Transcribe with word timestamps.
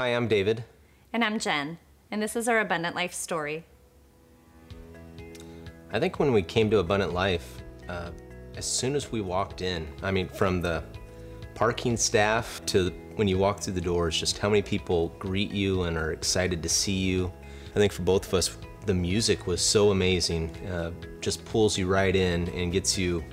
Hi, 0.00 0.14
I'm 0.14 0.28
David. 0.28 0.62
And 1.12 1.24
I'm 1.24 1.40
Jen, 1.40 1.76
and 2.12 2.22
this 2.22 2.36
is 2.36 2.46
our 2.46 2.60
Abundant 2.60 2.94
Life 2.94 3.12
story. 3.12 3.64
I 5.92 5.98
think 5.98 6.20
when 6.20 6.32
we 6.32 6.40
came 6.40 6.70
to 6.70 6.78
Abundant 6.78 7.14
Life, 7.14 7.60
uh, 7.88 8.12
as 8.56 8.64
soon 8.64 8.94
as 8.94 9.10
we 9.10 9.20
walked 9.20 9.60
in, 9.60 9.88
I 10.04 10.12
mean, 10.12 10.28
from 10.28 10.60
the 10.62 10.84
parking 11.56 11.96
staff 11.96 12.64
to 12.66 12.90
when 13.16 13.26
you 13.26 13.38
walk 13.38 13.58
through 13.58 13.72
the 13.72 13.80
doors, 13.80 14.16
just 14.16 14.38
how 14.38 14.48
many 14.48 14.62
people 14.62 15.08
greet 15.18 15.50
you 15.50 15.82
and 15.82 15.96
are 15.96 16.12
excited 16.12 16.62
to 16.62 16.68
see 16.68 16.92
you. 16.92 17.32
I 17.72 17.74
think 17.74 17.92
for 17.92 18.02
both 18.02 18.28
of 18.28 18.34
us, 18.34 18.56
the 18.86 18.94
music 18.94 19.48
was 19.48 19.60
so 19.60 19.90
amazing, 19.90 20.54
uh, 20.68 20.92
just 21.20 21.44
pulls 21.44 21.76
you 21.76 21.88
right 21.88 22.14
in 22.14 22.48
and 22.50 22.70
gets 22.70 22.96
you 22.96 23.24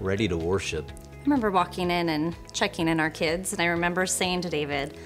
ready 0.00 0.26
to 0.28 0.38
worship. 0.38 0.90
I 1.12 1.22
remember 1.24 1.50
walking 1.50 1.90
in 1.90 2.08
and 2.08 2.34
checking 2.54 2.88
in 2.88 3.00
our 3.00 3.10
kids, 3.10 3.52
and 3.52 3.60
I 3.60 3.66
remember 3.66 4.06
saying 4.06 4.40
to 4.40 4.48
David, 4.48 4.96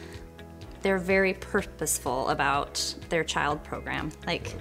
they're 0.85 0.99
very 0.99 1.33
purposeful 1.33 2.29
about 2.29 2.95
their 3.09 3.25
child 3.25 3.65
program. 3.65 4.13
Like, 4.27 4.55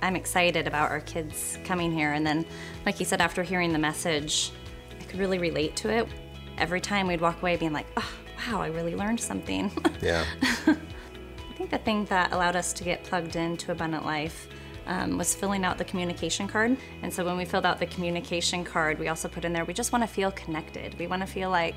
I'm 0.00 0.16
excited 0.16 0.66
about 0.66 0.90
our 0.90 1.00
kids 1.00 1.58
coming 1.64 1.92
here. 1.92 2.14
And 2.14 2.26
then, 2.26 2.46
like 2.86 2.98
you 2.98 3.04
said, 3.04 3.20
after 3.20 3.42
hearing 3.42 3.74
the 3.74 3.78
message, 3.78 4.52
I 4.98 5.04
could 5.04 5.20
really 5.20 5.38
relate 5.38 5.76
to 5.76 5.90
it. 5.90 6.08
Every 6.56 6.80
time 6.80 7.06
we'd 7.06 7.20
walk 7.20 7.42
away 7.42 7.56
being 7.56 7.74
like, 7.74 7.86
oh, 7.98 8.10
wow, 8.48 8.62
I 8.62 8.68
really 8.68 8.96
learned 8.96 9.20
something. 9.20 9.70
Yeah. 10.02 10.24
I 10.42 11.58
think 11.58 11.70
the 11.70 11.78
thing 11.78 12.04
that 12.06 12.32
allowed 12.32 12.54
us 12.54 12.72
to 12.74 12.84
get 12.84 13.02
plugged 13.02 13.34
into 13.34 13.72
Abundant 13.72 14.04
Life 14.04 14.48
um, 14.86 15.16
was 15.16 15.34
filling 15.34 15.64
out 15.64 15.78
the 15.78 15.84
communication 15.84 16.46
card. 16.46 16.76
And 17.02 17.12
so 17.12 17.24
when 17.24 17.36
we 17.36 17.44
filled 17.44 17.64
out 17.66 17.78
the 17.78 17.86
communication 17.86 18.62
card, 18.62 18.98
we 18.98 19.08
also 19.08 19.26
put 19.26 19.44
in 19.44 19.52
there, 19.52 19.64
we 19.64 19.72
just 19.74 19.90
want 19.90 20.02
to 20.04 20.08
feel 20.08 20.30
connected. 20.32 20.98
We 20.98 21.06
want 21.06 21.22
to 21.22 21.26
feel 21.26 21.48
like 21.50 21.76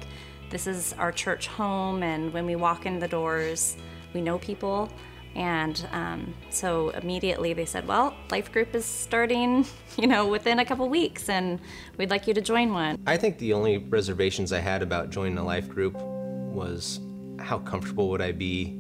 this 0.50 0.66
is 0.66 0.94
our 0.94 1.12
church 1.12 1.48
home, 1.48 2.02
and 2.02 2.34
when 2.34 2.46
we 2.46 2.56
walk 2.56 2.86
in 2.86 2.98
the 2.98 3.08
doors, 3.08 3.78
we 4.14 4.22
know 4.22 4.38
people. 4.40 4.90
And 5.36 5.88
um, 5.92 6.34
so 6.50 6.90
immediately 6.90 7.54
they 7.54 7.66
said, 7.66 7.88
well, 7.88 8.16
life 8.32 8.52
group 8.52 8.74
is 8.74 8.86
starting, 8.86 9.66
you 9.98 10.08
know, 10.08 10.28
within 10.28 10.60
a 10.60 10.66
couple 10.66 10.90
weeks, 10.90 11.30
and 11.30 11.60
we'd 11.98 12.10
like 12.10 12.28
you 12.28 12.34
to 12.34 12.42
join 12.42 12.74
one. 12.74 12.98
I 13.06 13.18
think 13.18 13.38
the 13.38 13.54
only 13.54 13.78
reservations 13.78 14.52
I 14.52 14.60
had 14.60 14.82
about 14.82 15.12
joining 15.12 15.38
a 15.38 15.44
life 15.44 15.70
group 15.70 15.96
was 15.96 17.00
how 17.40 17.60
comfortable 17.60 18.10
would 18.10 18.22
I 18.22 18.32
be 18.32 18.76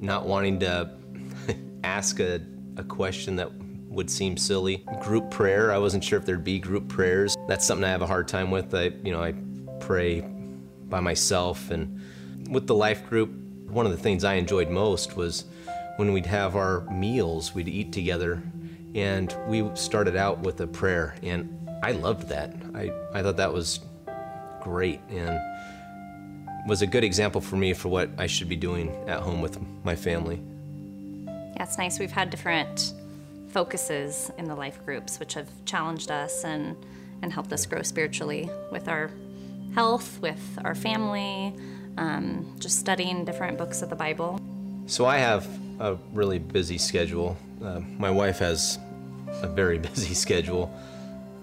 not 0.00 0.26
wanting 0.26 0.58
to 0.60 0.90
ask 1.84 2.20
a, 2.20 2.40
a 2.76 2.84
question 2.84 3.36
that 3.36 3.50
would 3.88 4.10
seem 4.10 4.36
silly. 4.36 4.84
Group 5.00 5.30
prayer, 5.30 5.70
I 5.70 5.78
wasn't 5.78 6.02
sure 6.02 6.18
if 6.18 6.24
there'd 6.24 6.44
be 6.44 6.58
group 6.58 6.88
prayers. 6.88 7.36
That's 7.46 7.66
something 7.66 7.84
I 7.84 7.90
have 7.90 8.02
a 8.02 8.06
hard 8.06 8.26
time 8.26 8.50
with. 8.50 8.74
I, 8.74 8.92
you 9.04 9.12
know, 9.12 9.22
I 9.22 9.34
pray 9.80 10.22
by 10.88 11.00
myself 11.00 11.70
and 11.70 12.00
with 12.50 12.66
the 12.66 12.74
life 12.74 13.08
group, 13.08 13.30
one 13.68 13.86
of 13.86 13.92
the 13.92 13.98
things 13.98 14.24
I 14.24 14.34
enjoyed 14.34 14.70
most 14.70 15.16
was 15.16 15.44
when 15.96 16.12
we'd 16.12 16.26
have 16.26 16.56
our 16.56 16.80
meals, 16.90 17.54
we'd 17.54 17.68
eat 17.68 17.92
together 17.92 18.42
and 18.94 19.34
we 19.46 19.68
started 19.74 20.16
out 20.16 20.40
with 20.40 20.60
a 20.60 20.66
prayer 20.66 21.14
and 21.22 21.58
I 21.82 21.92
loved 21.92 22.28
that. 22.28 22.54
I, 22.74 22.92
I 23.12 23.22
thought 23.22 23.36
that 23.38 23.52
was 23.52 23.80
great 24.60 25.00
and 25.08 25.40
was 26.66 26.82
a 26.82 26.86
good 26.86 27.02
example 27.02 27.40
for 27.40 27.56
me 27.56 27.72
for 27.74 27.88
what 27.88 28.10
I 28.18 28.26
should 28.26 28.48
be 28.48 28.56
doing 28.56 28.94
at 29.08 29.20
home 29.20 29.40
with 29.40 29.58
my 29.84 29.96
family. 29.96 30.40
Yeah, 31.26 31.64
it's 31.64 31.78
nice. 31.78 31.98
We've 31.98 32.12
had 32.12 32.30
different 32.30 32.94
focuses 33.48 34.30
in 34.38 34.46
the 34.46 34.54
life 34.54 34.82
groups, 34.84 35.18
which 35.18 35.34
have 35.34 35.48
challenged 35.64 36.10
us 36.10 36.44
and, 36.44 36.76
and 37.22 37.32
helped 37.32 37.52
us 37.52 37.66
grow 37.66 37.82
spiritually 37.82 38.48
with 38.70 38.88
our 38.88 39.10
health, 39.74 40.20
with 40.20 40.58
our 40.64 40.74
family, 40.74 41.54
um, 41.98 42.54
just 42.58 42.78
studying 42.78 43.24
different 43.24 43.58
books 43.58 43.82
of 43.82 43.90
the 43.90 43.96
Bible. 43.96 44.40
So 44.86 45.06
I 45.06 45.18
have 45.18 45.46
a 45.80 45.96
really 46.12 46.38
busy 46.38 46.78
schedule. 46.78 47.36
Uh, 47.62 47.80
my 47.98 48.10
wife 48.10 48.38
has 48.38 48.78
a 49.42 49.46
very 49.46 49.78
busy 49.94 50.14
schedule. 50.14 50.72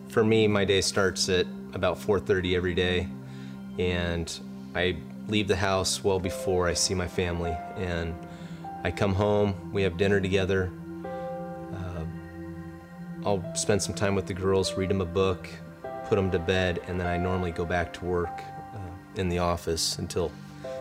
For 0.09 0.23
me, 0.23 0.47
my 0.47 0.65
day 0.65 0.81
starts 0.81 1.29
at 1.29 1.45
about 1.73 1.99
4:30 1.99 2.55
every 2.55 2.73
day, 2.73 3.07
and 3.77 4.39
I 4.75 4.97
leave 5.27 5.47
the 5.47 5.55
house 5.55 6.03
well 6.03 6.19
before 6.19 6.67
I 6.67 6.73
see 6.73 6.95
my 6.95 7.07
family. 7.07 7.55
And 7.75 8.15
I 8.83 8.91
come 8.91 9.13
home, 9.13 9.53
we 9.71 9.83
have 9.83 9.97
dinner 9.97 10.19
together. 10.19 10.71
Uh, 11.05 12.05
I'll 13.25 13.55
spend 13.55 13.81
some 13.81 13.93
time 13.93 14.15
with 14.15 14.25
the 14.25 14.33
girls, 14.33 14.73
read 14.75 14.89
them 14.89 15.01
a 15.01 15.05
book, 15.05 15.47
put 16.07 16.15
them 16.15 16.31
to 16.31 16.39
bed, 16.39 16.81
and 16.87 16.99
then 16.99 17.07
I 17.07 17.17
normally 17.17 17.51
go 17.51 17.65
back 17.65 17.93
to 17.93 18.05
work 18.05 18.41
in 19.15 19.29
the 19.29 19.39
office 19.39 19.97
until 19.97 20.31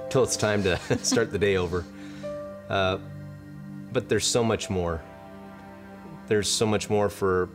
until 0.05 0.23
it's 0.23 0.37
time 0.37 0.63
to 0.63 0.79
start 1.03 1.31
the 1.31 1.39
day 1.39 1.57
over. 1.57 1.85
Uh, 2.69 2.99
but 3.93 4.09
there's 4.09 4.27
so 4.27 4.43
much 4.43 4.71
more. 4.71 5.03
There's 6.27 6.49
so 6.49 6.67
much 6.67 6.91
more 6.91 7.09
for 7.09 7.49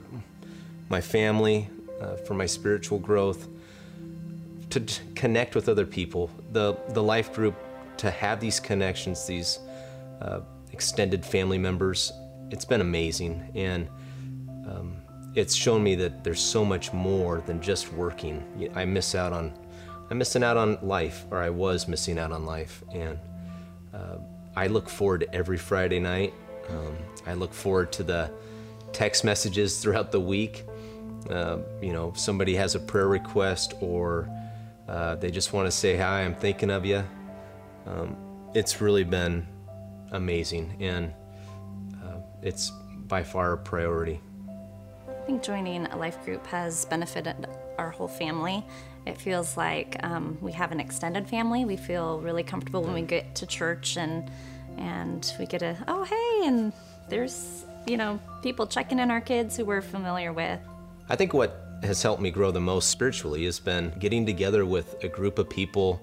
my 0.89 1.01
family, 1.01 1.69
uh, 2.01 2.15
for 2.17 2.33
my 2.33 2.45
spiritual 2.45 2.99
growth, 2.99 3.47
to 4.71 4.83
connect 5.15 5.55
with 5.55 5.69
other 5.69 5.85
people. 5.85 6.29
The 6.51 6.77
the 6.89 7.03
life 7.03 7.33
group 7.33 7.55
to 7.97 8.11
have 8.11 8.39
these 8.39 8.59
connections, 8.59 9.25
these 9.25 9.59
uh, 10.21 10.41
extended 10.71 11.25
family 11.25 11.57
members. 11.57 12.11
It's 12.49 12.65
been 12.65 12.81
amazing, 12.81 13.49
and 13.55 13.87
um, 14.67 14.97
it's 15.35 15.55
shown 15.55 15.83
me 15.83 15.95
that 15.95 16.23
there's 16.23 16.41
so 16.41 16.63
much 16.63 16.93
more 16.93 17.41
than 17.41 17.61
just 17.61 17.91
working. 17.93 18.43
I 18.75 18.85
miss 18.85 19.15
out 19.15 19.33
on, 19.33 19.53
I'm 20.13 20.19
missing 20.19 20.43
out 20.43 20.57
on 20.57 20.77
life, 20.83 21.25
or 21.31 21.39
I 21.39 21.49
was 21.49 21.87
missing 21.87 22.19
out 22.19 22.31
on 22.31 22.45
life, 22.45 22.83
and 22.93 23.17
uh, 23.95 24.17
I 24.55 24.67
look 24.67 24.87
forward 24.87 25.21
to 25.21 25.33
every 25.33 25.57
Friday 25.57 25.99
night. 25.99 26.35
Um, 26.69 26.95
I 27.25 27.33
look 27.33 27.51
forward 27.51 27.91
to 27.93 28.03
the 28.03 28.29
text 28.91 29.23
messages 29.23 29.81
throughout 29.81 30.11
the 30.11 30.19
week. 30.19 30.65
Uh, 31.31 31.57
you 31.81 31.93
know, 31.93 32.13
somebody 32.15 32.53
has 32.53 32.75
a 32.75 32.79
prayer 32.79 33.07
request 33.07 33.73
or 33.81 34.29
uh, 34.87 35.15
they 35.15 35.31
just 35.31 35.51
want 35.51 35.65
to 35.65 35.71
say 35.71 35.97
hi, 35.97 36.21
I'm 36.21 36.35
thinking 36.35 36.69
of 36.69 36.85
you. 36.85 37.03
Um, 37.87 38.15
it's 38.53 38.81
really 38.81 39.03
been 39.03 39.47
amazing, 40.11 40.77
and 40.79 41.11
uh, 42.03 42.19
it's 42.43 42.71
by 43.07 43.23
far 43.23 43.53
a 43.53 43.57
priority. 43.57 44.21
I 45.09 45.25
think 45.25 45.41
joining 45.41 45.87
a 45.87 45.97
life 45.97 46.23
group 46.23 46.45
has 46.45 46.85
benefited 46.85 47.47
our 47.79 47.89
whole 47.89 48.07
family. 48.07 48.63
It 49.05 49.19
feels 49.19 49.57
like 49.57 49.97
um, 50.03 50.37
we 50.41 50.51
have 50.53 50.71
an 50.71 50.79
extended 50.79 51.27
family. 51.27 51.65
We 51.65 51.77
feel 51.77 52.19
really 52.21 52.43
comfortable 52.43 52.83
when 52.83 52.93
we 52.93 53.01
get 53.01 53.35
to 53.35 53.45
church 53.45 53.97
and 53.97 54.29
and 54.77 55.31
we 55.37 55.45
get 55.45 55.61
a 55.61 55.77
oh 55.87 56.03
hey 56.03 56.47
and 56.47 56.73
there's 57.07 57.63
you 57.85 57.95
know 57.95 58.19
people 58.41 58.65
checking 58.65 58.97
in 58.97 59.11
our 59.11 59.21
kids 59.21 59.55
who 59.55 59.65
we're 59.65 59.81
familiar 59.81 60.33
with. 60.33 60.59
I 61.09 61.15
think 61.15 61.33
what 61.33 61.63
has 61.83 62.01
helped 62.01 62.21
me 62.21 62.31
grow 62.31 62.49
the 62.51 62.61
most 62.61 62.89
spiritually 62.89 63.45
has 63.45 63.59
been 63.59 63.93
getting 63.99 64.25
together 64.25 64.65
with 64.65 65.03
a 65.03 65.07
group 65.07 65.37
of 65.37 65.49
people 65.49 66.01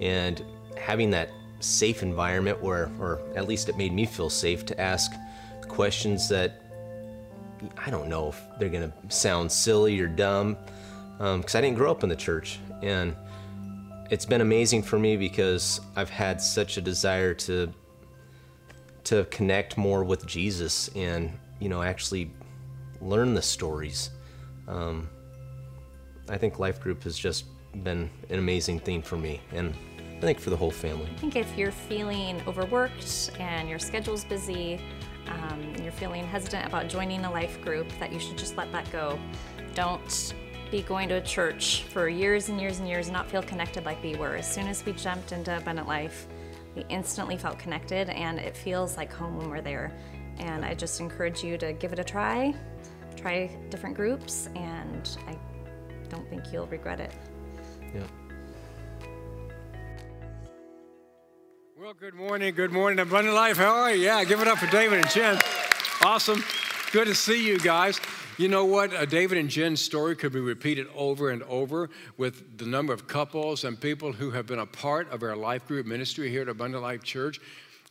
and 0.00 0.42
having 0.76 1.10
that 1.10 1.30
safe 1.60 2.02
environment 2.02 2.62
where, 2.62 2.90
or 3.00 3.20
at 3.34 3.48
least 3.48 3.68
it 3.68 3.76
made 3.76 3.92
me 3.92 4.06
feel 4.06 4.30
safe 4.30 4.64
to 4.66 4.80
ask 4.80 5.12
questions 5.68 6.28
that 6.28 6.60
I 7.76 7.90
don't 7.90 8.08
know 8.08 8.28
if 8.28 8.40
they're 8.58 8.68
gonna 8.68 8.92
sound 9.08 9.50
silly 9.50 9.98
or 9.98 10.06
dumb, 10.06 10.56
because 11.18 11.54
um, 11.54 11.58
I 11.58 11.60
didn't 11.60 11.76
grow 11.76 11.90
up 11.90 12.02
in 12.02 12.08
the 12.08 12.16
church. 12.16 12.58
And 12.82 13.16
it's 14.10 14.26
been 14.26 14.40
amazing 14.40 14.82
for 14.82 14.98
me 14.98 15.16
because 15.16 15.80
I've 15.96 16.10
had 16.10 16.40
such 16.40 16.76
a 16.76 16.80
desire 16.80 17.34
to 17.34 17.72
to 19.04 19.24
connect 19.26 19.78
more 19.78 20.02
with 20.02 20.26
Jesus 20.26 20.88
and 20.96 21.32
you 21.60 21.68
know 21.68 21.82
actually 21.82 22.30
learn 23.00 23.34
the 23.34 23.42
stories. 23.42 24.10
Um, 24.68 25.08
I 26.28 26.36
think 26.36 26.58
Life 26.58 26.80
Group 26.80 27.04
has 27.04 27.16
just 27.16 27.44
been 27.84 28.10
an 28.30 28.38
amazing 28.38 28.80
thing 28.80 29.02
for 29.02 29.16
me, 29.16 29.40
and 29.52 29.74
I 30.16 30.20
think 30.20 30.40
for 30.40 30.50
the 30.50 30.56
whole 30.56 30.70
family. 30.70 31.08
I 31.16 31.20
think 31.20 31.36
if 31.36 31.56
you're 31.56 31.70
feeling 31.70 32.42
overworked 32.48 33.30
and 33.38 33.68
your 33.68 33.78
schedule's 33.78 34.24
busy, 34.24 34.80
um, 35.28 35.60
and 35.60 35.80
you're 35.80 35.92
feeling 35.92 36.24
hesitant 36.24 36.66
about 36.66 36.88
joining 36.88 37.24
a 37.24 37.30
life 37.30 37.60
group, 37.62 37.86
that 38.00 38.12
you 38.12 38.18
should 38.18 38.38
just 38.38 38.56
let 38.56 38.72
that 38.72 38.90
go. 38.90 39.18
Don't 39.74 40.34
be 40.70 40.82
going 40.82 41.08
to 41.08 41.16
a 41.16 41.20
church 41.20 41.84
for 41.84 42.08
years 42.08 42.48
and 42.48 42.60
years 42.60 42.78
and 42.78 42.88
years 42.88 43.06
and 43.06 43.14
not 43.14 43.30
feel 43.30 43.42
connected 43.42 43.84
like 43.84 44.02
we 44.02 44.16
were. 44.16 44.36
As 44.36 44.50
soon 44.50 44.66
as 44.66 44.84
we 44.84 44.92
jumped 44.92 45.32
into 45.32 45.56
Abundant 45.56 45.86
Life, 45.86 46.26
we 46.74 46.84
instantly 46.88 47.36
felt 47.36 47.58
connected 47.58 48.08
and 48.10 48.38
it 48.38 48.56
feels 48.56 48.96
like 48.96 49.12
home 49.12 49.38
when 49.38 49.48
we're 49.48 49.60
there. 49.60 49.92
And 50.38 50.64
I 50.64 50.74
just 50.74 51.00
encourage 51.00 51.42
you 51.42 51.56
to 51.58 51.72
give 51.72 51.92
it 51.92 51.98
a 51.98 52.04
try, 52.04 52.54
try 53.16 53.46
different 53.70 53.96
groups, 53.96 54.48
and 54.54 55.16
I 55.26 55.38
don't 56.08 56.28
think 56.28 56.52
you'll 56.52 56.66
regret 56.66 57.00
it. 57.00 57.12
Yeah. 57.94 58.02
Well, 61.78 61.94
good 61.94 62.14
morning. 62.14 62.54
Good 62.54 62.72
morning, 62.72 62.98
Abundant 62.98 63.34
Life. 63.34 63.56
How 63.56 63.74
are 63.74 63.94
you? 63.94 64.02
Yeah, 64.02 64.24
give 64.24 64.40
it 64.40 64.48
up 64.48 64.58
for 64.58 64.66
David 64.70 64.98
and 64.98 65.10
Jen. 65.10 65.38
Awesome. 66.04 66.42
Good 66.92 67.06
to 67.06 67.14
see 67.14 67.46
you 67.46 67.58
guys. 67.58 68.00
You 68.38 68.48
know 68.48 68.66
what? 68.66 69.08
David 69.08 69.38
and 69.38 69.48
Jen's 69.48 69.80
story 69.80 70.14
could 70.14 70.30
be 70.30 70.40
repeated 70.40 70.88
over 70.94 71.30
and 71.30 71.42
over 71.44 71.88
with 72.18 72.58
the 72.58 72.66
number 72.66 72.92
of 72.92 73.08
couples 73.08 73.64
and 73.64 73.80
people 73.80 74.12
who 74.12 74.30
have 74.30 74.46
been 74.46 74.58
a 74.58 74.66
part 74.66 75.10
of 75.10 75.22
our 75.22 75.34
life 75.34 75.66
group 75.66 75.86
ministry 75.86 76.28
here 76.28 76.42
at 76.42 76.48
Abundant 76.50 76.82
Life 76.82 77.02
Church 77.02 77.40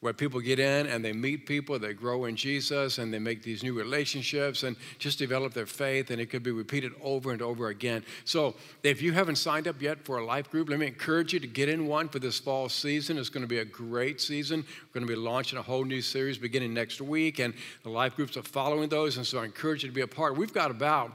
where 0.02 0.14
people 0.14 0.40
get 0.40 0.60
in 0.60 0.88
and 0.88 1.04
they 1.04 1.14
meet 1.14 1.46
people, 1.46 1.80
they 1.80 1.94
grow 1.94 2.26
in 2.26 2.36
Jesus, 2.36 2.98
and 2.98 3.14
they 3.14 3.20
make 3.20 3.42
these 3.44 3.64
new 3.64 3.74
relationships 3.74 4.64
and 4.64 4.76
just 5.00 5.18
develop 5.20 5.54
their 5.54 5.66
faith, 5.66 6.12
and 6.12 6.22
it 6.22 6.28
could 6.28 6.44
be 6.44 6.52
repeated 6.52 6.94
over 7.02 7.32
and 7.32 7.42
over 7.42 7.70
again. 7.70 8.04
So, 8.24 8.56
if 8.84 9.02
you 9.02 9.14
haven't 9.14 9.38
signed 9.38 9.68
up 9.68 9.82
yet 9.82 10.04
for 10.04 10.18
a 10.18 10.26
life 10.26 10.50
group, 10.52 10.70
let 10.70 10.80
me 10.80 10.88
encourage 10.88 11.34
you 11.34 11.40
to 11.40 11.48
get 11.48 11.70
in 11.70 11.88
one 11.88 12.10
for 12.10 12.20
this 12.20 12.40
fall 12.40 12.70
season. 12.70 13.18
It's 13.18 13.30
going 13.30 13.44
to 13.44 13.48
be 13.48 13.60
a 13.60 13.66
great 13.66 14.22
season. 14.22 14.62
We're 14.62 15.00
going 15.00 15.08
to 15.08 15.14
be 15.14 15.20
launching 15.20 15.60
a 15.60 15.62
whole 15.62 15.84
new 15.84 16.02
series 16.02 16.38
beginning 16.38 16.74
next 16.74 17.02
week, 17.02 17.40
and 17.40 17.54
the 17.84 17.90
life 17.90 18.16
groups 18.16 18.38
are 18.38 18.44
following 18.44 18.90
those, 18.90 19.18
and 19.18 19.26
so 19.26 19.40
I 19.40 19.46
encourage 19.46 19.84
you 19.84 19.90
to 19.90 19.96
be 19.96 20.02
a 20.02 20.08
part. 20.08 20.38
We've 20.38 20.54
got 20.54 20.72
about 20.72 21.12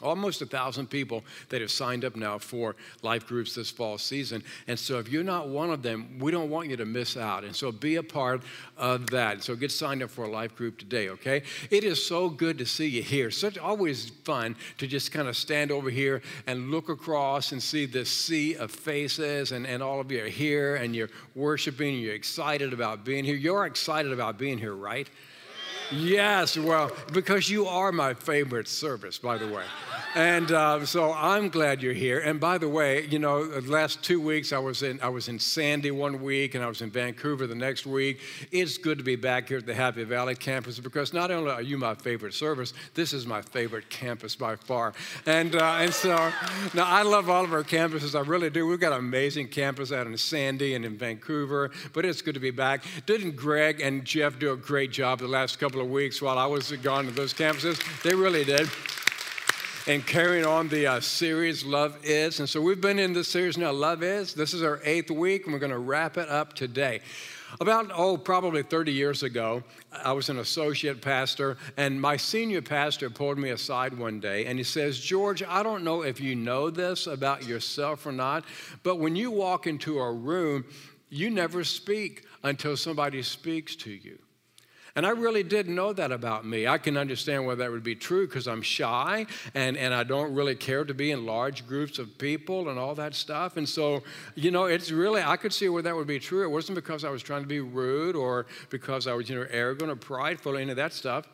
almost 0.00 0.42
a 0.42 0.46
thousand 0.46 0.88
people 0.88 1.22
that 1.48 1.60
have 1.60 1.70
signed 1.70 2.04
up 2.04 2.16
now 2.16 2.38
for 2.38 2.74
life 3.02 3.26
groups 3.26 3.54
this 3.54 3.70
fall 3.70 3.98
season. 3.98 4.42
And 4.66 4.78
so 4.78 4.98
if 4.98 5.08
you're 5.08 5.22
not 5.22 5.48
one 5.48 5.70
of 5.70 5.82
them, 5.82 6.18
we 6.18 6.32
don't 6.32 6.50
want 6.50 6.68
you 6.68 6.76
to 6.76 6.86
miss 6.86 7.16
out. 7.16 7.44
And 7.44 7.54
so 7.54 7.70
be 7.70 7.96
a 7.96 8.02
part 8.02 8.42
of 8.76 9.10
that. 9.10 9.42
So 9.42 9.54
get 9.54 9.70
signed 9.70 10.02
up 10.02 10.10
for 10.10 10.24
a 10.24 10.30
life 10.30 10.56
group 10.56 10.78
today, 10.78 11.10
okay? 11.10 11.42
It 11.70 11.84
is 11.84 12.04
so 12.04 12.28
good 12.28 12.58
to 12.58 12.66
see 12.66 12.88
you 12.88 13.02
here. 13.02 13.30
Such 13.30 13.58
always 13.58 14.10
fun 14.24 14.56
to 14.78 14.86
just 14.86 15.12
kind 15.12 15.28
of 15.28 15.36
stand 15.36 15.70
over 15.70 15.90
here 15.90 16.22
and 16.46 16.70
look 16.70 16.88
across 16.88 17.52
and 17.52 17.62
see 17.62 17.86
this 17.86 18.10
sea 18.10 18.56
of 18.56 18.70
faces 18.70 19.52
and, 19.52 19.66
and 19.66 19.82
all 19.82 20.00
of 20.00 20.10
you 20.10 20.24
are 20.24 20.28
here 20.28 20.76
and 20.76 20.96
you're 20.96 21.10
worshiping, 21.34 21.94
and 21.94 22.02
you're 22.02 22.14
excited 22.14 22.72
about 22.72 23.04
being 23.04 23.24
here. 23.24 23.36
You're 23.36 23.66
excited 23.66 24.12
about 24.12 24.38
being 24.38 24.58
here, 24.58 24.74
right? 24.74 25.08
Yes, 25.90 26.56
well, 26.56 26.90
because 27.12 27.50
you 27.50 27.66
are 27.66 27.92
my 27.92 28.14
favorite 28.14 28.68
service, 28.68 29.18
by 29.18 29.36
the 29.36 29.46
way. 29.46 29.64
And 30.14 30.52
uh, 30.52 30.84
so 30.84 31.10
I'm 31.12 31.48
glad 31.48 31.82
you're 31.82 31.94
here. 31.94 32.18
And 32.20 32.38
by 32.38 32.58
the 32.58 32.68
way, 32.68 33.06
you 33.06 33.18
know, 33.18 33.46
the 33.46 33.70
last 33.70 34.02
two 34.02 34.20
weeks 34.20 34.52
I 34.52 34.58
was 34.58 34.82
in 34.82 35.00
I 35.00 35.08
was 35.08 35.28
in 35.28 35.38
Sandy 35.38 35.90
one 35.90 36.22
week 36.22 36.54
and 36.54 36.62
I 36.62 36.68
was 36.68 36.82
in 36.82 36.90
Vancouver 36.90 37.46
the 37.46 37.54
next 37.54 37.86
week. 37.86 38.20
It's 38.50 38.76
good 38.76 38.98
to 38.98 39.04
be 39.04 39.16
back 39.16 39.48
here 39.48 39.58
at 39.58 39.64
the 39.64 39.74
Happy 39.74 40.04
Valley 40.04 40.34
campus 40.34 40.78
because 40.78 41.14
not 41.14 41.30
only 41.30 41.50
are 41.50 41.62
you 41.62 41.78
my 41.78 41.94
favorite 41.94 42.34
service, 42.34 42.74
this 42.92 43.14
is 43.14 43.26
my 43.26 43.40
favorite 43.40 43.88
campus 43.88 44.36
by 44.36 44.56
far. 44.56 44.92
And 45.24 45.56
uh, 45.56 45.78
and 45.80 45.94
so 45.94 46.14
now 46.74 46.84
I 46.84 47.02
love 47.02 47.30
all 47.30 47.44
of 47.44 47.52
our 47.54 47.64
campuses. 47.64 48.14
I 48.14 48.20
really 48.20 48.50
do. 48.50 48.66
We've 48.66 48.78
got 48.78 48.92
an 48.92 48.98
amazing 48.98 49.48
campus 49.48 49.92
out 49.92 50.06
in 50.06 50.14
Sandy 50.18 50.74
and 50.74 50.84
in 50.84 50.98
Vancouver. 50.98 51.70
But 51.94 52.04
it's 52.04 52.20
good 52.20 52.34
to 52.34 52.40
be 52.40 52.50
back. 52.50 52.84
Didn't 53.06 53.34
Greg 53.34 53.80
and 53.80 54.04
Jeff 54.04 54.38
do 54.38 54.52
a 54.52 54.56
great 54.58 54.92
job 54.92 55.20
the 55.20 55.28
last 55.28 55.58
couple 55.62 55.80
of 55.80 55.88
weeks 55.88 56.20
while 56.20 56.38
I 56.38 56.46
was 56.46 56.72
gone 56.72 57.04
to 57.04 57.12
those 57.12 57.32
campuses? 57.32 57.80
They 58.02 58.16
really 58.16 58.42
did 58.44 58.68
and 59.86 60.04
carrying 60.04 60.44
on 60.44 60.66
the 60.66 60.88
uh, 60.88 61.00
series 61.00 61.64
Love 61.64 61.96
Is. 62.02 62.40
And 62.40 62.48
so 62.48 62.60
we've 62.60 62.80
been 62.80 62.98
in 62.98 63.12
this 63.12 63.28
series 63.28 63.56
now, 63.56 63.70
Love 63.70 64.02
Is. 64.02 64.34
This 64.34 64.54
is 64.54 64.64
our 64.64 64.80
eighth 64.82 65.12
week, 65.12 65.44
and 65.44 65.52
we're 65.52 65.60
going 65.60 65.70
to 65.70 65.78
wrap 65.78 66.16
it 66.16 66.28
up 66.28 66.54
today. 66.54 67.00
About, 67.60 67.92
oh, 67.94 68.16
probably 68.16 68.64
30 68.64 68.90
years 68.90 69.22
ago, 69.22 69.62
I 69.92 70.10
was 70.10 70.28
an 70.30 70.40
associate 70.40 71.00
pastor, 71.00 71.56
and 71.76 72.00
my 72.00 72.16
senior 72.16 72.60
pastor 72.60 73.08
pulled 73.08 73.38
me 73.38 73.50
aside 73.50 73.96
one 73.96 74.18
day 74.18 74.46
and 74.46 74.58
he 74.58 74.64
says, 74.64 74.98
George, 74.98 75.44
I 75.44 75.62
don't 75.62 75.84
know 75.84 76.02
if 76.02 76.20
you 76.20 76.34
know 76.34 76.70
this 76.70 77.06
about 77.06 77.46
yourself 77.46 78.04
or 78.04 78.10
not, 78.10 78.44
but 78.82 78.98
when 78.98 79.14
you 79.14 79.30
walk 79.30 79.68
into 79.68 80.00
a 80.00 80.12
room, 80.12 80.64
you 81.08 81.30
never 81.30 81.62
speak 81.62 82.24
until 82.42 82.76
somebody 82.76 83.22
speaks 83.22 83.76
to 83.76 83.90
you. 83.92 84.18
And 84.94 85.06
I 85.06 85.10
really 85.10 85.42
didn't 85.42 85.74
know 85.74 85.92
that 85.94 86.12
about 86.12 86.44
me. 86.44 86.66
I 86.66 86.78
can 86.78 86.96
understand 86.96 87.46
why 87.46 87.54
that 87.54 87.70
would 87.70 87.82
be 87.82 87.94
true 87.94 88.26
because 88.26 88.46
I'm 88.46 88.62
shy 88.62 89.26
and, 89.54 89.76
and 89.76 89.94
I 89.94 90.04
don't 90.04 90.34
really 90.34 90.54
care 90.54 90.84
to 90.84 90.92
be 90.92 91.10
in 91.10 91.24
large 91.24 91.66
groups 91.66 91.98
of 91.98 92.18
people 92.18 92.68
and 92.68 92.78
all 92.78 92.94
that 92.96 93.14
stuff. 93.14 93.56
And 93.56 93.68
so, 93.68 94.02
you 94.34 94.50
know, 94.50 94.64
it's 94.66 94.90
really, 94.90 95.22
I 95.22 95.36
could 95.36 95.52
see 95.52 95.68
where 95.68 95.82
that 95.82 95.96
would 95.96 96.06
be 96.06 96.18
true. 96.18 96.44
It 96.44 96.50
wasn't 96.50 96.76
because 96.76 97.04
I 97.04 97.10
was 97.10 97.22
trying 97.22 97.42
to 97.42 97.48
be 97.48 97.60
rude 97.60 98.16
or 98.16 98.46
because 98.68 99.06
I 99.06 99.14
was, 99.14 99.30
you 99.30 99.36
know, 99.36 99.46
arrogant 99.50 99.90
or 99.90 99.96
prideful, 99.96 100.52
or 100.52 100.58
any 100.58 100.70
of 100.70 100.76
that 100.76 100.92
stuff 100.92 101.26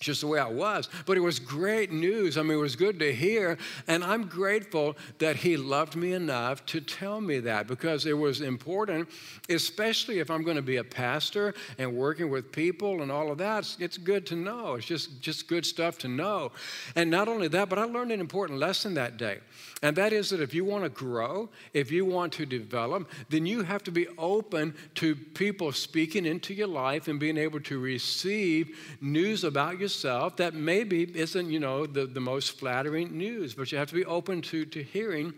just 0.00 0.20
the 0.20 0.26
way 0.26 0.38
I 0.38 0.48
was. 0.48 0.90
But 1.06 1.16
it 1.16 1.20
was 1.20 1.38
great 1.38 1.90
news. 1.90 2.36
I 2.36 2.42
mean, 2.42 2.58
it 2.58 2.60
was 2.60 2.76
good 2.76 2.98
to 2.98 3.14
hear. 3.14 3.56
And 3.88 4.04
I'm 4.04 4.24
grateful 4.24 4.96
that 5.18 5.36
he 5.36 5.56
loved 5.56 5.96
me 5.96 6.12
enough 6.12 6.66
to 6.66 6.80
tell 6.80 7.20
me 7.20 7.40
that 7.40 7.66
because 7.66 8.04
it 8.04 8.12
was 8.12 8.42
important, 8.42 9.08
especially 9.48 10.18
if 10.18 10.30
I'm 10.30 10.42
going 10.42 10.56
to 10.56 10.62
be 10.62 10.76
a 10.76 10.84
pastor 10.84 11.54
and 11.78 11.96
working 11.96 12.28
with 12.28 12.52
people 12.52 13.00
and 13.00 13.10
all 13.10 13.32
of 13.32 13.38
that. 13.38 13.74
It's 13.78 13.96
good 13.96 14.26
to 14.26 14.36
know. 14.36 14.74
It's 14.74 14.86
just, 14.86 15.22
just 15.22 15.48
good 15.48 15.64
stuff 15.64 15.96
to 15.98 16.08
know. 16.08 16.52
And 16.94 17.10
not 17.10 17.26
only 17.26 17.48
that, 17.48 17.70
but 17.70 17.78
I 17.78 17.84
learned 17.84 18.12
an 18.12 18.20
important 18.20 18.58
lesson 18.58 18.94
that 18.94 19.16
day. 19.16 19.38
And 19.82 19.96
that 19.96 20.12
is 20.12 20.30
that 20.30 20.40
if 20.40 20.54
you 20.54 20.64
want 20.64 20.84
to 20.84 20.90
grow, 20.90 21.48
if 21.72 21.90
you 21.90 22.04
want 22.04 22.32
to 22.34 22.46
develop, 22.46 23.10
then 23.28 23.46
you 23.46 23.62
have 23.62 23.82
to 23.84 23.90
be 23.90 24.08
open 24.18 24.74
to 24.96 25.14
people 25.14 25.70
speaking 25.72 26.24
into 26.26 26.54
your 26.54 26.66
life 26.66 27.08
and 27.08 27.20
being 27.20 27.36
able 27.36 27.60
to 27.60 27.78
receive 27.78 28.76
news 29.00 29.44
about 29.44 29.78
yourself 29.86 30.36
that 30.36 30.52
maybe 30.52 31.04
isn't, 31.16 31.48
you 31.48 31.60
know, 31.60 31.86
the, 31.86 32.06
the 32.06 32.20
most 32.20 32.58
flattering 32.58 33.16
news, 33.16 33.54
but 33.54 33.70
you 33.70 33.78
have 33.78 33.88
to 33.88 33.94
be 33.94 34.04
open 34.04 34.42
to, 34.42 34.64
to 34.64 34.82
hearing 34.82 35.32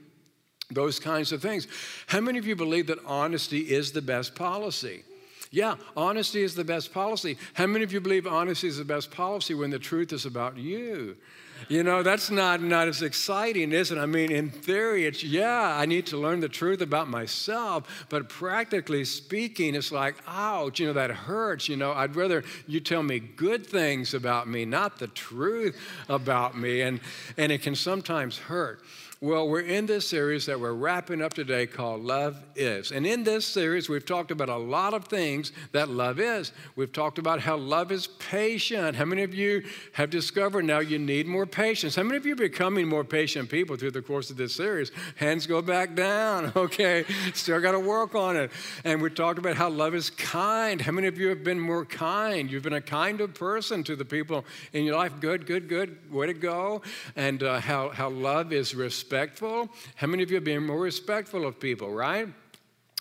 those 0.71 0.99
kinds 0.99 1.33
of 1.33 1.43
things. 1.43 1.69
How 2.07 2.21
many 2.21 2.39
of 2.39 2.47
you 2.47 2.57
believe 2.57 2.87
that 2.87 2.99
honesty 3.05 3.59
is 3.59 3.93
the 3.93 4.01
best 4.01 4.35
policy? 4.35 5.03
Yeah, 5.51 5.77
honesty 5.97 6.43
is 6.43 6.55
the 6.55 6.65
best 6.65 6.95
policy. 6.95 7.37
How 7.53 7.67
many 7.67 7.85
of 7.85 7.93
you 7.93 8.01
believe 8.01 8.27
honesty 8.27 8.69
is 8.69 8.79
the 8.79 8.85
best 8.85 9.11
policy 9.11 9.53
when 9.53 9.71
the 9.71 9.79
truth 9.79 10.13
is 10.15 10.25
about 10.25 10.57
you? 10.57 11.17
You 11.67 11.83
know, 11.83 12.03
that's 12.03 12.31
not, 12.31 12.63
not 12.63 12.89
as 12.89 13.03
exciting, 13.03 13.73
is 13.73 13.91
it? 13.91 13.99
I 13.99 14.07
mean, 14.07 14.31
in 14.31 14.51
theory, 14.51 15.07
it's, 15.07 15.25
yeah, 15.25 15.77
I 15.77 15.87
need 15.87 16.07
to 16.07 16.17
learn 16.17 16.41
the 16.41 16.49
truth 16.49 16.81
about 16.81 17.09
myself, 17.09 18.07
but 18.09 18.29
practically 18.29 19.05
speaking, 19.05 19.75
it's 19.75 19.91
like, 19.91 20.15
ouch, 20.27 20.79
you 20.79 20.87
know, 20.87 20.93
that 20.93 21.11
hurts. 21.11 21.69
You 21.69 21.77
know, 21.77 21.93
I'd 21.93 22.15
rather 22.15 22.45
you 22.67 22.81
tell 22.81 23.03
me 23.03 23.19
good 23.19 23.67
things 23.67 24.15
about 24.15 24.49
me, 24.49 24.65
not 24.65 24.99
the 24.99 25.09
truth 25.09 25.77
about 26.09 26.57
me. 26.57 26.83
And, 26.83 27.01
and 27.37 27.51
it 27.51 27.63
can 27.63 27.75
sometimes 27.75 28.39
hurt. 28.39 28.81
Well, 29.21 29.49
we're 29.49 29.63
in 29.63 29.87
this 29.87 30.07
series 30.07 30.47
that 30.47 30.61
we're 30.61 30.75
wrapping 30.75 31.23
up 31.23 31.35
today 31.35 31.67
called 31.67 32.05
Love 32.05 32.41
Is. 32.55 32.93
And 32.93 33.05
in 33.05 33.25
this 33.25 33.45
series, 33.45 33.89
we've 33.89 34.07
talked 34.07 34.31
about 34.31 34.49
a 34.49 34.57
lot 34.57 34.95
of 34.95 35.07
things 35.07 35.51
that 35.73 35.89
love 35.89 36.21
is. 36.21 36.53
We've 36.77 36.93
talked 36.93 37.19
about 37.19 37.41
how 37.41 37.57
love 37.57 37.91
is 37.91 38.07
patient. 38.07 38.95
How 38.95 39.05
many 39.05 39.25
of 39.25 39.35
you 39.35 39.65
have 39.95 40.11
discovered 40.11 40.67
now 40.67 40.79
you 40.79 41.01
need 41.01 41.27
more 41.27 41.47
patience? 41.47 41.97
How 41.97 42.05
many 42.05 42.17
of 42.17 42.27
you 42.27 42.35
are 42.35 42.37
becoming 42.37 42.87
more 42.87 43.03
patient 43.03 43.51
people 43.51 43.75
through 43.75 43.91
the 43.91 44.03
course 44.03 44.31
of 44.31 44.37
this 44.37 44.55
series? 44.55 44.93
Hands 45.17 45.45
go 45.49 45.61
back 45.63 45.97
down. 45.97 46.53
Okay, 46.69 47.05
still 47.35 47.61
got 47.61 47.73
to 47.73 47.81
work 47.81 48.15
on 48.15 48.37
it. 48.37 48.51
And 48.85 49.01
we 49.01 49.09
talked 49.11 49.39
about 49.39 49.57
how 49.57 49.71
love 49.71 49.95
is 49.95 50.11
kind. 50.11 50.81
How 50.81 50.93
many 50.93 51.07
of 51.07 51.19
you 51.19 51.29
have 51.29 51.43
been 51.43 51.59
more 51.59 51.85
kind? 51.85 52.51
You've 52.51 52.63
been 52.63 52.75
a 52.75 52.81
kinder 52.81 53.27
person 53.27 53.83
to 53.85 53.97
the 53.97 54.05
people 54.05 54.45
in 54.73 54.85
your 54.85 54.97
life. 54.97 55.13
Good, 55.19 55.47
good, 55.47 55.69
good. 55.69 56.13
Way 56.13 56.27
to 56.27 56.35
go. 56.35 56.83
And 57.17 57.43
uh, 57.43 57.61
how, 57.61 57.89
how 57.89 58.11
love 58.11 58.53
is 58.53 58.75
respect 58.75 59.08
respectful. 59.09 59.71
How 59.95 60.07
many 60.07 60.23
of 60.23 60.31
you 60.31 60.35
have 60.35 60.45
been 60.45 60.67
more 60.67 60.81
respectful 60.81 61.47
of 61.47 61.59
people, 61.59 61.91
right? 61.91 62.29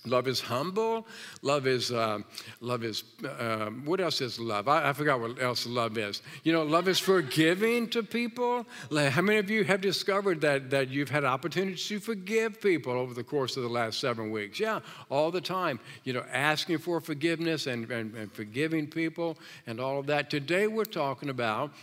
Love 0.05 0.29
is 0.29 0.39
humble. 0.39 1.05
Love 1.41 1.67
is, 1.67 1.91
uh, 1.91 2.19
love 2.61 2.85
is, 2.85 3.03
uh, 3.25 3.69
what 3.83 3.99
else 3.99 4.21
is 4.21 4.39
love? 4.39 4.69
I, 4.69 4.87
I, 4.87 4.93
forgot 4.93 5.19
what 5.19 5.41
else 5.41 5.67
love 5.67 5.97
is. 5.97 6.21
You 6.43 6.53
know, 6.53 6.63
love 6.63 6.87
is 6.87 6.97
forgiving 6.97 7.89
to 7.89 8.03
people. 8.03 8.65
Like, 8.89 9.11
how 9.11 9.21
many 9.21 9.37
of 9.39 9.49
you 9.49 9.65
have 9.65 9.81
discovered 9.81 10.39
that, 10.41 10.69
that 10.69 10.87
you've 10.87 11.09
had 11.09 11.25
opportunities 11.25 11.85
to 11.87 11.99
forgive 11.99 12.61
people 12.61 12.93
over 12.93 13.13
the 13.13 13.23
course 13.23 13.57
of 13.57 13.63
the 13.63 13.69
last 13.69 13.99
seven 13.99 14.31
weeks? 14.31 14.61
Yeah, 14.61 14.79
all 15.09 15.29
the 15.29 15.41
time. 15.41 15.77
You 16.05 16.13
know, 16.13 16.23
asking 16.31 16.77
for 16.77 17.01
forgiveness 17.01 17.67
and, 17.67 17.91
and, 17.91 18.15
and 18.15 18.31
forgiving 18.31 18.87
people 18.87 19.37
and 19.65 19.81
all 19.81 19.99
of 19.99 20.05
that. 20.05 20.29
Today 20.29 20.67
we're 20.67 20.85
talking 20.85 21.27
about 21.27 21.73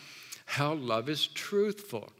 how 0.46 0.72
love 0.72 1.10
is 1.10 1.26
truthful. 1.26 2.10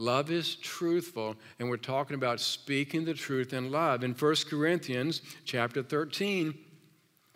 Love 0.00 0.30
is 0.30 0.54
truthful, 0.54 1.36
and 1.58 1.68
we're 1.68 1.76
talking 1.76 2.14
about 2.14 2.40
speaking 2.40 3.04
the 3.04 3.12
truth 3.12 3.52
in 3.52 3.70
love. 3.70 4.02
In 4.02 4.14
1 4.14 4.34
Corinthians 4.48 5.20
chapter 5.44 5.82
13, 5.82 6.54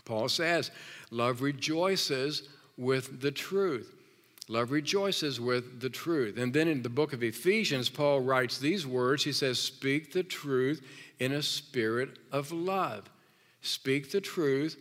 Paul 0.07 0.31
says, 0.31 0.71
Love 1.11 1.43
rejoices 1.43 2.49
with 2.79 3.21
the 3.21 3.31
truth. 3.31 3.95
Love 4.49 4.71
rejoices 4.71 5.39
with 5.39 5.79
the 5.83 5.91
truth. 5.91 6.39
And 6.39 6.55
then 6.55 6.67
in 6.67 6.81
the 6.81 6.89
book 6.89 7.13
of 7.13 7.23
Ephesians, 7.23 7.91
Paul 7.91 8.21
writes 8.21 8.57
these 8.57 8.87
words 8.87 9.25
He 9.25 9.33
says, 9.33 9.59
Speak 9.59 10.15
the 10.15 10.23
truth 10.23 10.81
in 11.19 11.33
a 11.33 11.43
spirit 11.43 12.19
of 12.33 12.51
love. 12.51 13.11
Speak 13.61 14.11
the 14.11 14.23
truth 14.23 14.79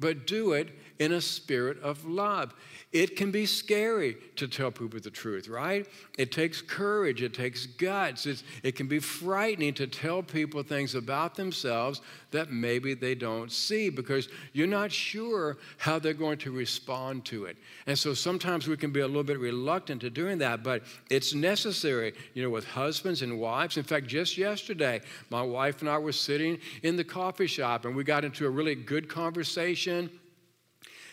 but 0.00 0.26
do 0.26 0.52
it 0.52 0.68
in 0.98 1.12
a 1.12 1.20
spirit 1.20 1.80
of 1.82 2.04
love. 2.04 2.54
It 2.90 3.16
can 3.16 3.30
be 3.30 3.44
scary 3.44 4.16
to 4.36 4.48
tell 4.48 4.70
people 4.70 4.98
the 4.98 5.10
truth, 5.10 5.46
right? 5.46 5.86
It 6.16 6.32
takes 6.32 6.62
courage, 6.62 7.22
it 7.22 7.34
takes 7.34 7.66
guts. 7.66 8.24
It's, 8.24 8.42
it 8.62 8.76
can 8.76 8.86
be 8.86 8.98
frightening 8.98 9.74
to 9.74 9.86
tell 9.86 10.22
people 10.22 10.62
things 10.62 10.94
about 10.94 11.34
themselves 11.34 12.00
that 12.30 12.50
maybe 12.50 12.94
they 12.94 13.14
don't 13.14 13.52
see 13.52 13.90
because 13.90 14.28
you're 14.54 14.66
not 14.66 14.90
sure 14.90 15.58
how 15.76 15.98
they're 15.98 16.14
going 16.14 16.38
to 16.38 16.50
respond 16.50 17.26
to 17.26 17.44
it. 17.44 17.58
And 17.86 17.98
so 17.98 18.14
sometimes 18.14 18.66
we 18.66 18.76
can 18.78 18.90
be 18.90 19.00
a 19.00 19.06
little 19.06 19.22
bit 19.22 19.38
reluctant 19.38 20.00
to 20.00 20.10
doing 20.10 20.38
that, 20.38 20.62
but 20.62 20.82
it's 21.10 21.34
necessary, 21.34 22.14
you 22.32 22.42
know, 22.42 22.50
with 22.50 22.64
husbands 22.64 23.20
and 23.20 23.38
wives. 23.38 23.76
In 23.76 23.84
fact, 23.84 24.06
just 24.06 24.38
yesterday, 24.38 25.02
my 25.28 25.42
wife 25.42 25.82
and 25.82 25.90
I 25.90 25.98
were 25.98 26.12
sitting 26.12 26.58
in 26.82 26.96
the 26.96 27.04
coffee 27.04 27.46
shop 27.46 27.84
and 27.84 27.94
we 27.94 28.02
got 28.02 28.24
into 28.24 28.46
a 28.46 28.50
really 28.50 28.74
good 28.74 29.10
conversation 29.10 30.08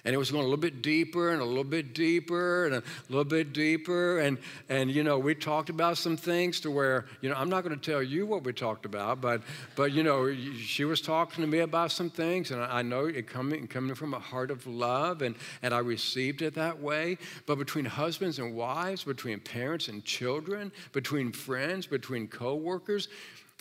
and 0.06 0.14
it 0.14 0.18
was 0.18 0.32
going 0.32 0.44
a 0.44 0.48
little 0.48 0.58
bit 0.58 0.82
deeper 0.82 1.32
and 1.32 1.42
a 1.42 1.46
little 1.46 1.64
bit 1.64 1.94
deeper 1.94 2.66
and 2.66 2.76
a 2.76 2.84
little 3.10 3.26
bit 3.26 3.52
deeper 3.54 4.20
and 4.20 4.38
and 4.70 4.92
you 4.92 5.04
know 5.04 5.18
we 5.18 5.34
talked 5.34 5.70
about 5.70 5.98
some 5.98 6.16
things 6.16 6.60
to 6.60 6.72
where 6.72 7.06
you 7.22 7.30
know 7.30 7.36
i'm 7.36 7.50
not 7.50 7.64
going 7.64 7.78
to 7.78 7.92
tell 7.92 8.02
you 8.02 8.26
what 8.26 8.44
we 8.44 8.54
talked 8.54 8.86
about 8.86 9.20
but 9.20 9.42
but 9.76 9.92
you 9.92 10.04
know 10.04 10.34
she 10.56 10.86
was 10.86 11.02
talking 11.02 11.44
to 11.44 11.50
me 11.50 11.60
about 11.60 11.92
some 11.92 12.10
things 12.10 12.52
and 12.52 12.62
i 12.62 12.82
know 12.82 13.06
it 13.06 13.28
coming 13.28 13.68
coming 13.68 13.96
from 13.96 14.14
a 14.14 14.20
heart 14.20 14.52
of 14.52 14.66
love 14.68 15.22
and 15.22 15.36
and 15.64 15.74
i 15.74 15.80
received 15.80 16.42
it 16.42 16.54
that 16.54 16.80
way 16.80 17.18
but 17.46 17.58
between 17.58 17.86
husbands 17.86 18.40
and 18.40 18.56
wives 18.56 19.04
between 19.04 19.40
parents 19.40 19.88
and 19.88 20.06
children 20.06 20.72
between 20.94 21.32
friends 21.32 21.88
between 21.88 22.28
co-workers 22.28 23.10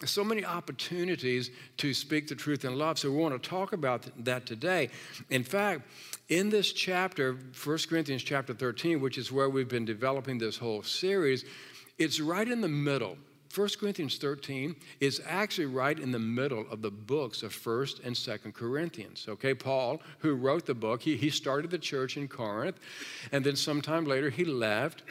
so 0.04 0.24
many 0.24 0.44
opportunities 0.44 1.50
to 1.76 1.94
speak 1.94 2.26
the 2.26 2.34
truth 2.34 2.64
in 2.64 2.76
love. 2.76 2.98
So 2.98 3.10
we 3.10 3.16
want 3.16 3.40
to 3.40 3.48
talk 3.48 3.72
about 3.72 4.06
that 4.24 4.44
today. 4.44 4.90
In 5.30 5.44
fact, 5.44 5.82
in 6.28 6.50
this 6.50 6.72
chapter, 6.72 7.34
1 7.64 7.78
Corinthians 7.88 8.22
chapter 8.22 8.54
13, 8.54 9.00
which 9.00 9.18
is 9.18 9.30
where 9.30 9.50
we've 9.50 9.68
been 9.68 9.84
developing 9.84 10.38
this 10.38 10.56
whole 10.56 10.82
series, 10.82 11.44
it's 11.98 12.20
right 12.20 12.48
in 12.48 12.60
the 12.60 12.68
middle. 12.68 13.16
1 13.54 13.68
Corinthians 13.78 14.18
13 14.18 14.74
is 15.00 15.20
actually 15.26 15.66
right 15.66 15.98
in 15.98 16.10
the 16.10 16.18
middle 16.18 16.66
of 16.70 16.82
the 16.82 16.90
books 16.90 17.42
of 17.42 17.52
1st 17.52 18.04
and 18.04 18.16
2nd 18.16 18.52
Corinthians. 18.52 19.26
Okay, 19.28 19.54
Paul, 19.54 20.02
who 20.18 20.34
wrote 20.34 20.66
the 20.66 20.74
book, 20.74 21.02
he, 21.02 21.16
he 21.16 21.30
started 21.30 21.70
the 21.70 21.78
church 21.78 22.16
in 22.16 22.26
Corinth, 22.26 22.80
and 23.30 23.44
then 23.44 23.54
sometime 23.54 24.06
later 24.06 24.30
he 24.30 24.44
left. 24.44 25.02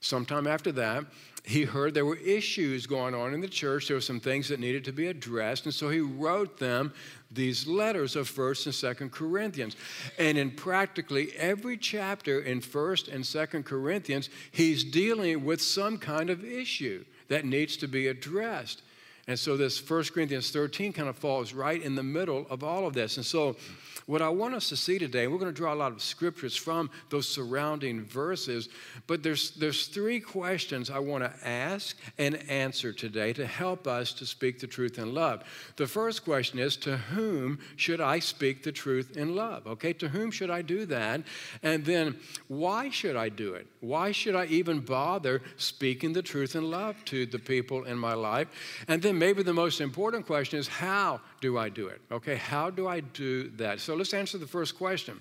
Sometime 0.00 0.46
after 0.46 0.72
that, 0.72 1.04
he 1.48 1.64
heard 1.64 1.94
there 1.94 2.04
were 2.04 2.16
issues 2.16 2.86
going 2.86 3.14
on 3.14 3.32
in 3.32 3.40
the 3.40 3.48
church. 3.48 3.88
There 3.88 3.96
were 3.96 4.02
some 4.02 4.20
things 4.20 4.48
that 4.48 4.60
needed 4.60 4.84
to 4.84 4.92
be 4.92 5.06
addressed. 5.06 5.64
And 5.64 5.74
so 5.74 5.88
he 5.88 6.00
wrote 6.00 6.58
them 6.58 6.92
these 7.30 7.66
letters 7.66 8.16
of 8.16 8.30
1st 8.30 8.66
and 8.66 9.10
2nd 9.10 9.12
Corinthians. 9.12 9.76
And 10.18 10.38
in 10.38 10.50
practically 10.50 11.32
every 11.36 11.76
chapter 11.76 12.40
in 12.40 12.60
1st 12.60 13.12
and 13.12 13.24
2nd 13.24 13.64
Corinthians, 13.64 14.30
he's 14.50 14.84
dealing 14.84 15.44
with 15.44 15.60
some 15.60 15.98
kind 15.98 16.30
of 16.30 16.44
issue 16.44 17.04
that 17.28 17.44
needs 17.44 17.76
to 17.78 17.88
be 17.88 18.06
addressed. 18.06 18.82
And 19.26 19.38
so 19.38 19.58
this 19.58 19.78
1 19.88 20.04
Corinthians 20.04 20.50
13 20.50 20.94
kind 20.94 21.08
of 21.08 21.16
falls 21.16 21.52
right 21.52 21.80
in 21.82 21.94
the 21.94 22.02
middle 22.02 22.46
of 22.48 22.64
all 22.64 22.86
of 22.86 22.94
this. 22.94 23.18
And 23.18 23.26
so 23.26 23.56
what 24.08 24.22
I 24.22 24.30
want 24.30 24.54
us 24.54 24.70
to 24.70 24.76
see 24.76 24.98
today, 24.98 25.26
we're 25.26 25.36
going 25.36 25.52
to 25.52 25.56
draw 25.56 25.74
a 25.74 25.76
lot 25.76 25.92
of 25.92 26.00
scriptures 26.00 26.56
from 26.56 26.88
those 27.10 27.28
surrounding 27.28 28.06
verses, 28.06 28.70
but 29.06 29.22
there's, 29.22 29.50
there's 29.50 29.86
three 29.86 30.18
questions 30.18 30.88
I 30.88 30.98
want 30.98 31.24
to 31.24 31.46
ask 31.46 31.94
and 32.16 32.36
answer 32.50 32.90
today 32.94 33.34
to 33.34 33.44
help 33.44 33.86
us 33.86 34.14
to 34.14 34.24
speak 34.24 34.60
the 34.60 34.66
truth 34.66 34.98
in 34.98 35.12
love. 35.12 35.44
The 35.76 35.86
first 35.86 36.24
question 36.24 36.58
is 36.58 36.78
To 36.78 36.96
whom 36.96 37.58
should 37.76 38.00
I 38.00 38.20
speak 38.20 38.62
the 38.62 38.72
truth 38.72 39.14
in 39.14 39.36
love? 39.36 39.66
Okay, 39.66 39.92
to 39.92 40.08
whom 40.08 40.30
should 40.30 40.48
I 40.48 40.62
do 40.62 40.86
that? 40.86 41.20
And 41.62 41.84
then, 41.84 42.16
why 42.46 42.88
should 42.88 43.14
I 43.14 43.28
do 43.28 43.52
it? 43.52 43.66
Why 43.80 44.12
should 44.12 44.34
I 44.34 44.46
even 44.46 44.80
bother 44.80 45.42
speaking 45.56 46.12
the 46.12 46.22
truth 46.22 46.56
in 46.56 46.70
love 46.70 47.04
to 47.06 47.26
the 47.26 47.38
people 47.38 47.84
in 47.84 47.96
my 47.96 48.14
life? 48.14 48.48
And 48.88 49.00
then, 49.00 49.18
maybe 49.18 49.42
the 49.42 49.52
most 49.52 49.80
important 49.80 50.26
question 50.26 50.58
is 50.58 50.68
How 50.68 51.20
do 51.40 51.58
I 51.58 51.68
do 51.68 51.88
it? 51.88 52.00
Okay, 52.10 52.36
how 52.36 52.70
do 52.70 52.88
I 52.88 53.00
do 53.00 53.50
that? 53.50 53.80
So 53.80 53.94
let's 53.94 54.14
answer 54.14 54.38
the 54.38 54.46
first 54.46 54.76
question 54.76 55.20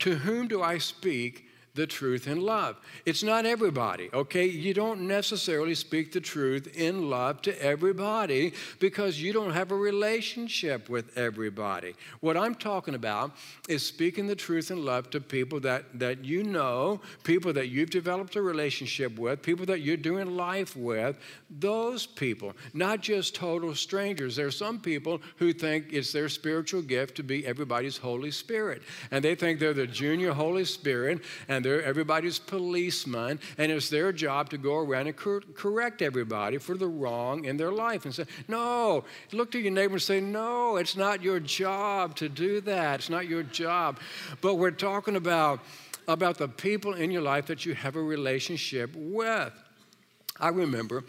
To 0.00 0.16
whom 0.16 0.48
do 0.48 0.62
I 0.62 0.78
speak 0.78 1.43
the 1.74 1.86
truth 1.86 2.28
in 2.28 2.40
love. 2.40 2.76
It's 3.04 3.24
not 3.24 3.46
everybody, 3.46 4.08
okay? 4.14 4.46
You 4.46 4.74
don't 4.74 5.02
necessarily 5.08 5.74
speak 5.74 6.12
the 6.12 6.20
truth 6.20 6.76
in 6.76 7.10
love 7.10 7.42
to 7.42 7.62
everybody 7.62 8.52
because 8.78 9.20
you 9.20 9.32
don't 9.32 9.50
have 9.50 9.72
a 9.72 9.76
relationship 9.76 10.88
with 10.88 11.16
everybody. 11.18 11.94
What 12.20 12.36
I'm 12.36 12.54
talking 12.54 12.94
about 12.94 13.32
is 13.68 13.84
speaking 13.84 14.28
the 14.28 14.36
truth 14.36 14.70
in 14.70 14.84
love 14.84 15.10
to 15.10 15.20
people 15.20 15.58
that, 15.60 15.98
that 15.98 16.24
you 16.24 16.44
know, 16.44 17.00
people 17.24 17.52
that 17.54 17.68
you've 17.68 17.90
developed 17.90 18.36
a 18.36 18.42
relationship 18.42 19.18
with, 19.18 19.42
people 19.42 19.66
that 19.66 19.80
you're 19.80 19.96
doing 19.96 20.36
life 20.36 20.76
with, 20.76 21.18
those 21.50 22.06
people, 22.06 22.54
not 22.72 23.00
just 23.00 23.34
total 23.34 23.74
strangers. 23.74 24.36
There 24.36 24.46
are 24.46 24.52
some 24.52 24.78
people 24.78 25.20
who 25.36 25.52
think 25.52 25.86
it's 25.92 26.12
their 26.12 26.28
spiritual 26.28 26.82
gift 26.82 27.16
to 27.16 27.24
be 27.24 27.44
everybody's 27.44 27.96
Holy 27.96 28.30
Spirit, 28.30 28.82
and 29.10 29.24
they 29.24 29.34
think 29.34 29.58
they're 29.58 29.74
the 29.74 29.86
junior 29.88 30.32
Holy 30.32 30.64
Spirit, 30.64 31.22
and 31.48 31.63
everybody's 31.66 32.38
policeman, 32.38 33.40
and 33.58 33.72
it's 33.72 33.88
their 33.88 34.12
job 34.12 34.50
to 34.50 34.58
go 34.58 34.76
around 34.76 35.06
and 35.06 35.16
cor- 35.16 35.42
correct 35.54 36.02
everybody 36.02 36.58
for 36.58 36.76
the 36.76 36.86
wrong 36.86 37.44
in 37.44 37.56
their 37.56 37.72
life. 37.72 38.04
And 38.04 38.14
say, 38.14 38.24
no, 38.48 39.04
look 39.32 39.50
to 39.52 39.58
your 39.58 39.72
neighbor 39.72 39.94
and 39.94 40.02
say, 40.02 40.20
no, 40.20 40.76
it's 40.76 40.96
not 40.96 41.22
your 41.22 41.40
job 41.40 42.16
to 42.16 42.28
do 42.28 42.60
that. 42.62 43.00
It's 43.00 43.10
not 43.10 43.26
your 43.26 43.42
job. 43.42 43.98
But 44.40 44.56
we're 44.56 44.70
talking 44.70 45.16
about, 45.16 45.60
about 46.08 46.38
the 46.38 46.48
people 46.48 46.94
in 46.94 47.10
your 47.10 47.22
life 47.22 47.46
that 47.46 47.64
you 47.64 47.74
have 47.74 47.96
a 47.96 48.02
relationship 48.02 48.90
with. 48.94 49.52
I 50.40 50.48
remember 50.48 51.04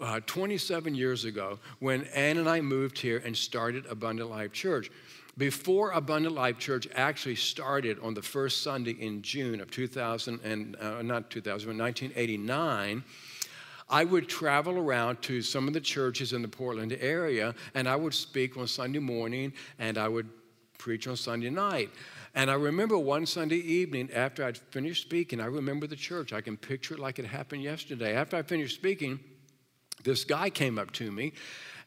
uh, 0.00 0.20
27 0.26 0.94
years 0.94 1.24
ago 1.24 1.58
when 1.78 2.04
Ann 2.06 2.38
and 2.38 2.48
I 2.48 2.60
moved 2.60 2.98
here 2.98 3.22
and 3.24 3.36
started 3.36 3.86
Abundant 3.86 4.30
Life 4.30 4.52
Church 4.52 4.90
before 5.36 5.90
Abundant 5.92 6.34
Life 6.34 6.58
Church 6.58 6.86
actually 6.94 7.34
started 7.34 7.98
on 8.00 8.14
the 8.14 8.22
first 8.22 8.62
Sunday 8.62 8.92
in 8.92 9.22
June 9.22 9.60
of 9.60 9.70
2000 9.70 10.40
and 10.44 10.76
uh, 10.76 11.02
not 11.02 11.30
2000, 11.30 11.66
but 11.66 11.82
1989. 11.82 13.04
I 13.88 14.04
would 14.04 14.28
travel 14.28 14.78
around 14.78 15.20
to 15.22 15.42
some 15.42 15.68
of 15.68 15.74
the 15.74 15.80
churches 15.80 16.32
in 16.32 16.42
the 16.42 16.48
Portland 16.48 16.96
area, 17.00 17.54
and 17.74 17.88
I 17.88 17.96
would 17.96 18.14
speak 18.14 18.56
on 18.56 18.66
Sunday 18.66 18.98
morning, 18.98 19.52
and 19.78 19.98
I 19.98 20.08
would 20.08 20.28
preach 20.78 21.06
on 21.06 21.16
Sunday 21.16 21.50
night. 21.50 21.90
And 22.34 22.50
I 22.50 22.54
remember 22.54 22.98
one 22.98 23.26
Sunday 23.26 23.58
evening 23.58 24.10
after 24.12 24.44
I'd 24.44 24.58
finished 24.58 25.02
speaking, 25.02 25.40
I 25.40 25.46
remember 25.46 25.86
the 25.86 25.96
church. 25.96 26.32
I 26.32 26.40
can 26.40 26.56
picture 26.56 26.94
it 26.94 27.00
like 27.00 27.18
it 27.18 27.26
happened 27.26 27.62
yesterday. 27.62 28.14
After 28.14 28.36
I 28.36 28.42
finished 28.42 28.74
speaking, 28.74 29.20
this 30.02 30.24
guy 30.24 30.50
came 30.50 30.78
up 30.78 30.90
to 30.92 31.12
me 31.12 31.32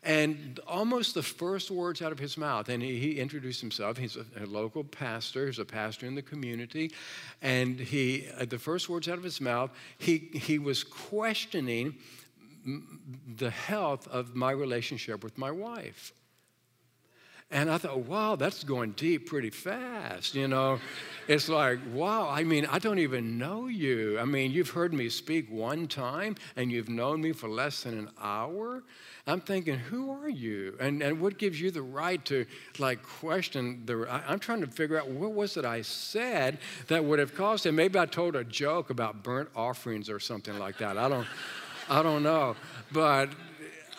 and 0.04 0.60
almost 0.68 1.14
the 1.14 1.24
first 1.24 1.72
words 1.72 2.02
out 2.02 2.12
of 2.12 2.20
his 2.20 2.38
mouth, 2.38 2.70
and 2.70 2.82
he, 2.82 3.00
he 3.00 3.20
introduced 3.20 3.62
himself. 3.62 3.98
He's 3.98 4.16
a, 4.16 4.26
a, 4.42 4.46
local 4.46 4.84
pastor, 4.84 5.48
he's 5.48 5.60
a 5.60 5.66
pastor 5.66 6.06
in 6.06 6.16
the 6.16 6.22
community. 6.22 6.92
And 7.42 7.80
he, 7.80 8.28
uh, 8.40 8.46
the 8.46 8.60
first 8.60 8.90
words 8.90 9.08
out 9.08 9.18
of 9.18 9.24
his 9.24 9.42
mouth, 9.42 9.72
he, 9.98 10.18
he 10.34 10.60
was 10.60 10.84
questioning 10.84 11.96
the 13.38 13.50
health 13.50 14.08
of 14.10 14.36
my 14.36 14.52
relationship 14.52 15.24
with 15.24 15.38
my 15.38 15.52
wife. 15.52 16.14
And 17.50 17.72
I 17.72 17.78
thought, 17.78 18.00
wow, 18.00 18.36
that's 18.36 18.66
going 18.66 18.92
deep 18.92 19.30
pretty 19.30 19.52
fast, 19.52 20.36
you 20.36 20.50
know. 20.50 20.80
it's 21.30 21.48
like, 21.48 21.80
wow, 21.94 22.28
I 22.28 22.44
mean, 22.44 22.66
I 22.66 22.78
don't 22.78 23.00
even 23.00 23.38
know 23.38 23.68
you. 23.68 24.20
I 24.20 24.26
mean, 24.26 24.52
you've 24.52 24.72
heard 24.72 24.94
me 24.94 25.08
speak 25.08 25.50
one 25.50 25.88
time 25.88 26.36
and 26.58 26.70
you've 26.70 26.90
known 26.90 27.22
me 27.22 27.32
for 27.32 27.48
less 27.48 27.84
than 27.84 27.98
an 27.98 28.10
hour. 28.22 28.84
I'm 29.28 29.40
thinking, 29.40 29.78
who 29.78 30.12
are 30.12 30.28
you? 30.28 30.76
And, 30.82 31.02
and 31.02 31.22
what 31.22 31.38
gives 31.38 31.60
you 31.60 31.72
the 31.72 31.82
right 31.82 32.24
to 32.26 32.46
like 32.80 33.02
question 33.02 33.82
the, 33.86 34.06
I, 34.10 34.34
am 34.34 34.40
trying 34.40 34.62
to 34.62 34.68
figure 34.68 35.00
out 35.00 35.10
what 35.10 35.32
was 35.32 35.56
it 35.56 35.64
I 35.64 35.84
said 35.84 36.58
that 36.88 37.04
would 37.06 37.20
have 37.20 37.34
caused 37.34 37.66
him. 37.66 37.78
Maybe 37.78 37.98
I 37.98 38.08
told 38.08 38.36
a 38.36 38.44
joke 38.44 38.90
about 38.90 39.24
burnt 39.24 39.50
offerings 39.56 40.10
or 40.10 40.20
something 40.20 40.60
like 40.60 40.80
that. 40.80 40.98
I 40.98 41.08
don't, 41.08 41.28
I 41.90 42.04
don't 42.04 42.24
know. 42.24 42.58
But 42.92 43.30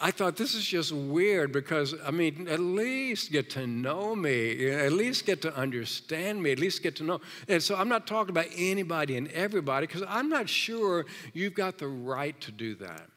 I 0.00 0.10
thought 0.12 0.36
this 0.36 0.54
is 0.54 0.64
just 0.64 0.92
weird 0.92 1.52
because, 1.52 1.94
I 2.06 2.10
mean, 2.10 2.46
at 2.48 2.60
least 2.60 3.32
get 3.32 3.50
to 3.50 3.66
know 3.66 4.14
me, 4.14 4.70
at 4.70 4.92
least 4.92 5.26
get 5.26 5.42
to 5.42 5.54
understand 5.56 6.42
me, 6.42 6.52
at 6.52 6.60
least 6.60 6.82
get 6.82 6.96
to 6.96 7.04
know. 7.04 7.20
And 7.48 7.62
so 7.62 7.74
I'm 7.74 7.88
not 7.88 8.06
talking 8.06 8.30
about 8.30 8.46
anybody 8.56 9.16
and 9.16 9.28
everybody 9.32 9.86
because 9.86 10.04
I'm 10.08 10.28
not 10.28 10.48
sure 10.48 11.06
you've 11.32 11.54
got 11.54 11.78
the 11.78 11.88
right 11.88 12.40
to 12.42 12.52
do 12.52 12.76
that. 12.76 13.08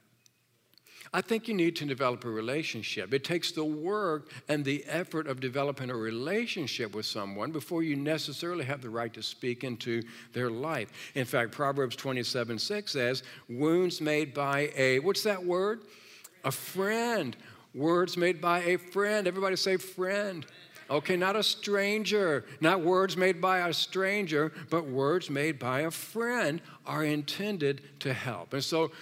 I 1.14 1.20
think 1.20 1.46
you 1.46 1.52
need 1.52 1.76
to 1.76 1.84
develop 1.84 2.24
a 2.24 2.30
relationship. 2.30 3.12
It 3.12 3.22
takes 3.22 3.52
the 3.52 3.64
work 3.64 4.30
and 4.48 4.64
the 4.64 4.82
effort 4.86 5.26
of 5.26 5.40
developing 5.40 5.90
a 5.90 5.96
relationship 5.96 6.94
with 6.94 7.04
someone 7.04 7.52
before 7.52 7.82
you 7.82 7.96
necessarily 7.96 8.64
have 8.64 8.80
the 8.80 8.88
right 8.88 9.12
to 9.12 9.22
speak 9.22 9.62
into 9.62 10.02
their 10.32 10.50
life. 10.50 10.90
In 11.14 11.26
fact, 11.26 11.52
Proverbs 11.52 11.96
27 11.96 12.58
6 12.58 12.90
says, 12.90 13.22
Wounds 13.50 14.00
made 14.00 14.32
by 14.32 14.72
a, 14.74 15.00
what's 15.00 15.22
that 15.24 15.44
word? 15.44 15.82
A 16.44 16.50
friend. 16.50 17.36
Words 17.74 18.16
made 18.16 18.40
by 18.40 18.60
a 18.60 18.76
friend. 18.76 19.26
Everybody 19.26 19.56
say 19.56 19.76
friend. 19.76 20.44
Okay, 20.90 21.16
not 21.16 21.36
a 21.36 21.42
stranger, 21.42 22.44
not 22.60 22.82
words 22.82 23.16
made 23.16 23.40
by 23.40 23.66
a 23.66 23.72
stranger, 23.72 24.52
but 24.68 24.84
words 24.84 25.30
made 25.30 25.58
by 25.58 25.80
a 25.82 25.90
friend 25.90 26.60
are 26.84 27.02
intended 27.02 27.80
to 28.00 28.12
help. 28.12 28.52
And 28.52 28.62
so 28.62 28.92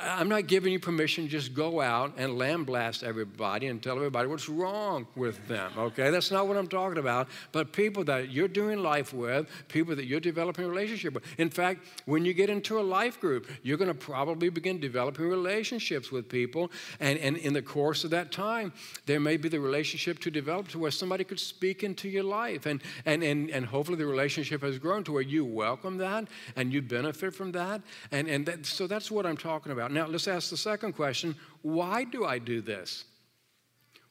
I'm 0.00 0.28
not 0.28 0.46
giving 0.46 0.72
you 0.72 0.78
permission 0.78 1.24
to 1.24 1.30
just 1.30 1.54
go 1.54 1.80
out 1.80 2.12
and 2.16 2.38
lambaste 2.38 3.02
everybody 3.02 3.66
and 3.66 3.82
tell 3.82 3.96
everybody 3.96 4.28
what's 4.28 4.48
wrong 4.48 5.08
with 5.16 5.46
them, 5.48 5.72
okay? 5.76 6.10
That's 6.10 6.30
not 6.30 6.46
what 6.46 6.56
I'm 6.56 6.68
talking 6.68 6.98
about. 6.98 7.28
But 7.50 7.72
people 7.72 8.04
that 8.04 8.30
you're 8.30 8.48
doing 8.48 8.78
life 8.78 9.12
with, 9.12 9.48
people 9.66 9.96
that 9.96 10.04
you're 10.04 10.20
developing 10.20 10.66
a 10.66 10.68
relationship 10.68 11.14
with. 11.14 11.24
In 11.38 11.50
fact, 11.50 11.84
when 12.04 12.24
you 12.24 12.32
get 12.32 12.48
into 12.48 12.78
a 12.78 12.82
life 12.82 13.20
group, 13.20 13.48
you're 13.62 13.76
going 13.76 13.88
to 13.88 13.94
probably 13.94 14.50
begin 14.50 14.78
developing 14.78 15.28
relationships 15.28 16.12
with 16.12 16.28
people. 16.28 16.70
And, 17.00 17.18
and 17.18 17.36
in 17.36 17.52
the 17.52 17.62
course 17.62 18.04
of 18.04 18.10
that 18.10 18.30
time, 18.30 18.72
there 19.06 19.18
may 19.18 19.36
be 19.36 19.48
the 19.48 19.60
relationship 19.60 20.20
to 20.20 20.30
develop 20.30 20.68
to 20.68 20.78
where 20.78 20.92
somebody 20.92 21.24
could 21.24 21.40
speak 21.40 21.82
into 21.82 22.08
your 22.08 22.24
life. 22.24 22.66
And, 22.66 22.82
and, 23.04 23.24
and, 23.24 23.50
and 23.50 23.66
hopefully 23.66 23.98
the 23.98 24.06
relationship 24.06 24.62
has 24.62 24.78
grown 24.78 25.02
to 25.04 25.12
where 25.12 25.22
you 25.22 25.44
welcome 25.44 25.98
that 25.98 26.28
and 26.54 26.72
you 26.72 26.82
benefit 26.82 27.34
from 27.34 27.50
that. 27.52 27.82
And, 28.12 28.28
and 28.28 28.46
that, 28.46 28.64
so 28.64 28.86
that's 28.86 29.10
what 29.10 29.26
I'm 29.26 29.36
talking 29.36 29.72
about. 29.72 29.87
Now, 29.90 30.06
let's 30.06 30.28
ask 30.28 30.50
the 30.50 30.56
second 30.56 30.92
question 30.94 31.34
why 31.62 32.04
do 32.04 32.24
I 32.24 32.38
do 32.38 32.60
this? 32.60 33.04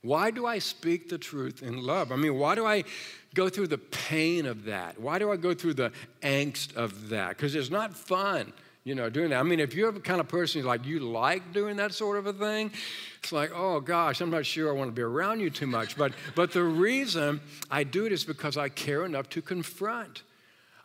Why 0.02 0.32
do 0.32 0.46
I 0.46 0.60
speak 0.60 1.10
the 1.10 1.18
truth 1.18 1.64
in 1.64 1.82
love? 1.82 2.12
I 2.12 2.16
mean, 2.16 2.38
why 2.38 2.56
do 2.56 2.66
I 2.66 2.84
go 3.34 3.50
through 3.50 3.68
the 3.68 3.78
pain 3.78 4.46
of 4.46 4.66
that? 4.66 5.00
Why 5.00 5.20
do 5.20 5.32
I 5.32 5.38
go 5.38 5.54
through 5.54 5.74
the 5.74 5.92
angst 6.22 6.76
of 6.76 7.10
that? 7.10 7.30
Because 7.30 7.56
it's 7.56 7.72
not 7.72 7.94
fun, 7.94 8.54
you 8.84 8.96
know, 8.96 9.10
doing 9.10 9.32
that. 9.32 9.40
I 9.40 9.44
mean, 9.44 9.60
if 9.60 9.74
you're 9.74 9.92
the 9.92 10.00
kind 10.00 10.20
of 10.20 10.28
person 10.28 10.62
who's 10.62 10.68
like 10.68 10.86
you 10.86 11.00
like 11.00 11.52
doing 11.52 11.78
that 11.78 11.94
sort 11.94 12.18
of 12.18 12.28
a 12.28 12.34
thing, 12.34 12.72
it's 13.22 13.32
like, 13.32 13.52
oh 13.54 13.80
gosh, 13.80 14.22
I'm 14.22 14.30
not 14.30 14.46
sure 14.46 14.70
I 14.70 14.74
want 14.74 14.90
to 14.90 14.94
be 14.94 15.02
around 15.02 15.40
you 15.40 15.50
too 15.50 15.68
much. 15.68 15.98
But 15.98 16.14
but 16.36 16.52
the 16.52 16.64
reason 16.64 17.42
I 17.72 17.84
do 17.84 18.06
it 18.06 18.12
is 18.12 18.24
because 18.24 18.56
I 18.56 18.70
care 18.70 19.04
enough 19.04 19.30
to 19.32 19.42
confront. 19.42 20.22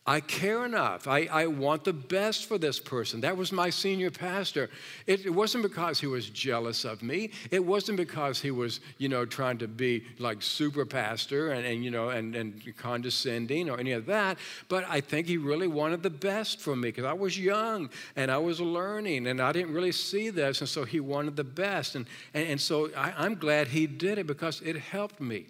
I 0.05 0.19
care 0.19 0.65
enough. 0.65 1.07
I, 1.07 1.29
I 1.31 1.47
want 1.47 1.85
the 1.85 1.93
best 1.93 2.47
for 2.47 2.59
this 2.59 2.81
person. 2.81 3.21
That 3.21 3.37
was 3.37 3.53
my 3.53 3.71
senior 3.71 4.11
pastor. 4.11 4.69
It, 5.07 5.27
it, 5.27 5.31
wasn't 5.31 5.63
because 5.63 6.01
he 6.01 6.09
was 6.09 6.29
jealous 6.29 6.85
of 6.85 7.05
me. 7.05 7.31
It 7.53 7.65
wasn't 7.65 7.99
because 7.99 8.41
he 8.41 8.51
was, 8.51 8.81
you 8.99 9.09
know, 9.09 9.25
trying 9.25 9.59
to 9.59 9.69
be 9.69 10.03
like 10.19 10.43
super 10.43 10.85
pastor 10.85 11.53
and, 11.53 11.65
and 11.65 11.85
you 11.85 11.93
know, 11.93 12.09
and, 12.09 12.35
and 12.35 12.77
condescending 12.77 13.71
or 13.71 13.79
any 13.79 13.93
of 13.93 14.07
that. 14.07 14.39
But 14.69 14.85
I 14.89 15.01
think 15.01 15.29
he 15.29 15.37
really 15.37 15.69
wanted 15.69 16.03
the 16.03 16.11
best 16.11 16.59
for 16.59 16.75
me 16.75 16.89
because 16.89 17.05
I 17.05 17.13
was 17.13 17.39
young 17.39 17.89
and 18.17 18.29
I 18.29 18.39
was 18.39 18.61
learning 18.61 19.29
and 19.29 19.41
I 19.41 19.53
didn't 19.53 19.73
really 19.73 19.93
see 19.93 20.31
this. 20.31 20.61
And 20.63 20.69
so 20.69 20.85
he 20.85 20.99
wanted 20.99 21.37
the 21.37 21.45
best. 21.45 21.95
And, 21.95 22.07
and, 22.35 22.49
and 22.49 22.61
so 22.61 22.91
I, 22.97 23.15
I'm 23.17 23.37
glad 23.37 23.69
he 23.69 23.87
did 23.87 24.19
it 24.19 24.27
because 24.27 24.63
it 24.63 24.75
helped 24.75 25.21
me. 25.21 25.47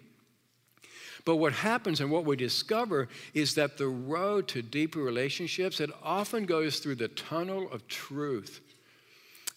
But 1.25 1.37
what 1.37 1.53
happens 1.53 2.01
and 2.01 2.11
what 2.11 2.25
we 2.25 2.35
discover 2.35 3.07
is 3.33 3.55
that 3.55 3.77
the 3.77 3.87
road 3.87 4.47
to 4.49 4.61
deeper 4.61 4.99
relationships, 4.99 5.79
it 5.79 5.89
often 6.03 6.45
goes 6.45 6.79
through 6.79 6.95
the 6.95 7.07
tunnel 7.07 7.71
of 7.71 7.87
truth. 7.87 8.59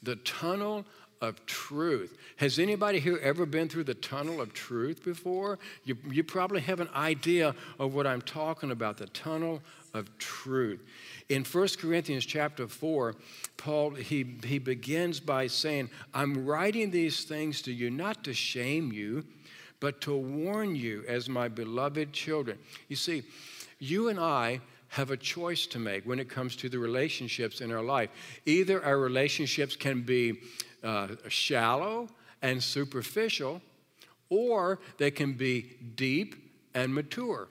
The 0.02 0.16
tunnel 0.16 0.84
of 1.20 1.44
truth. 1.46 2.16
Has 2.36 2.58
anybody 2.58 3.00
here 3.00 3.18
ever 3.22 3.46
been 3.46 3.68
through 3.68 3.84
the 3.84 3.94
tunnel 3.94 4.40
of 4.40 4.52
truth 4.52 5.02
before? 5.02 5.58
You, 5.84 5.96
you 6.10 6.22
probably 6.22 6.60
have 6.60 6.80
an 6.80 6.90
idea 6.94 7.54
of 7.78 7.94
what 7.94 8.06
I'm 8.06 8.22
talking 8.22 8.70
about 8.70 8.98
the 8.98 9.06
tunnel 9.06 9.62
of 9.94 10.16
truth. 10.18 10.82
In 11.28 11.42
1 11.42 11.68
Corinthians 11.78 12.26
chapter 12.26 12.68
4, 12.68 13.16
Paul 13.56 13.90
he, 13.92 14.36
he 14.44 14.58
begins 14.58 15.18
by 15.18 15.46
saying, 15.46 15.90
I'm 16.12 16.44
writing 16.44 16.90
these 16.90 17.24
things 17.24 17.62
to 17.62 17.72
you 17.72 17.90
not 17.90 18.22
to 18.24 18.34
shame 18.34 18.92
you 18.92 19.24
but 19.80 20.00
to 20.02 20.16
warn 20.16 20.74
you 20.74 21.04
as 21.08 21.28
my 21.28 21.48
beloved 21.48 22.12
children. 22.12 22.58
You 22.88 22.96
see, 22.96 23.22
you 23.78 24.08
and 24.08 24.18
I 24.18 24.60
have 24.88 25.10
a 25.10 25.16
choice 25.16 25.66
to 25.66 25.78
make 25.78 26.06
when 26.06 26.18
it 26.18 26.28
comes 26.28 26.56
to 26.56 26.68
the 26.68 26.78
relationships 26.78 27.60
in 27.60 27.72
our 27.72 27.82
life. 27.82 28.10
Either 28.46 28.84
our 28.84 28.98
relationships 28.98 29.76
can 29.76 30.02
be 30.02 30.40
uh, 30.82 31.08
shallow 31.28 32.08
and 32.42 32.62
superficial, 32.62 33.60
or 34.30 34.78
they 34.98 35.10
can 35.10 35.32
be 35.32 35.76
deep 35.94 36.50
and 36.74 36.94
mature. 36.94 37.48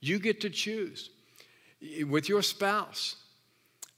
You 0.00 0.18
get 0.18 0.40
to 0.42 0.50
choose. 0.50 1.10
With 2.06 2.28
your 2.28 2.42
spouse, 2.42 3.16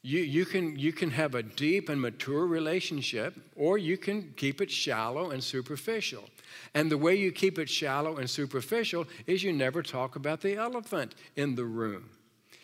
you, 0.01 0.19
you, 0.19 0.45
can, 0.45 0.77
you 0.77 0.93
can 0.93 1.09
have 1.11 1.35
a 1.35 1.43
deep 1.43 1.89
and 1.89 1.99
mature 1.99 2.45
relationship, 2.45 3.35
or 3.55 3.77
you 3.77 3.97
can 3.97 4.33
keep 4.37 4.61
it 4.61 4.69
shallow 4.69 5.31
and 5.31 5.43
superficial. 5.43 6.23
And 6.73 6.91
the 6.91 6.97
way 6.97 7.15
you 7.15 7.31
keep 7.31 7.57
it 7.59 7.69
shallow 7.69 8.17
and 8.17 8.29
superficial 8.29 9.07
is 9.27 9.43
you 9.43 9.53
never 9.53 9.81
talk 9.81 10.15
about 10.15 10.41
the 10.41 10.55
elephant 10.55 11.15
in 11.35 11.55
the 11.55 11.65
room. 11.65 12.09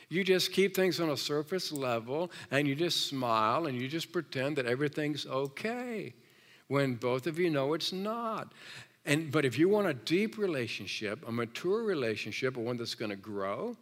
You 0.09 0.25
just 0.25 0.51
keep 0.51 0.75
things 0.75 0.99
on 0.99 1.09
a 1.09 1.15
surface 1.17 1.71
level 1.71 2.31
and 2.51 2.67
you 2.67 2.75
just 2.75 3.07
smile 3.07 3.67
and 3.67 3.81
you 3.81 3.87
just 3.87 4.11
pretend 4.11 4.57
that 4.57 4.65
everything's 4.65 5.25
okay 5.25 6.13
when 6.67 6.95
both 6.95 7.27
of 7.27 7.39
you 7.39 7.49
know 7.49 7.73
it's 7.73 7.93
not. 7.93 8.51
And, 9.05 9.31
but 9.31 9.45
if 9.45 9.57
you 9.57 9.67
want 9.69 9.87
a 9.87 9.93
deep 9.93 10.37
relationship, 10.37 11.27
a 11.27 11.31
mature 11.31 11.83
relationship, 11.83 12.57
or 12.57 12.61
one 12.61 12.77
that's 12.77 12.93
going 12.93 13.09
to 13.09 13.15
grow, 13.15 13.75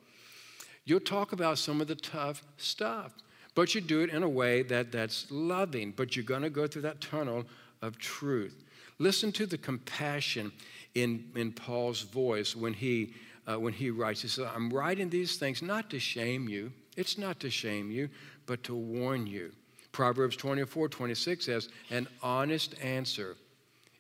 you'll 0.86 1.00
talk 1.00 1.34
about 1.34 1.58
some 1.58 1.82
of 1.82 1.88
the 1.88 1.96
tough 1.96 2.44
stuff. 2.58 3.14
But 3.56 3.76
you 3.76 3.82
do 3.82 4.02
it 4.02 4.12
in 4.12 4.24
a 4.24 4.30
way 4.30 4.64
that, 4.64 4.92
that's 4.92 5.30
loving, 5.30 5.92
but 5.96 6.16
you're 6.16 6.24
going 6.24 6.44
to 6.44 6.50
go 6.50 6.68
through 6.68 6.84
that 6.84 7.02
tunnel 7.02 7.46
of 7.82 7.98
truth. 7.98 8.64
Listen 9.00 9.32
to 9.32 9.46
the 9.46 9.58
compassion 9.58 10.52
in, 10.94 11.26
in 11.36 11.54
Paul's 11.54 12.02
voice 12.02 12.56
when 12.56 12.74
he, 12.74 13.14
uh, 13.50 13.60
when 13.60 13.74
he 13.74 13.90
writes. 13.90 14.22
He 14.22 14.28
says, 14.28 14.46
I'm 14.54 14.70
writing 14.70 15.10
these 15.10 15.38
things 15.38 15.62
not 15.62 15.90
to 15.92 16.00
shame 16.00 16.50
you. 16.50 16.72
It's 16.98 17.18
not 17.18 17.40
to 17.40 17.50
shame 17.50 17.90
you, 17.90 18.10
but 18.46 18.62
to 18.64 18.76
warn 18.76 19.26
you. 19.26 19.54
Proverbs 19.94 20.36
24, 20.36 20.90
26 20.90 21.46
says, 21.46 21.70
An 21.90 22.08
honest 22.22 22.76
answer 22.84 23.38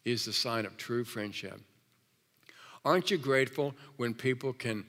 is 0.05 0.25
the 0.25 0.33
sign 0.33 0.65
of 0.65 0.75
true 0.77 1.03
friendship. 1.03 1.59
Aren't 2.83 3.11
you 3.11 3.17
grateful 3.17 3.73
when 3.97 4.13
people 4.13 4.53
can 4.53 4.85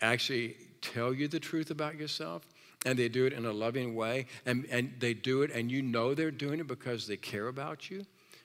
actually 0.00 0.56
tell 0.80 1.12
you 1.12 1.28
the 1.28 1.40
truth 1.40 1.70
about 1.70 1.98
yourself? 1.98 2.42
And 2.84 2.98
they 2.98 3.08
do 3.08 3.26
it 3.26 3.32
in 3.32 3.46
a 3.46 3.52
loving 3.52 3.94
way, 3.94 4.26
and, 4.44 4.66
and 4.68 4.92
they 4.98 5.14
do 5.14 5.42
it, 5.42 5.52
and 5.52 5.70
you 5.70 5.82
know 5.82 6.14
they're 6.14 6.32
doing 6.32 6.58
it 6.58 6.66
because 6.66 7.06
they 7.06 7.16
care 7.16 7.46
about 7.46 7.90
you? 7.90 8.04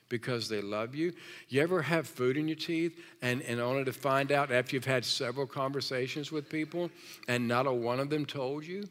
Because 0.09 0.47
they 0.47 0.61
love 0.61 0.95
you. 0.95 1.13
You 1.49 1.61
ever 1.61 1.81
have 1.81 2.07
food 2.07 2.37
in 2.37 2.47
your 2.47 2.57
teeth 2.57 2.99
and, 3.21 3.41
and 3.43 3.59
only 3.59 3.83
to 3.83 3.93
find 3.93 4.31
out 4.31 4.51
after 4.51 4.75
you've 4.75 4.85
had 4.85 5.05
several 5.05 5.45
conversations 5.45 6.31
with 6.31 6.49
people 6.49 6.89
and 7.27 7.47
not 7.47 7.67
a 7.67 7.73
one 7.73 7.99
of 7.99 8.09
them 8.09 8.25
told 8.25 8.65
you? 8.65 8.83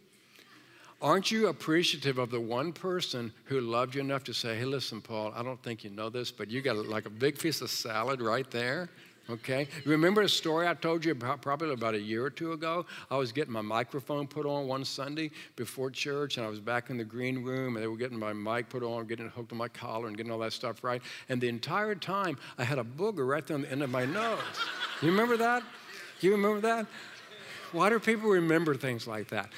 Aren't 1.02 1.31
you 1.31 1.48
appreciative 1.48 2.16
of 2.16 2.31
the 2.31 2.40
one 2.40 2.72
person 2.72 3.33
who 3.44 3.61
loved 3.61 3.94
you 3.94 4.00
enough 4.00 4.24
to 4.24 4.35
say, 4.35 4.57
hey, 4.57 4.64
listen, 4.64 5.02
Paul, 5.02 5.33
I 5.37 5.42
don't 5.42 5.62
think 5.62 5.85
you 5.85 5.90
know 5.90 6.09
this, 6.09 6.31
but 6.31 6.50
you 6.50 6.62
got 6.62 6.76
like 6.87 7.05
a 7.05 7.11
big 7.11 7.38
piece 7.38 7.61
of 7.61 7.70
salad 7.70 8.22
right 8.22 8.50
there? 8.50 8.88
Okay? 9.29 9.67
Remember 9.85 10.23
a 10.23 10.29
story 10.29 10.69
I 10.69 10.75
told 10.75 11.05
you 11.05 11.12
about 11.12 11.43
probably 11.43 11.73
about 11.73 11.95
a 11.95 12.01
year 12.01 12.25
or 12.25 12.31
two 12.31 12.53
ago? 12.53 12.87
I 13.11 13.17
was 13.17 13.33
getting 13.33 13.53
my 13.53 13.61
microphone 13.61 14.27
put 14.27 14.47
on 14.47 14.69
one 14.69 14.85
Sunday 14.85 15.31
before 15.57 15.91
church, 15.91 16.37
and 16.37 16.47
I 16.47 16.49
was 16.49 16.61
back 16.61 16.91
in 16.91 16.97
the 16.97 17.05
green 17.05 17.43
room, 17.43 17.77
and 17.77 17.83
they 17.83 17.89
were 17.89 17.97
getting 17.97 18.19
my 18.19 18.33
mic 18.33 18.69
put 18.69 18.83
on, 18.83 19.07
getting 19.07 19.27
it 19.27 19.33
hooked 19.33 19.53
on 19.53 19.59
my 19.59 19.69
collar, 19.69 20.07
and 20.07 20.17
getting 20.17 20.31
all 20.31 20.39
that 20.39 20.53
stuff 20.53 20.85
right. 20.85 21.03
And 21.29 21.41
the 21.41 21.49
entire 21.49 21.95
time, 21.95 22.39
I 22.57 22.65
had 22.65 22.79
a 22.79 22.85
booger 22.85 23.27
right 23.27 23.45
there 23.45 23.57
on 23.57 23.62
the 23.62 23.73
end 23.73 23.83
of 23.83 23.91
my 23.91 24.05
nose. 24.05 24.39
You 25.03 25.11
remember 25.11 25.37
that? 25.39 25.62
You 26.21 26.31
remember 26.33 26.61
that? 26.61 26.87
Why 27.73 27.91
do 27.91 27.99
people 27.99 28.31
remember 28.31 28.75
things 28.75 29.07
like 29.07 29.29
that? 29.29 29.51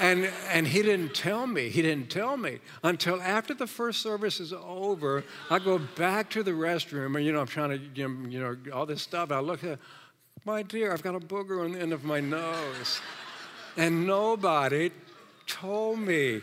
And, 0.00 0.30
and 0.50 0.66
he 0.66 0.82
didn't 0.82 1.14
tell 1.14 1.46
me. 1.46 1.68
He 1.68 1.82
didn't 1.82 2.10
tell 2.10 2.36
me 2.36 2.58
until 2.82 3.20
after 3.20 3.54
the 3.54 3.66
first 3.66 4.02
service 4.02 4.40
is 4.40 4.52
over. 4.52 5.24
I 5.50 5.58
go 5.58 5.78
back 5.78 6.30
to 6.30 6.42
the 6.42 6.52
restroom, 6.52 7.16
and 7.16 7.24
you 7.24 7.32
know, 7.32 7.40
I'm 7.40 7.46
trying 7.46 7.70
to, 7.70 7.78
you 7.94 8.40
know, 8.40 8.56
all 8.72 8.86
this 8.86 9.02
stuff. 9.02 9.30
I 9.30 9.40
look 9.40 9.64
at, 9.64 9.78
my 10.44 10.62
dear, 10.62 10.92
I've 10.92 11.02
got 11.02 11.14
a 11.14 11.20
booger 11.20 11.64
on 11.64 11.72
the 11.72 11.80
end 11.80 11.92
of 11.92 12.04
my 12.04 12.20
nose. 12.20 13.00
And 13.76 14.06
nobody 14.06 14.90
told 15.46 15.98
me. 15.98 16.40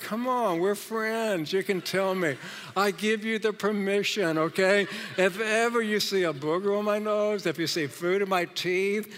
Come 0.00 0.28
on, 0.28 0.60
we're 0.60 0.74
friends. 0.74 1.52
You 1.52 1.62
can 1.62 1.80
tell 1.80 2.14
me. 2.14 2.36
I 2.76 2.90
give 2.90 3.24
you 3.24 3.38
the 3.38 3.52
permission, 3.52 4.36
okay? 4.36 4.86
If 5.16 5.40
ever 5.40 5.80
you 5.80 6.00
see 6.00 6.24
a 6.24 6.34
booger 6.34 6.78
on 6.78 6.84
my 6.84 6.98
nose, 6.98 7.46
if 7.46 7.58
you 7.58 7.66
see 7.66 7.86
food 7.86 8.20
in 8.20 8.28
my 8.28 8.44
teeth, 8.44 9.14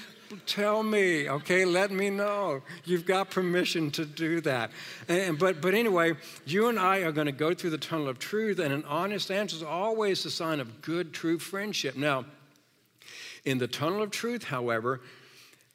tell 0.47 0.83
me, 0.83 1.29
okay? 1.29 1.64
Let 1.64 1.91
me 1.91 2.11
know. 2.11 2.62
You've 2.85 3.07
got 3.07 3.31
permission 3.31 3.91
to 3.93 4.05
do 4.05 4.41
that. 4.43 4.71
And, 5.09 5.38
but, 5.38 5.61
but 5.61 5.75
anyway, 5.75 6.14
you 6.47 6.69
and 6.69 6.79
I 6.79 6.99
are 6.99 7.12
going 7.12 7.27
to 7.27 7.33
go 7.33 7.55
through 7.55 7.71
the 7.71 7.79
tunnel 7.79 8.09
of 8.09 8.19
truth, 8.19 8.59
and 8.59 8.73
an 8.73 8.85
honest 8.85 9.31
answer 9.31 9.57
is 9.57 9.62
always 9.62 10.25
a 10.25 10.31
sign 10.31 10.61
of 10.61 10.83
good, 10.83 11.12
true 11.12 11.38
friendship. 11.38 11.97
Now, 11.97 12.25
in 13.45 13.59
the 13.59 13.69
tunnel 13.69 14.03
of 14.03 14.11
truth, 14.11 14.45
however, 14.45 15.01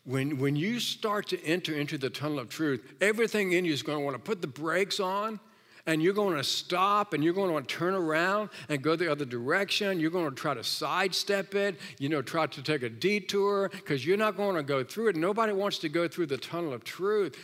when, 0.05 0.37
when 0.37 0.55
you 0.55 0.79
start 0.79 1.27
to 1.29 1.43
enter 1.43 1.73
into 1.73 1.97
the 1.97 2.09
tunnel 2.09 2.39
of 2.39 2.49
truth, 2.49 2.93
everything 2.99 3.53
in 3.53 3.65
you 3.65 3.73
is 3.73 3.83
going 3.83 3.99
to 3.99 4.03
want 4.03 4.15
to 4.15 4.21
put 4.21 4.41
the 4.41 4.47
brakes 4.47 4.99
on 4.99 5.39
and 5.85 6.01
you're 6.01 6.13
going 6.13 6.37
to 6.37 6.43
stop 6.43 7.13
and 7.13 7.23
you're 7.23 7.33
going 7.33 7.53
to 7.53 7.67
turn 7.67 7.93
around 7.93 8.49
and 8.69 8.81
go 8.81 8.95
the 8.95 9.11
other 9.11 9.25
direction. 9.25 9.99
You're 9.99 10.11
going 10.11 10.29
to 10.29 10.35
try 10.35 10.53
to 10.53 10.63
sidestep 10.63 11.55
it, 11.55 11.79
you 11.99 12.09
know, 12.09 12.21
try 12.21 12.47
to 12.47 12.61
take 12.61 12.83
a 12.83 12.89
detour 12.89 13.69
because 13.69 14.05
you're 14.05 14.17
not 14.17 14.37
going 14.37 14.55
to 14.55 14.63
go 14.63 14.83
through 14.83 15.09
it. 15.09 15.15
Nobody 15.15 15.53
wants 15.53 15.79
to 15.79 15.89
go 15.89 16.07
through 16.07 16.27
the 16.27 16.37
tunnel 16.37 16.73
of 16.73 16.83
truth. 16.83 17.37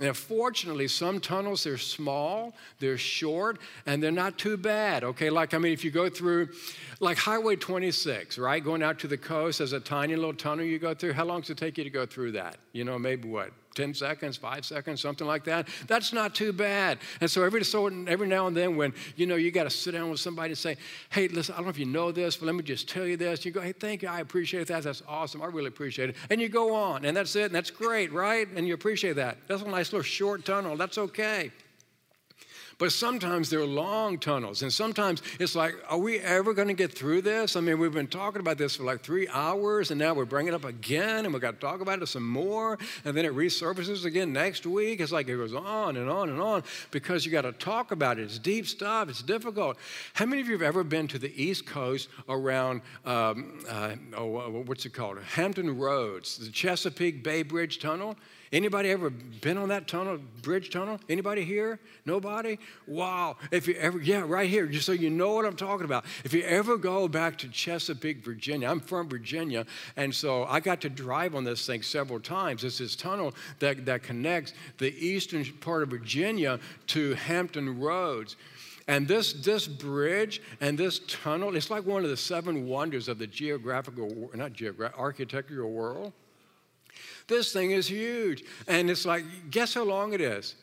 And 0.00 0.16
fortunately, 0.16 0.88
some 0.88 1.20
tunnels, 1.20 1.62
they're 1.62 1.78
small, 1.78 2.52
they're 2.80 2.98
short, 2.98 3.60
and 3.86 4.02
they're 4.02 4.10
not 4.10 4.38
too 4.38 4.56
bad, 4.56 5.04
okay? 5.04 5.30
Like, 5.30 5.54
I 5.54 5.58
mean, 5.58 5.72
if 5.72 5.84
you 5.84 5.92
go 5.92 6.08
through, 6.08 6.48
like 6.98 7.16
Highway 7.16 7.54
26, 7.54 8.36
right, 8.38 8.62
going 8.62 8.82
out 8.82 8.98
to 9.00 9.06
the 9.06 9.16
coast, 9.16 9.58
there's 9.58 9.72
a 9.72 9.78
tiny 9.78 10.16
little 10.16 10.34
tunnel 10.34 10.64
you 10.64 10.80
go 10.80 10.94
through. 10.94 11.12
How 11.12 11.24
long 11.24 11.42
does 11.42 11.50
it 11.50 11.58
take 11.58 11.78
you 11.78 11.84
to 11.84 11.90
go 11.90 12.06
through 12.06 12.32
that? 12.32 12.56
You 12.72 12.82
know, 12.82 12.98
maybe 12.98 13.28
what, 13.28 13.52
10 13.74 13.94
seconds, 13.94 14.36
five 14.36 14.64
seconds, 14.64 15.00
something 15.00 15.26
like 15.26 15.44
that. 15.44 15.68
That's 15.86 16.12
not 16.12 16.34
too 16.34 16.52
bad. 16.52 16.98
And 17.20 17.30
so 17.30 17.42
every 17.42 17.64
so 17.64 17.86
every 18.06 18.26
now 18.26 18.46
and 18.46 18.56
then, 18.56 18.76
when 18.76 18.94
you 19.16 19.26
know 19.26 19.36
you 19.36 19.50
got 19.50 19.64
to 19.64 19.70
sit 19.70 19.92
down 19.92 20.10
with 20.10 20.20
somebody 20.20 20.50
and 20.50 20.58
say, 20.58 20.76
"Hey, 21.10 21.28
listen, 21.28 21.54
I 21.54 21.58
don't 21.58 21.66
know 21.66 21.70
if 21.70 21.78
you 21.78 21.86
know 21.86 22.12
this, 22.12 22.36
but 22.36 22.46
let 22.46 22.54
me 22.54 22.62
just 22.62 22.88
tell 22.88 23.06
you 23.06 23.16
this." 23.16 23.44
You 23.44 23.50
go, 23.50 23.60
"Hey, 23.60 23.72
thank 23.72 24.02
you, 24.02 24.08
I 24.08 24.20
appreciate 24.20 24.68
that. 24.68 24.82
That's 24.82 25.02
awesome. 25.08 25.42
I 25.42 25.46
really 25.46 25.68
appreciate 25.68 26.10
it." 26.10 26.16
And 26.30 26.40
you 26.40 26.48
go 26.48 26.74
on, 26.74 27.04
and 27.04 27.16
that's 27.16 27.34
it, 27.36 27.46
and 27.46 27.54
that's 27.54 27.70
great, 27.70 28.12
right? 28.12 28.48
And 28.54 28.66
you 28.66 28.74
appreciate 28.74 29.16
that. 29.16 29.38
That's 29.48 29.62
a 29.62 29.68
nice 29.68 29.92
little 29.92 30.02
short 30.02 30.44
tunnel. 30.44 30.76
That's 30.76 30.98
okay. 30.98 31.50
But 32.78 32.92
sometimes 32.92 33.50
they're 33.50 33.64
long 33.64 34.18
tunnels, 34.18 34.62
and 34.62 34.72
sometimes 34.72 35.22
it's 35.38 35.54
like, 35.54 35.74
are 35.88 35.98
we 35.98 36.18
ever 36.18 36.54
going 36.54 36.68
to 36.68 36.74
get 36.74 36.92
through 36.92 37.22
this? 37.22 37.56
I 37.56 37.60
mean, 37.60 37.78
we've 37.78 37.92
been 37.92 38.06
talking 38.06 38.40
about 38.40 38.58
this 38.58 38.76
for 38.76 38.84
like 38.84 39.02
three 39.02 39.28
hours, 39.28 39.90
and 39.90 39.98
now 39.98 40.14
we're 40.14 40.24
bringing 40.24 40.52
it 40.52 40.56
up 40.56 40.64
again, 40.64 41.24
and 41.24 41.32
we've 41.32 41.42
got 41.42 41.54
to 41.54 41.60
talk 41.60 41.80
about 41.80 42.02
it 42.02 42.06
some 42.06 42.28
more, 42.28 42.78
and 43.04 43.16
then 43.16 43.24
it 43.24 43.34
resurfaces 43.34 44.04
again 44.04 44.32
next 44.32 44.66
week. 44.66 45.00
It's 45.00 45.12
like 45.12 45.28
it 45.28 45.36
goes 45.36 45.54
on 45.54 45.96
and 45.96 46.10
on 46.10 46.28
and 46.30 46.40
on 46.40 46.62
because 46.90 47.24
you 47.24 47.32
got 47.32 47.42
to 47.42 47.52
talk 47.52 47.92
about 47.92 48.18
it. 48.18 48.22
It's 48.22 48.38
deep 48.38 48.66
stuff. 48.66 49.08
It's 49.08 49.22
difficult. 49.22 49.76
How 50.14 50.26
many 50.26 50.40
of 50.40 50.48
you 50.48 50.54
have 50.54 50.62
ever 50.62 50.84
been 50.84 51.08
to 51.08 51.18
the 51.18 51.32
East 51.40 51.66
Coast 51.66 52.08
around 52.28 52.82
um, 53.04 53.64
uh, 53.68 53.94
oh, 54.16 54.62
what's 54.66 54.84
it 54.86 54.94
called? 54.94 55.18
Hampton 55.22 55.76
Roads, 55.78 56.38
the 56.38 56.50
Chesapeake 56.50 57.22
Bay 57.22 57.42
Bridge 57.42 57.78
Tunnel? 57.78 58.16
Anybody 58.54 58.90
ever 58.90 59.10
been 59.10 59.58
on 59.58 59.68
that 59.70 59.88
tunnel, 59.88 60.16
bridge 60.42 60.70
tunnel? 60.70 61.00
Anybody 61.08 61.44
here? 61.44 61.80
Nobody? 62.06 62.56
Wow. 62.86 63.36
If 63.50 63.66
you 63.66 63.74
ever, 63.74 64.00
yeah, 64.00 64.22
right 64.24 64.48
here, 64.48 64.66
just 64.66 64.86
so 64.86 64.92
you 64.92 65.10
know 65.10 65.32
what 65.32 65.44
I'm 65.44 65.56
talking 65.56 65.84
about. 65.84 66.04
If 66.22 66.32
you 66.32 66.44
ever 66.44 66.76
go 66.76 67.08
back 67.08 67.36
to 67.38 67.48
Chesapeake, 67.48 68.24
Virginia, 68.24 68.70
I'm 68.70 68.78
from 68.78 69.08
Virginia, 69.08 69.66
and 69.96 70.14
so 70.14 70.44
I 70.44 70.60
got 70.60 70.80
to 70.82 70.88
drive 70.88 71.34
on 71.34 71.42
this 71.42 71.66
thing 71.66 71.82
several 71.82 72.20
times. 72.20 72.62
It's 72.62 72.78
this 72.78 72.94
tunnel 72.94 73.34
that, 73.58 73.84
that 73.86 74.04
connects 74.04 74.52
the 74.78 74.94
eastern 75.04 75.44
part 75.54 75.82
of 75.82 75.88
Virginia 75.88 76.60
to 76.86 77.14
Hampton 77.14 77.80
Roads. 77.80 78.36
And 78.86 79.08
this, 79.08 79.32
this 79.32 79.66
bridge 79.66 80.40
and 80.60 80.78
this 80.78 81.00
tunnel, 81.08 81.56
it's 81.56 81.70
like 81.70 81.84
one 81.84 82.04
of 82.04 82.10
the 82.10 82.16
seven 82.16 82.68
wonders 82.68 83.08
of 83.08 83.18
the 83.18 83.26
geographical, 83.26 84.30
not 84.32 84.52
geographic, 84.52 84.96
architectural 84.96 85.72
world. 85.72 86.12
This 87.26 87.52
thing 87.52 87.70
is 87.70 87.88
huge. 87.88 88.44
And 88.68 88.90
it's 88.90 89.06
like, 89.06 89.24
guess 89.50 89.74
how 89.74 89.84
long 89.84 90.12
it 90.12 90.20
is? 90.20 90.54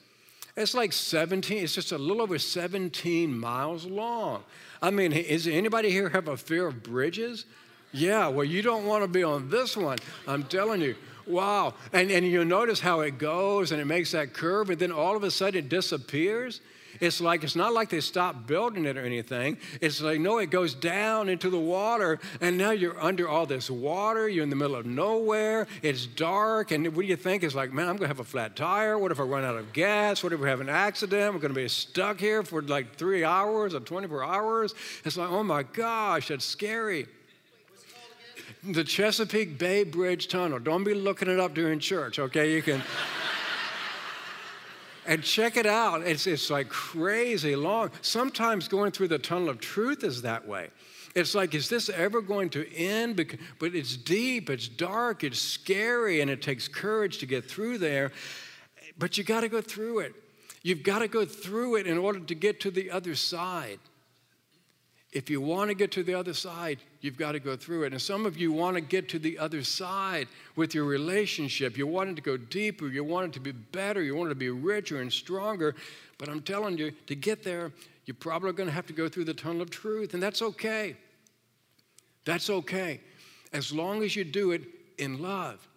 It's 0.56 0.74
like 0.74 0.91
17, 0.91 1.63
it's 1.63 1.74
just 1.74 1.91
a 1.91 1.97
little 1.97 2.21
over 2.21 2.38
17 2.38 3.38
miles 3.38 3.86
long. 3.86 4.43
I 4.82 4.91
mean, 4.91 5.13
is 5.13 5.47
anybody 5.47 5.91
here 5.91 6.10
have 6.10 6.28
a 6.28 6.36
fear 6.36 6.67
of 6.67 6.84
bridges? 6.84 7.45
Yeah, 7.93 8.28
well, 8.28 8.43
you 8.43 8.62
don't 8.62 8.86
want 8.86 9.04
to 9.04 9.08
be 9.08 9.24
on 9.24 9.50
this 9.50 9.78
one. 9.78 9.97
I'm 10.28 10.43
telling 10.43 10.82
you. 10.82 10.95
Wow. 11.28 11.76
And, 11.93 12.12
and 12.12 12.26
you 12.26 12.43
notice 12.43 12.80
how 12.80 13.02
it 13.02 13.17
goes 13.17 13.71
and 13.71 13.80
it 13.80 13.86
makes 13.86 14.12
that 14.12 14.34
curve, 14.34 14.69
and 14.69 14.80
then 14.80 14.91
all 14.91 15.15
of 15.15 15.24
a 15.24 15.32
sudden 15.32 15.60
it 15.60 15.69
disappears. 15.69 16.62
It's 17.00 17.22
like, 17.22 17.44
it's 17.44 17.56
not 17.56 17.74
like 17.74 17.90
they 17.90 18.02
stopped 18.02 18.48
building 18.48 18.86
it 18.86 18.98
or 18.98 19.06
anything. 19.06 19.58
It's 19.80 20.02
like, 20.02 20.20
no, 20.20 20.38
it 20.40 20.50
goes 20.50 20.74
down 20.74 21.30
into 21.30 21.50
the 21.50 21.60
water, 21.60 22.20
and 22.40 22.58
now 22.58 22.72
you're 22.72 23.00
under 23.02 23.28
all 23.28 23.46
this 23.46 23.70
water. 23.70 24.28
You're 24.28 24.44
in 24.44 24.50
the 24.50 24.56
middle 24.56 24.76
of 24.76 24.86
nowhere. 24.86 25.68
It's 25.82 26.06
dark, 26.06 26.72
and 26.72 26.86
what 26.96 27.02
do 27.04 27.08
you 27.08 27.16
think? 27.16 27.44
It's 27.44 27.56
like, 27.56 27.72
man, 27.72 27.88
I'm 27.88 27.96
going 27.96 28.04
to 28.04 28.08
have 28.08 28.20
a 28.20 28.24
flat 28.24 28.56
tire. 28.56 28.98
What 28.98 29.12
if 29.12 29.20
I 29.20 29.24
run 29.24 29.44
out 29.44 29.56
of 29.56 29.74
gas? 29.74 30.24
What 30.24 30.34
if 30.34 30.40
we 30.40 30.50
have 30.50 30.62
an 30.62 30.70
accident? 30.70 31.34
We're 31.34 31.40
going 31.40 31.54
to 31.54 31.60
be 31.60 31.68
stuck 31.68 32.20
here 32.20 32.44
for 32.44 32.62
like 32.62 32.96
three 32.96 33.24
hours 33.24 33.74
or 33.74 33.80
24 33.80 34.24
hours. 34.24 34.76
It's 35.06 35.18
like, 35.18 35.30
oh 35.30 35.44
my 35.44 35.64
gosh, 35.64 36.28
that's 36.28 36.46
scary 36.46 37.08
the 38.64 38.84
Chesapeake 38.84 39.58
Bay 39.58 39.84
Bridge 39.84 40.28
Tunnel. 40.28 40.60
Don't 40.60 40.84
be 40.84 40.94
looking 40.94 41.30
it 41.30 41.40
up 41.40 41.54
during 41.54 41.80
church, 41.80 42.20
okay? 42.20 42.54
You 42.54 42.62
can 42.62 42.82
and 45.06 45.24
check 45.24 45.58
it 45.58 45.66
out. 45.66 46.02
It's, 46.02 46.28
it's 46.28 46.50
like 46.50 46.70
crazy 46.70 47.56
long. 47.56 47.92
Sometimes 48.02 48.68
going 48.68 48.92
through 48.92 49.10
the 49.10 49.20
tunnel 49.20 49.50
of 49.50 49.60
truth 49.60 50.04
is 50.04 50.22
that 50.22 50.48
way. 50.48 50.70
It's 51.16 51.36
like, 51.36 51.54
is 51.54 51.68
this 51.68 51.90
ever 51.90 52.22
going 52.22 52.50
to 52.52 52.74
end? 52.74 53.18
But 53.60 53.76
it's 53.76 53.98
deep, 53.98 54.50
it's 54.50 54.68
dark, 54.68 55.24
it's 55.24 55.40
scary, 55.40 56.22
and 56.22 56.30
it 56.32 56.42
takes 56.42 56.68
courage 56.68 57.18
to 57.20 57.26
get 57.26 57.50
through 57.50 57.80
there. 57.80 58.12
But 58.98 59.18
you 59.18 59.24
got 59.24 59.42
to 59.42 59.50
go 59.50 59.62
through 59.62 60.00
it. 60.00 60.14
You've 60.64 60.84
got 60.84 61.00
to 61.00 61.08
go 61.08 61.26
through 61.26 61.76
it 61.76 61.88
in 61.88 61.98
order 61.98 62.20
to 62.20 62.36
get 62.36 62.60
to 62.62 62.72
the 62.72 62.92
other 62.92 63.16
side. 63.16 63.80
If 65.12 65.30
you 65.30 65.41
want 65.41 65.69
to 65.69 65.74
get 65.76 65.91
to 65.91 66.04
the 66.04 66.13
other 66.13 66.34
side, 66.34 66.80
you've 67.02 67.17
got 67.17 67.34
to 67.34 67.39
go 67.39 67.58
through 67.58 67.84
it. 67.84 67.91
And 67.91 68.02
some 68.02 68.26
of 68.26 68.38
you 68.38 68.54
want 68.54 68.76
to 68.76 68.82
get 68.82 69.10
to 69.10 69.19
the 69.19 69.38
other 69.38 69.62
side 69.62 70.30
with 70.56 70.74
your 70.74 70.86
relationship. 70.86 71.78
You 71.78 71.86
want 71.86 72.12
it 72.12 72.15
to 72.15 72.21
go 72.21 72.38
deeper. 72.38 72.88
You 72.88 73.04
want 73.04 73.28
it 73.28 73.34
to 73.34 73.41
be 73.41 73.52
better. 73.52 74.02
You 74.02 74.15
want 74.15 74.28
it 74.28 74.36
to 74.36 74.39
be 74.39 74.50
richer 74.50 75.02
and 75.02 75.12
stronger. 75.12 75.76
But 76.17 76.30
I'm 76.30 76.41
telling 76.41 76.78
you, 76.78 76.91
to 77.08 77.15
get 77.15 77.43
there, 77.43 77.74
you're 78.06 78.15
probably 78.15 78.54
going 78.54 78.69
to 78.69 78.74
have 78.74 78.88
to 78.88 78.93
go 78.93 79.10
through 79.10 79.26
the 79.26 79.34
tunnel 79.34 79.62
of 79.62 79.69
truth. 79.69 80.13
And 80.13 80.24
that's 80.24 80.41
okay. 80.41 80.95
That's 82.24 82.50
okay. 82.50 83.02
As 83.52 83.74
long 83.74 84.04
as 84.04 84.15
you 84.15 84.24
do 84.24 84.52
it 84.52 84.62
in 84.97 85.21
love. 85.21 85.67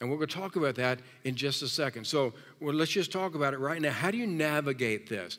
And 0.00 0.08
we're 0.08 0.16
going 0.16 0.28
to 0.28 0.36
talk 0.36 0.54
about 0.54 0.76
that 0.76 1.00
in 1.24 1.34
just 1.34 1.62
a 1.62 1.68
second. 1.68 2.06
So 2.06 2.32
well, 2.60 2.74
let's 2.74 2.92
just 2.92 3.10
talk 3.10 3.34
about 3.34 3.54
it 3.54 3.58
right 3.58 3.80
now. 3.80 3.90
How 3.90 4.12
do 4.12 4.18
you 4.18 4.26
navigate 4.26 5.08
this? 5.08 5.38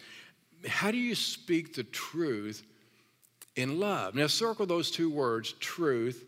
How 0.67 0.91
do 0.91 0.97
you 0.97 1.15
speak 1.15 1.73
the 1.73 1.83
truth? 1.83 2.63
In 3.55 3.79
love. 3.79 4.15
Now, 4.15 4.27
circle 4.27 4.65
those 4.65 4.91
two 4.91 5.09
words, 5.09 5.53
truth 5.53 6.25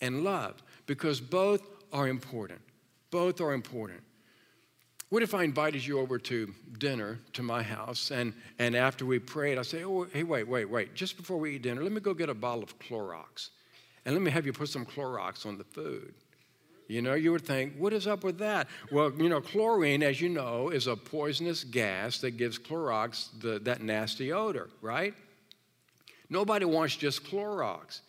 and 0.00 0.24
love, 0.24 0.62
because 0.86 1.20
both 1.20 1.62
are 1.92 2.08
important. 2.08 2.60
Both 3.10 3.40
are 3.40 3.54
important. 3.54 4.00
What 5.08 5.22
if 5.22 5.34
I 5.34 5.44
invited 5.44 5.86
you 5.86 6.00
over 6.00 6.18
to 6.18 6.52
dinner 6.78 7.20
to 7.34 7.42
my 7.42 7.62
house, 7.62 8.10
and, 8.10 8.34
and 8.58 8.74
after 8.74 9.06
we 9.06 9.20
prayed, 9.20 9.56
I 9.56 9.62
say, 9.62 9.84
oh, 9.84 10.04
hey, 10.12 10.24
wait, 10.24 10.48
wait, 10.48 10.68
wait, 10.68 10.94
just 10.94 11.16
before 11.16 11.38
we 11.38 11.54
eat 11.54 11.62
dinner, 11.62 11.82
let 11.82 11.92
me 11.92 12.00
go 12.00 12.12
get 12.12 12.28
a 12.28 12.34
bottle 12.34 12.64
of 12.64 12.76
Clorox, 12.80 13.50
and 14.04 14.14
let 14.14 14.22
me 14.22 14.32
have 14.32 14.46
you 14.46 14.52
put 14.52 14.68
some 14.68 14.84
Clorox 14.84 15.46
on 15.46 15.58
the 15.58 15.64
food. 15.64 16.12
You 16.88 17.02
know, 17.02 17.14
you 17.14 17.32
would 17.32 17.42
think, 17.42 17.74
what 17.76 17.92
is 17.92 18.06
up 18.06 18.24
with 18.24 18.38
that? 18.38 18.68
Well, 18.92 19.12
you 19.16 19.28
know, 19.28 19.40
chlorine, 19.40 20.02
as 20.02 20.20
you 20.20 20.28
know, 20.28 20.68
is 20.68 20.86
a 20.86 20.94
poisonous 20.94 21.64
gas 21.64 22.18
that 22.18 22.32
gives 22.32 22.58
Clorox 22.58 23.28
the, 23.40 23.58
that 23.60 23.82
nasty 23.82 24.32
odor, 24.32 24.70
right? 24.80 25.14
Nobody 26.28 26.64
wants 26.64 26.96
just 26.96 27.24
Clorox. 27.24 28.00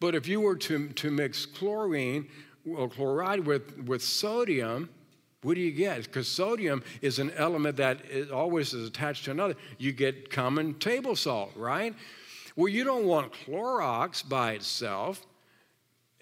But 0.00 0.14
if 0.14 0.26
you 0.26 0.40
were 0.40 0.56
to, 0.56 0.88
to 0.88 1.10
mix 1.10 1.44
chlorine 1.46 2.28
or 2.74 2.88
chloride 2.88 3.46
with, 3.46 3.78
with 3.84 4.02
sodium, 4.02 4.88
what 5.42 5.54
do 5.54 5.60
you 5.60 5.72
get? 5.72 6.04
Because 6.04 6.28
sodium 6.28 6.82
is 7.00 7.18
an 7.18 7.30
element 7.36 7.76
that 7.76 8.04
is 8.10 8.30
always 8.30 8.74
is 8.74 8.88
attached 8.88 9.24
to 9.26 9.30
another. 9.30 9.54
You 9.78 9.92
get 9.92 10.30
common 10.30 10.74
table 10.74 11.16
salt, 11.16 11.52
right? 11.56 11.94
Well, 12.56 12.68
you 12.68 12.84
don't 12.84 13.06
want 13.06 13.32
Clorox 13.32 14.26
by 14.26 14.52
itself. 14.52 15.26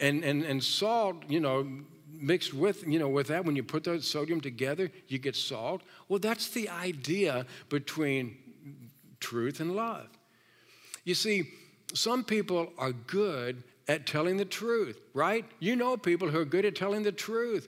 And, 0.01 0.23
and, 0.23 0.45
and 0.45 0.63
salt, 0.63 1.25
you 1.29 1.41
know, 1.41 1.69
mixed 2.13 2.55
with, 2.55 2.87
you 2.87 3.01
know, 3.01 3.09
with 3.09 3.29
that, 3.29 3.45
when 3.45 3.57
you 3.57 3.65
put 3.65 3.85
the 3.85 4.01
sodium 4.01 4.41
together, 4.41 4.91
you 5.09 5.19
get 5.19 5.35
salt. 5.35 5.83
Well, 6.09 6.21
that's 6.21 6.51
the 6.51 6.69
idea 6.69 7.47
between 7.69 8.37
truth 9.19 9.59
and 9.59 9.75
love. 9.75 10.07
You 11.09 11.15
see, 11.15 11.49
some 11.95 12.23
people 12.23 12.71
are 12.77 12.93
good 12.93 13.63
at 13.89 14.07
telling 14.07 14.37
the 14.37 14.45
truth, 14.45 15.01
right? 15.15 15.43
You 15.59 15.75
know 15.75 15.97
people 15.97 16.29
who 16.29 16.39
are 16.39 16.45
good 16.45 16.67
at 16.67 16.77
telling 16.77 17.03
the 17.03 17.13
truth. 17.13 17.67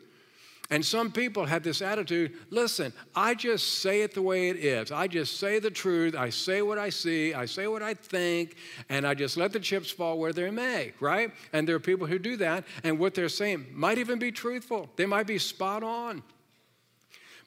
And 0.68 0.85
some 0.85 1.11
people 1.11 1.46
have 1.46 1.62
this 1.62 1.81
attitude 1.81 2.35
listen, 2.50 2.92
I 3.16 3.35
just 3.35 3.79
say 3.79 4.03
it 4.03 4.12
the 4.12 4.20
way 4.20 4.50
it 4.50 4.57
is. 4.57 4.92
I 4.92 5.07
just 5.07 5.40
say 5.40 5.59
the 5.59 5.70
truth. 5.70 6.14
I 6.14 6.29
say 6.29 6.61
what 6.61 6.79
I 6.79 6.90
see. 6.90 7.33
I 7.33 7.46
say 7.46 7.66
what 7.66 7.83
I 7.83 7.94
think. 7.94 8.57
And 8.90 9.07
I 9.07 9.14
just 9.14 9.38
let 9.38 9.55
the 9.55 9.59
chips 9.59 9.90
fall 9.90 10.18
where 10.18 10.35
they 10.35 10.50
may, 10.50 10.92
right? 11.00 11.33
And 11.55 11.66
there 11.66 11.76
are 11.76 11.81
people 11.81 12.07
who 12.07 12.18
do 12.18 12.37
that. 12.37 12.64
And 12.85 12.98
what 12.98 13.14
they're 13.14 13.31
saying 13.31 13.68
might 13.72 13.96
even 13.96 14.18
be 14.18 14.33
truthful, 14.33 14.90
they 14.96 15.07
might 15.07 15.26
be 15.26 15.38
spot 15.38 15.83
on. 15.83 16.22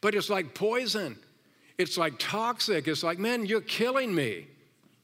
But 0.02 0.16
it's 0.16 0.32
like 0.32 0.56
poison, 0.56 1.20
it's 1.78 2.00
like 2.00 2.16
toxic. 2.18 2.88
It's 2.88 3.04
like, 3.04 3.20
man, 3.20 3.46
you're 3.46 3.62
killing 3.62 4.16
me. 4.16 4.48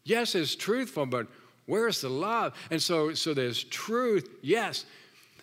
Yes, 0.09 0.33
it's 0.33 0.55
truthful, 0.55 1.05
but 1.05 1.27
where's 1.67 2.01
the 2.01 2.09
love? 2.09 2.55
And 2.71 2.81
so, 2.81 3.13
so 3.13 3.35
there's 3.35 3.63
truth, 3.63 4.27
yes, 4.41 4.85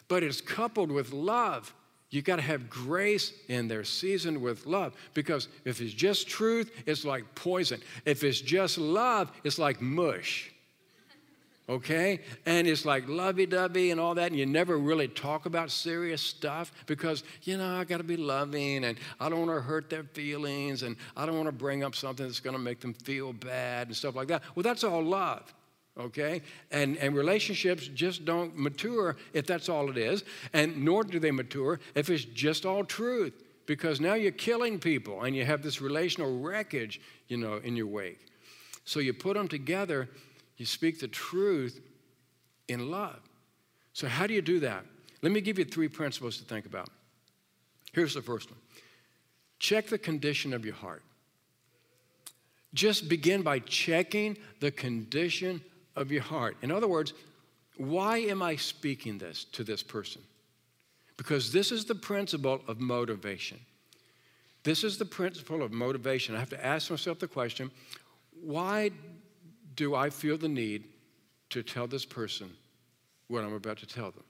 but 0.08 0.24
it's 0.24 0.40
coupled 0.40 0.90
with 0.90 1.12
love. 1.12 1.72
You 2.10 2.20
got 2.20 2.36
to 2.36 2.42
have 2.42 2.68
grace 2.68 3.32
in 3.48 3.68
there, 3.68 3.84
seasoned 3.84 4.42
with 4.42 4.66
love. 4.66 4.94
Because 5.14 5.46
if 5.64 5.80
it's 5.80 5.92
just 5.92 6.26
truth, 6.26 6.72
it's 6.84 7.04
like 7.04 7.32
poison. 7.36 7.80
If 8.04 8.24
it's 8.24 8.40
just 8.40 8.76
love, 8.76 9.30
it's 9.44 9.58
like 9.58 9.80
mush. 9.80 10.50
Okay? 11.68 12.20
And 12.44 12.68
it's 12.68 12.84
like 12.84 13.08
lovey 13.08 13.46
dovey 13.46 13.90
and 13.90 14.00
all 14.00 14.14
that, 14.14 14.30
and 14.30 14.38
you 14.38 14.46
never 14.46 14.78
really 14.78 15.08
talk 15.08 15.46
about 15.46 15.70
serious 15.70 16.22
stuff 16.22 16.72
because, 16.86 17.24
you 17.42 17.56
know, 17.56 17.76
I 17.76 17.84
got 17.84 17.98
to 17.98 18.04
be 18.04 18.16
loving 18.16 18.84
and 18.84 18.98
I 19.18 19.28
don't 19.28 19.46
want 19.46 19.58
to 19.58 19.62
hurt 19.62 19.90
their 19.90 20.04
feelings 20.04 20.82
and 20.84 20.96
I 21.16 21.26
don't 21.26 21.36
want 21.36 21.46
to 21.48 21.52
bring 21.52 21.82
up 21.82 21.96
something 21.96 22.26
that's 22.26 22.40
to 22.40 22.58
make 22.58 22.80
them 22.80 22.94
feel 22.94 23.32
bad 23.32 23.88
and 23.88 23.96
stuff 23.96 24.14
like 24.14 24.28
that. 24.28 24.42
Well, 24.54 24.62
that's 24.62 24.84
all 24.84 25.02
love 25.02 25.52
okay? 25.98 26.42
And, 26.70 26.96
and 26.98 27.14
relationships 27.14 27.88
just 27.88 28.24
don't 28.24 28.56
mature 28.56 29.16
if 29.32 29.46
that's 29.46 29.68
all 29.68 29.90
it 29.90 29.96
is, 29.96 30.24
and 30.52 30.84
nor 30.84 31.04
do 31.04 31.18
they 31.18 31.30
mature 31.30 31.80
if 31.94 32.10
it's 32.10 32.24
just 32.24 32.66
all 32.66 32.84
truth, 32.84 33.32
because 33.66 34.00
now 34.00 34.14
you're 34.14 34.32
killing 34.32 34.78
people 34.78 35.22
and 35.22 35.34
you 35.34 35.44
have 35.44 35.62
this 35.62 35.80
relational 35.80 36.40
wreckage, 36.40 37.00
you 37.28 37.36
know, 37.36 37.56
in 37.56 37.76
your 37.76 37.86
wake. 37.86 38.20
So 38.84 39.00
you 39.00 39.12
put 39.12 39.34
them 39.34 39.48
together, 39.48 40.08
you 40.56 40.66
speak 40.66 41.00
the 41.00 41.08
truth 41.08 41.80
in 42.68 42.90
love. 42.90 43.20
So, 43.92 44.08
how 44.08 44.26
do 44.26 44.34
you 44.34 44.42
do 44.42 44.60
that? 44.60 44.84
Let 45.22 45.32
me 45.32 45.40
give 45.40 45.58
you 45.58 45.64
three 45.64 45.88
principles 45.88 46.38
to 46.38 46.44
think 46.44 46.66
about. 46.66 46.88
Here's 47.92 48.14
the 48.14 48.22
first 48.22 48.50
one 48.50 48.60
check 49.58 49.86
the 49.86 49.98
condition 49.98 50.52
of 50.52 50.64
your 50.64 50.74
heart. 50.74 51.02
Just 52.74 53.08
begin 53.08 53.42
by 53.42 53.60
checking 53.60 54.36
the 54.60 54.70
condition 54.70 55.62
of 55.94 56.12
your 56.12 56.22
heart. 56.22 56.56
In 56.60 56.70
other 56.70 56.86
words, 56.86 57.14
why 57.78 58.18
am 58.18 58.42
I 58.42 58.56
speaking 58.56 59.18
this 59.18 59.44
to 59.52 59.64
this 59.64 59.82
person? 59.82 60.20
Because 61.16 61.52
this 61.52 61.72
is 61.72 61.86
the 61.86 61.94
principle 61.94 62.60
of 62.68 62.78
motivation. 62.78 63.58
This 64.62 64.84
is 64.84 64.98
the 64.98 65.04
principle 65.04 65.62
of 65.62 65.72
motivation. 65.72 66.34
I 66.34 66.38
have 66.38 66.50
to 66.50 66.64
ask 66.64 66.90
myself 66.90 67.18
the 67.18 67.28
question 67.28 67.70
why 68.42 68.90
do 69.76 69.94
I 69.94 70.10
feel 70.10 70.36
the 70.36 70.48
need 70.48 70.84
to 71.50 71.62
tell 71.62 71.86
this 71.86 72.04
person 72.04 72.50
what 73.28 73.44
I'm 73.44 73.54
about 73.54 73.78
to 73.78 73.86
tell 73.86 74.10
them? 74.10 74.24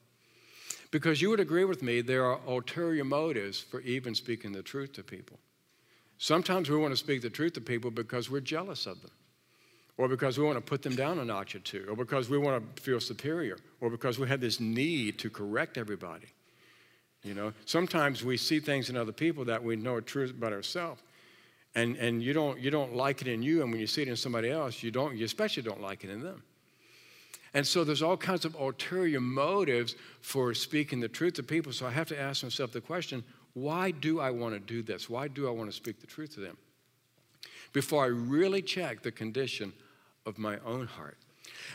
Because 0.90 1.22
you 1.22 1.30
would 1.30 1.40
agree 1.40 1.64
with 1.64 1.82
me, 1.82 2.00
there 2.00 2.24
are 2.24 2.40
ulterior 2.46 3.04
motives 3.04 3.60
for 3.60 3.80
even 3.80 4.14
speaking 4.14 4.52
the 4.52 4.62
truth 4.62 4.92
to 4.94 5.02
people. 5.02 5.38
Sometimes 6.18 6.70
we 6.70 6.76
want 6.76 6.92
to 6.92 6.96
speak 6.96 7.22
the 7.22 7.30
truth 7.30 7.54
to 7.54 7.60
people 7.60 7.90
because 7.90 8.30
we're 8.30 8.40
jealous 8.40 8.86
of 8.86 9.00
them 9.02 9.10
or 9.98 10.08
because 10.08 10.38
we 10.38 10.44
want 10.44 10.56
to 10.56 10.62
put 10.62 10.82
them 10.82 10.94
down 10.94 11.18
a 11.18 11.24
notch 11.24 11.54
or 11.54 11.58
two, 11.60 11.86
or 11.88 11.96
because 11.96 12.28
we 12.28 12.36
want 12.36 12.76
to 12.76 12.82
feel 12.82 13.00
superior, 13.00 13.56
or 13.80 13.88
because 13.88 14.18
we 14.18 14.28
have 14.28 14.40
this 14.40 14.60
need 14.60 15.18
to 15.18 15.30
correct 15.30 15.78
everybody. 15.78 16.26
You 17.22 17.34
know, 17.34 17.52
sometimes 17.64 18.22
we 18.22 18.36
see 18.36 18.60
things 18.60 18.90
in 18.90 18.96
other 18.96 19.12
people 19.12 19.44
that 19.46 19.62
we 19.62 19.76
know 19.76 19.94
are 19.94 20.00
true 20.00 20.28
about 20.28 20.52
ourselves. 20.52 21.00
And, 21.76 21.96
and 21.98 22.22
you, 22.22 22.32
don't, 22.32 22.58
you 22.58 22.70
don't 22.70 22.96
like 22.96 23.20
it 23.20 23.28
in 23.28 23.42
you, 23.42 23.62
and 23.62 23.70
when 23.70 23.78
you 23.78 23.86
see 23.86 24.00
it 24.00 24.08
in 24.08 24.16
somebody 24.16 24.50
else, 24.50 24.82
you, 24.82 24.90
don't, 24.90 25.14
you 25.14 25.26
especially 25.26 25.62
don't 25.62 25.82
like 25.82 26.04
it 26.04 26.10
in 26.10 26.22
them. 26.22 26.42
And 27.52 27.66
so 27.66 27.84
there's 27.84 28.02
all 28.02 28.16
kinds 28.16 28.46
of 28.46 28.54
ulterior 28.54 29.20
motives 29.20 29.94
for 30.22 30.54
speaking 30.54 31.00
the 31.00 31.08
truth 31.08 31.34
to 31.34 31.42
people. 31.42 31.72
So 31.72 31.86
I 31.86 31.90
have 31.90 32.08
to 32.08 32.18
ask 32.18 32.42
myself 32.42 32.72
the 32.72 32.80
question 32.80 33.22
why 33.52 33.90
do 33.90 34.20
I 34.20 34.30
want 34.30 34.54
to 34.54 34.60
do 34.60 34.82
this? 34.82 35.08
Why 35.08 35.28
do 35.28 35.48
I 35.48 35.50
want 35.50 35.70
to 35.70 35.76
speak 35.76 36.00
the 36.00 36.06
truth 36.06 36.34
to 36.34 36.40
them? 36.40 36.58
Before 37.72 38.04
I 38.04 38.08
really 38.08 38.60
check 38.60 39.02
the 39.02 39.12
condition 39.12 39.72
of 40.26 40.36
my 40.36 40.58
own 40.66 40.86
heart. 40.86 41.16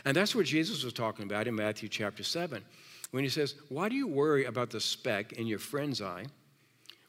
And 0.04 0.16
that's 0.16 0.34
what 0.34 0.46
Jesus 0.46 0.84
was 0.84 0.92
talking 0.92 1.24
about 1.24 1.48
in 1.48 1.56
Matthew 1.56 1.88
chapter 1.88 2.22
7 2.22 2.62
when 3.10 3.24
he 3.24 3.30
says, 3.30 3.54
Why 3.68 3.88
do 3.88 3.96
you 3.96 4.06
worry 4.06 4.44
about 4.44 4.70
the 4.70 4.80
speck 4.80 5.32
in 5.32 5.46
your 5.46 5.58
friend's 5.58 6.00
eye 6.00 6.26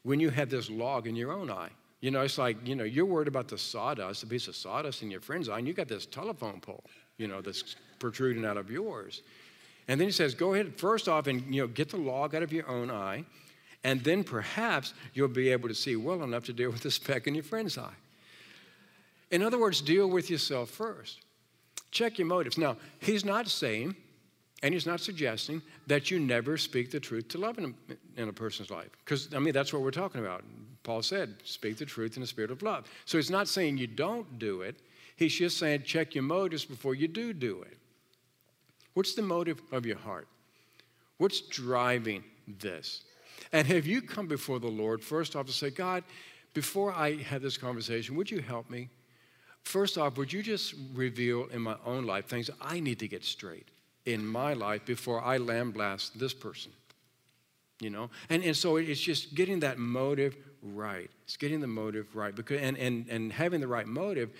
when 0.02 0.18
you 0.18 0.30
have 0.30 0.50
this 0.50 0.68
log 0.70 1.06
in 1.06 1.14
your 1.14 1.32
own 1.32 1.50
eye? 1.50 1.70
You 2.00 2.10
know, 2.10 2.20
it's 2.20 2.38
like, 2.38 2.56
you 2.66 2.74
know, 2.74 2.84
you're 2.84 3.06
worried 3.06 3.28
about 3.28 3.48
the 3.48 3.58
sawdust, 3.58 4.22
a 4.22 4.26
piece 4.26 4.48
of 4.48 4.56
sawdust 4.56 5.02
in 5.02 5.10
your 5.10 5.20
friend's 5.20 5.48
eye, 5.48 5.58
and 5.58 5.66
you 5.66 5.72
got 5.72 5.88
this 5.88 6.06
telephone 6.06 6.60
pole, 6.60 6.84
you 7.16 7.26
know, 7.26 7.40
that's 7.40 7.76
protruding 7.98 8.44
out 8.44 8.56
of 8.56 8.70
yours. 8.70 9.22
And 9.88 10.00
then 10.00 10.08
he 10.08 10.12
says, 10.12 10.34
Go 10.34 10.54
ahead, 10.54 10.78
first 10.78 11.08
off, 11.08 11.26
and, 11.26 11.42
you 11.54 11.62
know, 11.62 11.66
get 11.66 11.88
the 11.90 11.96
log 11.96 12.34
out 12.34 12.42
of 12.42 12.52
your 12.52 12.68
own 12.68 12.90
eye, 12.90 13.24
and 13.84 14.02
then 14.02 14.24
perhaps 14.24 14.94
you'll 15.14 15.28
be 15.28 15.50
able 15.50 15.68
to 15.68 15.74
see 15.74 15.96
well 15.96 16.22
enough 16.22 16.44
to 16.44 16.52
deal 16.52 16.70
with 16.70 16.82
the 16.82 16.90
speck 16.90 17.26
in 17.26 17.34
your 17.34 17.44
friend's 17.44 17.78
eye. 17.78 17.94
In 19.30 19.42
other 19.42 19.58
words, 19.58 19.80
deal 19.80 20.08
with 20.08 20.30
yourself 20.30 20.70
first. 20.70 21.20
Check 21.90 22.18
your 22.18 22.26
motives. 22.26 22.58
Now, 22.58 22.76
he's 22.98 23.24
not 23.24 23.48
saying, 23.48 23.96
and 24.64 24.72
he's 24.72 24.86
not 24.86 24.98
suggesting, 24.98 25.60
that 25.88 26.10
you 26.10 26.18
never 26.18 26.56
speak 26.56 26.90
the 26.90 26.98
truth 26.98 27.28
to 27.28 27.36
love 27.36 27.58
in 27.58 27.74
a, 28.16 28.20
in 28.22 28.30
a 28.30 28.32
person's 28.32 28.70
life. 28.70 28.88
Because, 29.04 29.28
I 29.34 29.38
mean, 29.38 29.52
that's 29.52 29.74
what 29.74 29.82
we're 29.82 29.90
talking 29.90 30.22
about. 30.22 30.42
Paul 30.84 31.02
said, 31.02 31.34
speak 31.44 31.76
the 31.76 31.84
truth 31.84 32.16
in 32.16 32.22
the 32.22 32.26
spirit 32.26 32.50
of 32.50 32.62
love. 32.62 32.90
So 33.04 33.18
he's 33.18 33.28
not 33.30 33.46
saying 33.46 33.76
you 33.76 33.86
don't 33.86 34.38
do 34.38 34.62
it. 34.62 34.76
He's 35.16 35.34
just 35.34 35.58
saying, 35.58 35.82
check 35.82 36.14
your 36.14 36.24
motives 36.24 36.64
before 36.64 36.94
you 36.94 37.08
do 37.08 37.34
do 37.34 37.60
it. 37.60 37.76
What's 38.94 39.14
the 39.14 39.20
motive 39.20 39.60
of 39.70 39.84
your 39.84 39.98
heart? 39.98 40.28
What's 41.18 41.42
driving 41.42 42.24
this? 42.48 43.02
And 43.52 43.66
have 43.66 43.86
you 43.86 44.00
come 44.00 44.28
before 44.28 44.60
the 44.60 44.66
Lord 44.66 45.04
first 45.04 45.36
off 45.36 45.44
to 45.44 45.52
say, 45.52 45.68
God, 45.68 46.04
before 46.54 46.90
I 46.90 47.16
have 47.16 47.42
this 47.42 47.58
conversation, 47.58 48.16
would 48.16 48.30
you 48.30 48.40
help 48.40 48.70
me? 48.70 48.88
First 49.64 49.98
off, 49.98 50.16
would 50.16 50.32
you 50.32 50.42
just 50.42 50.74
reveal 50.94 51.48
in 51.48 51.60
my 51.60 51.76
own 51.84 52.06
life 52.06 52.28
things 52.28 52.48
I 52.62 52.80
need 52.80 52.98
to 53.00 53.08
get 53.08 53.24
straight 53.24 53.68
in 54.06 54.26
my 54.26 54.52
life 54.52 54.84
before 54.84 55.22
I 55.22 55.38
lamb 55.38 55.70
blast 55.70 56.18
this 56.18 56.34
person? 56.34 56.72
You 57.80 57.90
know? 57.90 58.10
And, 58.30 58.42
and 58.44 58.56
so 58.56 58.76
it's 58.76 59.00
just 59.00 59.34
getting 59.34 59.60
that 59.60 59.78
motive 59.78 60.36
right. 60.62 61.10
It's 61.24 61.36
getting 61.36 61.60
the 61.60 61.66
motive 61.66 62.14
right. 62.14 62.34
Because, 62.34 62.60
and, 62.60 62.76
and, 62.78 63.06
and 63.08 63.32
having 63.32 63.60
the 63.60 63.68
right 63.68 63.86
motive 63.86 64.30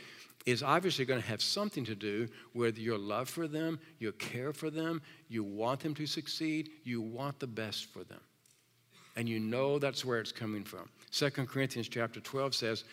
is 0.46 0.62
obviously 0.62 1.04
going 1.04 1.20
to 1.20 1.26
have 1.26 1.42
something 1.42 1.84
to 1.86 1.94
do 1.94 2.28
with 2.52 2.78
your 2.78 2.98
love 2.98 3.28
for 3.28 3.48
them, 3.48 3.78
your 3.98 4.12
care 4.12 4.52
for 4.52 4.70
them, 4.70 5.00
you 5.28 5.42
want 5.42 5.80
them 5.80 5.94
to 5.94 6.06
succeed, 6.06 6.70
you 6.84 7.00
want 7.00 7.38
the 7.40 7.46
best 7.46 7.86
for 7.92 8.04
them. 8.04 8.20
And 9.16 9.28
you 9.28 9.40
know 9.40 9.78
that's 9.78 10.04
where 10.04 10.20
it's 10.20 10.32
coming 10.32 10.64
from. 10.64 10.88
2 11.12 11.30
Corinthians 11.30 11.88
chapter 11.88 12.20
12 12.20 12.54
says, 12.54 12.84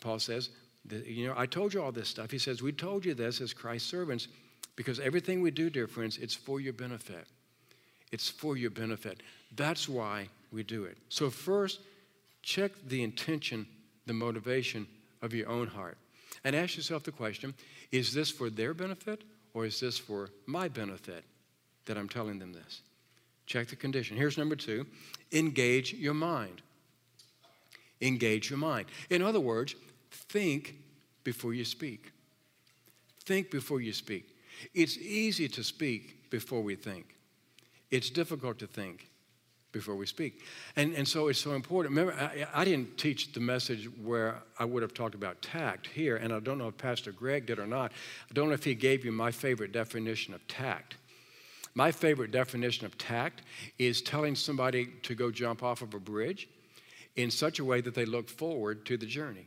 Paul 0.00 0.18
says, 0.18 0.50
you 0.90 1.26
know, 1.26 1.34
I 1.36 1.46
told 1.46 1.74
you 1.74 1.82
all 1.82 1.92
this 1.92 2.08
stuff. 2.08 2.30
He 2.30 2.38
says, 2.38 2.62
We 2.62 2.72
told 2.72 3.04
you 3.04 3.14
this 3.14 3.40
as 3.40 3.52
Christ's 3.52 3.90
servants 3.90 4.28
because 4.76 5.00
everything 5.00 5.40
we 5.40 5.50
do, 5.50 5.70
dear 5.70 5.88
friends, 5.88 6.18
it's 6.18 6.34
for 6.34 6.60
your 6.60 6.74
benefit. 6.74 7.26
It's 8.12 8.28
for 8.28 8.56
your 8.56 8.70
benefit. 8.70 9.22
That's 9.54 9.88
why 9.88 10.28
we 10.52 10.62
do 10.62 10.84
it. 10.84 10.98
So, 11.08 11.30
first, 11.30 11.80
check 12.42 12.70
the 12.86 13.02
intention, 13.02 13.66
the 14.06 14.12
motivation 14.12 14.86
of 15.22 15.34
your 15.34 15.48
own 15.48 15.66
heart. 15.66 15.96
And 16.44 16.54
ask 16.54 16.76
yourself 16.76 17.02
the 17.02 17.12
question 17.12 17.54
is 17.90 18.12
this 18.12 18.30
for 18.30 18.50
their 18.50 18.74
benefit 18.74 19.22
or 19.54 19.64
is 19.64 19.80
this 19.80 19.98
for 19.98 20.28
my 20.46 20.68
benefit 20.68 21.24
that 21.86 21.96
I'm 21.96 22.08
telling 22.08 22.38
them 22.38 22.52
this? 22.52 22.82
Check 23.46 23.68
the 23.68 23.76
condition. 23.76 24.16
Here's 24.16 24.38
number 24.38 24.56
two 24.56 24.86
engage 25.32 25.94
your 25.94 26.14
mind. 26.14 26.62
Engage 28.00 28.50
your 28.50 28.58
mind. 28.58 28.86
In 29.08 29.22
other 29.22 29.40
words, 29.40 29.74
think 30.10 30.76
before 31.24 31.54
you 31.54 31.64
speak. 31.64 32.12
Think 33.24 33.50
before 33.50 33.80
you 33.80 33.92
speak. 33.92 34.35
It's 34.74 34.96
easy 34.98 35.48
to 35.48 35.64
speak 35.64 36.30
before 36.30 36.62
we 36.62 36.74
think, 36.74 37.14
it's 37.90 38.10
difficult 38.10 38.58
to 38.58 38.66
think 38.66 39.08
before 39.72 39.94
we 39.94 40.06
speak. 40.06 40.42
And, 40.76 40.94
and 40.94 41.06
so 41.06 41.28
it's 41.28 41.38
so 41.38 41.52
important. 41.52 41.94
Remember, 41.94 42.18
I, 42.20 42.62
I, 42.62 42.64
didn't 42.64 42.96
teach 42.96 43.32
the 43.32 43.40
message 43.40 43.90
where 44.02 44.36
I 44.58 44.64
would 44.64 44.82
have 44.82 44.94
talked 44.94 45.14
about 45.14 45.42
tact 45.42 45.86
here, 45.86 46.16
and 46.16 46.32
I 46.32 46.40
don't 46.40 46.56
know 46.56 46.68
if 46.68 46.78
Pastor 46.78 47.12
Greg 47.12 47.46
did 47.46 47.58
or 47.58 47.66
not. 47.66 47.92
I 48.30 48.34
don't 48.34 48.48
know 48.48 48.54
if 48.54 48.64
he 48.64 48.74
gave 48.74 49.04
you 49.04 49.12
my 49.12 49.30
favorite 49.30 49.72
definition 49.72 50.32
of 50.32 50.46
tact. 50.48 50.96
My 51.74 51.92
favorite 51.92 52.30
definition 52.30 52.86
of 52.86 52.96
tact 52.96 53.42
is 53.78 54.00
telling 54.00 54.34
somebody 54.34 54.86
to 55.02 55.14
go 55.14 55.30
jump 55.30 55.62
off 55.62 55.82
of 55.82 55.92
a 55.92 56.00
bridge 56.00 56.48
in 57.16 57.30
such 57.30 57.58
a 57.58 57.64
way 57.64 57.82
that 57.82 57.94
they 57.94 58.06
look 58.06 58.30
forward 58.30 58.86
to 58.86 58.96
the 58.96 59.06
journey 59.06 59.46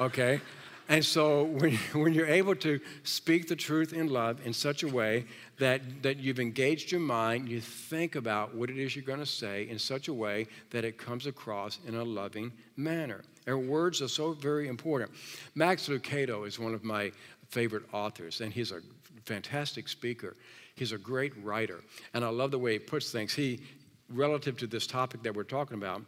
okay? 0.00 0.40
And 0.88 1.04
so 1.04 1.44
when, 1.44 1.74
when 1.92 2.12
you're 2.12 2.26
able 2.26 2.54
to 2.56 2.80
speak 3.02 3.48
the 3.48 3.56
truth 3.56 3.92
in 3.92 4.08
love 4.08 4.44
in 4.44 4.52
such 4.52 4.82
a 4.82 4.88
way 4.88 5.24
that, 5.58 6.02
that 6.02 6.18
you've 6.18 6.40
engaged 6.40 6.92
your 6.92 7.00
mind, 7.00 7.48
you 7.48 7.60
think 7.60 8.14
about 8.14 8.54
what 8.54 8.70
it 8.70 8.78
is 8.78 8.94
you're 8.94 9.04
going 9.04 9.18
to 9.18 9.26
say 9.26 9.68
in 9.68 9.78
such 9.78 10.08
a 10.08 10.14
way 10.14 10.46
that 10.70 10.84
it 10.84 10.98
comes 10.98 11.26
across 11.26 11.78
in 11.86 11.94
a 11.94 12.04
loving 12.04 12.52
manner. 12.76 13.22
And 13.46 13.68
words 13.68 14.02
are 14.02 14.08
so 14.08 14.32
very 14.32 14.68
important. 14.68 15.10
Max 15.54 15.88
Lucado 15.88 16.46
is 16.46 16.58
one 16.58 16.74
of 16.74 16.84
my 16.84 17.12
favorite 17.48 17.84
authors, 17.92 18.40
and 18.40 18.52
he's 18.52 18.72
a 18.72 18.80
fantastic 19.24 19.88
speaker. 19.88 20.36
He's 20.74 20.92
a 20.92 20.98
great 20.98 21.32
writer, 21.42 21.80
and 22.12 22.24
I 22.24 22.28
love 22.28 22.50
the 22.50 22.58
way 22.58 22.74
he 22.74 22.78
puts 22.78 23.10
things. 23.10 23.32
He, 23.32 23.60
relative 24.08 24.56
to 24.58 24.66
this 24.66 24.86
topic 24.86 25.22
that 25.22 25.34
we're 25.34 25.44
talking 25.44 25.76
about, 25.76 26.02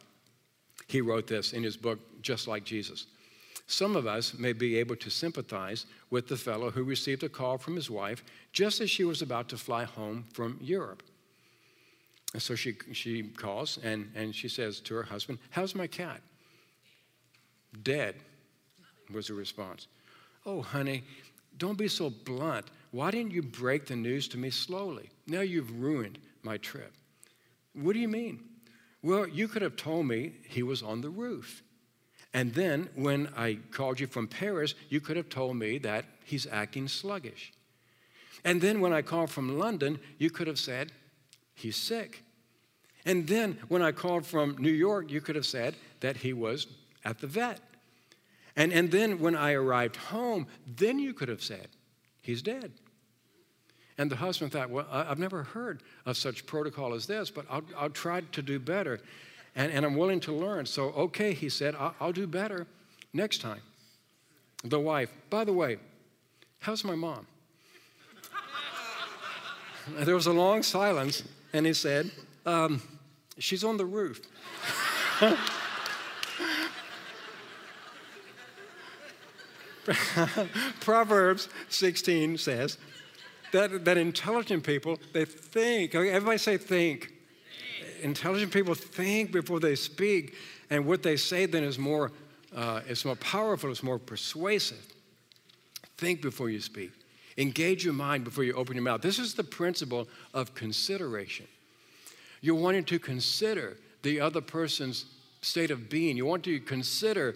he 0.87 1.01
wrote 1.01 1.27
this 1.27 1.53
in 1.53 1.63
his 1.63 1.77
book, 1.77 1.99
Just 2.21 2.47
Like 2.47 2.63
Jesus. 2.63 3.07
Some 3.69 3.95
of 3.95 4.07
us 4.07 4.33
may 4.33 4.53
be 4.53 4.77
able 4.77 4.95
to 4.95 5.11
sympathize 5.11 5.85
with 6.09 6.27
the 6.27 6.35
fellow 6.35 6.71
who 6.71 6.83
received 6.83 7.21
a 7.21 7.29
call 7.29 7.59
from 7.59 7.75
his 7.75 7.87
wife 7.87 8.23
just 8.51 8.81
as 8.81 8.89
she 8.89 9.03
was 9.03 9.21
about 9.21 9.47
to 9.49 9.57
fly 9.57 9.83
home 9.83 10.25
from 10.33 10.57
Europe. 10.59 11.03
And 12.33 12.41
so 12.41 12.55
she, 12.55 12.77
she 12.93 13.21
calls 13.21 13.77
and, 13.83 14.09
and 14.15 14.33
she 14.33 14.49
says 14.49 14.79
to 14.81 14.95
her 14.95 15.03
husband, 15.03 15.37
How's 15.51 15.75
my 15.75 15.85
cat? 15.85 16.19
Dead, 17.83 18.15
was 19.13 19.27
the 19.27 19.35
response. 19.35 19.85
Oh, 20.47 20.63
honey, 20.63 21.03
don't 21.59 21.77
be 21.77 21.87
so 21.87 22.09
blunt. 22.09 22.65
Why 22.89 23.11
didn't 23.11 23.33
you 23.33 23.43
break 23.43 23.85
the 23.85 23.95
news 23.95 24.27
to 24.29 24.39
me 24.39 24.49
slowly? 24.49 25.11
Now 25.27 25.41
you've 25.41 25.79
ruined 25.79 26.17
my 26.41 26.57
trip. 26.57 26.93
What 27.73 27.93
do 27.93 27.99
you 27.99 28.07
mean? 28.07 28.39
Well, 29.03 29.27
you 29.27 29.47
could 29.47 29.61
have 29.61 29.75
told 29.75 30.07
me 30.07 30.33
he 30.47 30.63
was 30.63 30.81
on 30.81 31.01
the 31.01 31.11
roof. 31.11 31.61
And 32.33 32.53
then 32.53 32.89
when 32.95 33.29
I 33.35 33.55
called 33.71 33.99
you 33.99 34.07
from 34.07 34.27
Paris, 34.27 34.75
you 34.89 35.01
could 35.01 35.17
have 35.17 35.29
told 35.29 35.55
me 35.55 35.79
that 35.79 36.05
he's 36.23 36.45
acting 36.47 36.87
sluggish. 36.87 37.51
And 38.45 38.61
then 38.61 38.81
when 38.81 38.93
I 38.93 39.01
called 39.01 39.29
from 39.29 39.57
London, 39.57 39.99
you 40.17 40.29
could 40.29 40.47
have 40.47 40.59
said, 40.59 40.91
he's 41.55 41.75
sick. 41.75 42.23
And 43.05 43.27
then 43.27 43.57
when 43.67 43.81
I 43.81 43.91
called 43.91 44.25
from 44.25 44.57
New 44.59 44.71
York, 44.71 45.11
you 45.11 45.21
could 45.21 45.35
have 45.35 45.45
said 45.45 45.75
that 46.01 46.17
he 46.17 46.33
was 46.33 46.67
at 47.03 47.19
the 47.19 47.27
vet. 47.27 47.59
And, 48.55 48.71
and 48.71 48.91
then 48.91 49.19
when 49.19 49.35
I 49.35 49.53
arrived 49.53 49.95
home, 49.95 50.47
then 50.67 50.99
you 50.99 51.13
could 51.13 51.29
have 51.29 51.41
said, 51.41 51.69
he's 52.21 52.41
dead. 52.41 52.71
And 53.97 54.09
the 54.09 54.15
husband 54.15 54.51
thought, 54.51 54.69
well, 54.69 54.87
I've 54.89 55.19
never 55.19 55.43
heard 55.43 55.83
of 56.05 56.15
such 56.15 56.45
protocol 56.45 56.93
as 56.93 57.05
this, 57.05 57.31
but 57.31 57.45
I'll, 57.49 57.63
I'll 57.77 57.89
try 57.89 58.21
to 58.21 58.41
do 58.41 58.59
better. 58.59 59.01
And, 59.55 59.71
and 59.71 59.85
I'm 59.85 59.95
willing 59.95 60.19
to 60.21 60.31
learn. 60.31 60.65
So, 60.65 60.89
okay, 60.91 61.33
he 61.33 61.49
said, 61.49 61.75
I'll, 61.75 61.95
I'll 61.99 62.11
do 62.11 62.27
better 62.27 62.67
next 63.13 63.41
time. 63.41 63.61
The 64.63 64.79
wife, 64.79 65.11
by 65.29 65.43
the 65.43 65.53
way, 65.53 65.77
how's 66.59 66.83
my 66.83 66.95
mom? 66.95 67.25
there 69.99 70.15
was 70.15 70.27
a 70.27 70.33
long 70.33 70.63
silence, 70.63 71.23
and 71.53 71.65
he 71.65 71.73
said, 71.73 72.11
um, 72.45 72.81
She's 73.39 73.63
on 73.63 73.77
the 73.77 73.85
roof. 73.85 74.19
Proverbs 80.81 81.47
16 81.69 82.37
says 82.37 82.77
that, 83.51 83.85
that 83.85 83.97
intelligent 83.97 84.63
people, 84.63 84.99
they 85.13 85.25
think. 85.25 85.95
Everybody 85.95 86.37
say 86.37 86.57
think. 86.57 87.13
Intelligent 88.01 88.51
people 88.51 88.75
think 88.75 89.31
before 89.31 89.59
they 89.59 89.75
speak, 89.75 90.35
and 90.69 90.85
what 90.85 91.03
they 91.03 91.17
say 91.17 91.45
then 91.45 91.63
is 91.63 91.77
more, 91.77 92.11
uh, 92.55 92.81
it's 92.87 93.05
more 93.05 93.15
powerful, 93.15 93.71
it's 93.71 93.83
more 93.83 93.99
persuasive. 93.99 94.85
Think 95.97 96.21
before 96.21 96.49
you 96.49 96.61
speak. 96.61 96.91
Engage 97.37 97.85
your 97.85 97.93
mind 97.93 98.23
before 98.23 98.43
you 98.43 98.53
open 98.53 98.75
your 98.75 98.83
mouth. 98.83 99.01
This 99.01 99.19
is 99.19 99.33
the 99.33 99.43
principle 99.43 100.07
of 100.33 100.53
consideration. 100.55 101.47
You're 102.41 102.55
wanting 102.55 102.85
to 102.85 102.99
consider 102.99 103.77
the 104.01 104.21
other 104.21 104.41
person's 104.41 105.05
state 105.41 105.71
of 105.71 105.89
being. 105.89 106.17
You 106.17 106.25
want 106.25 106.43
to 106.45 106.59
consider 106.59 107.35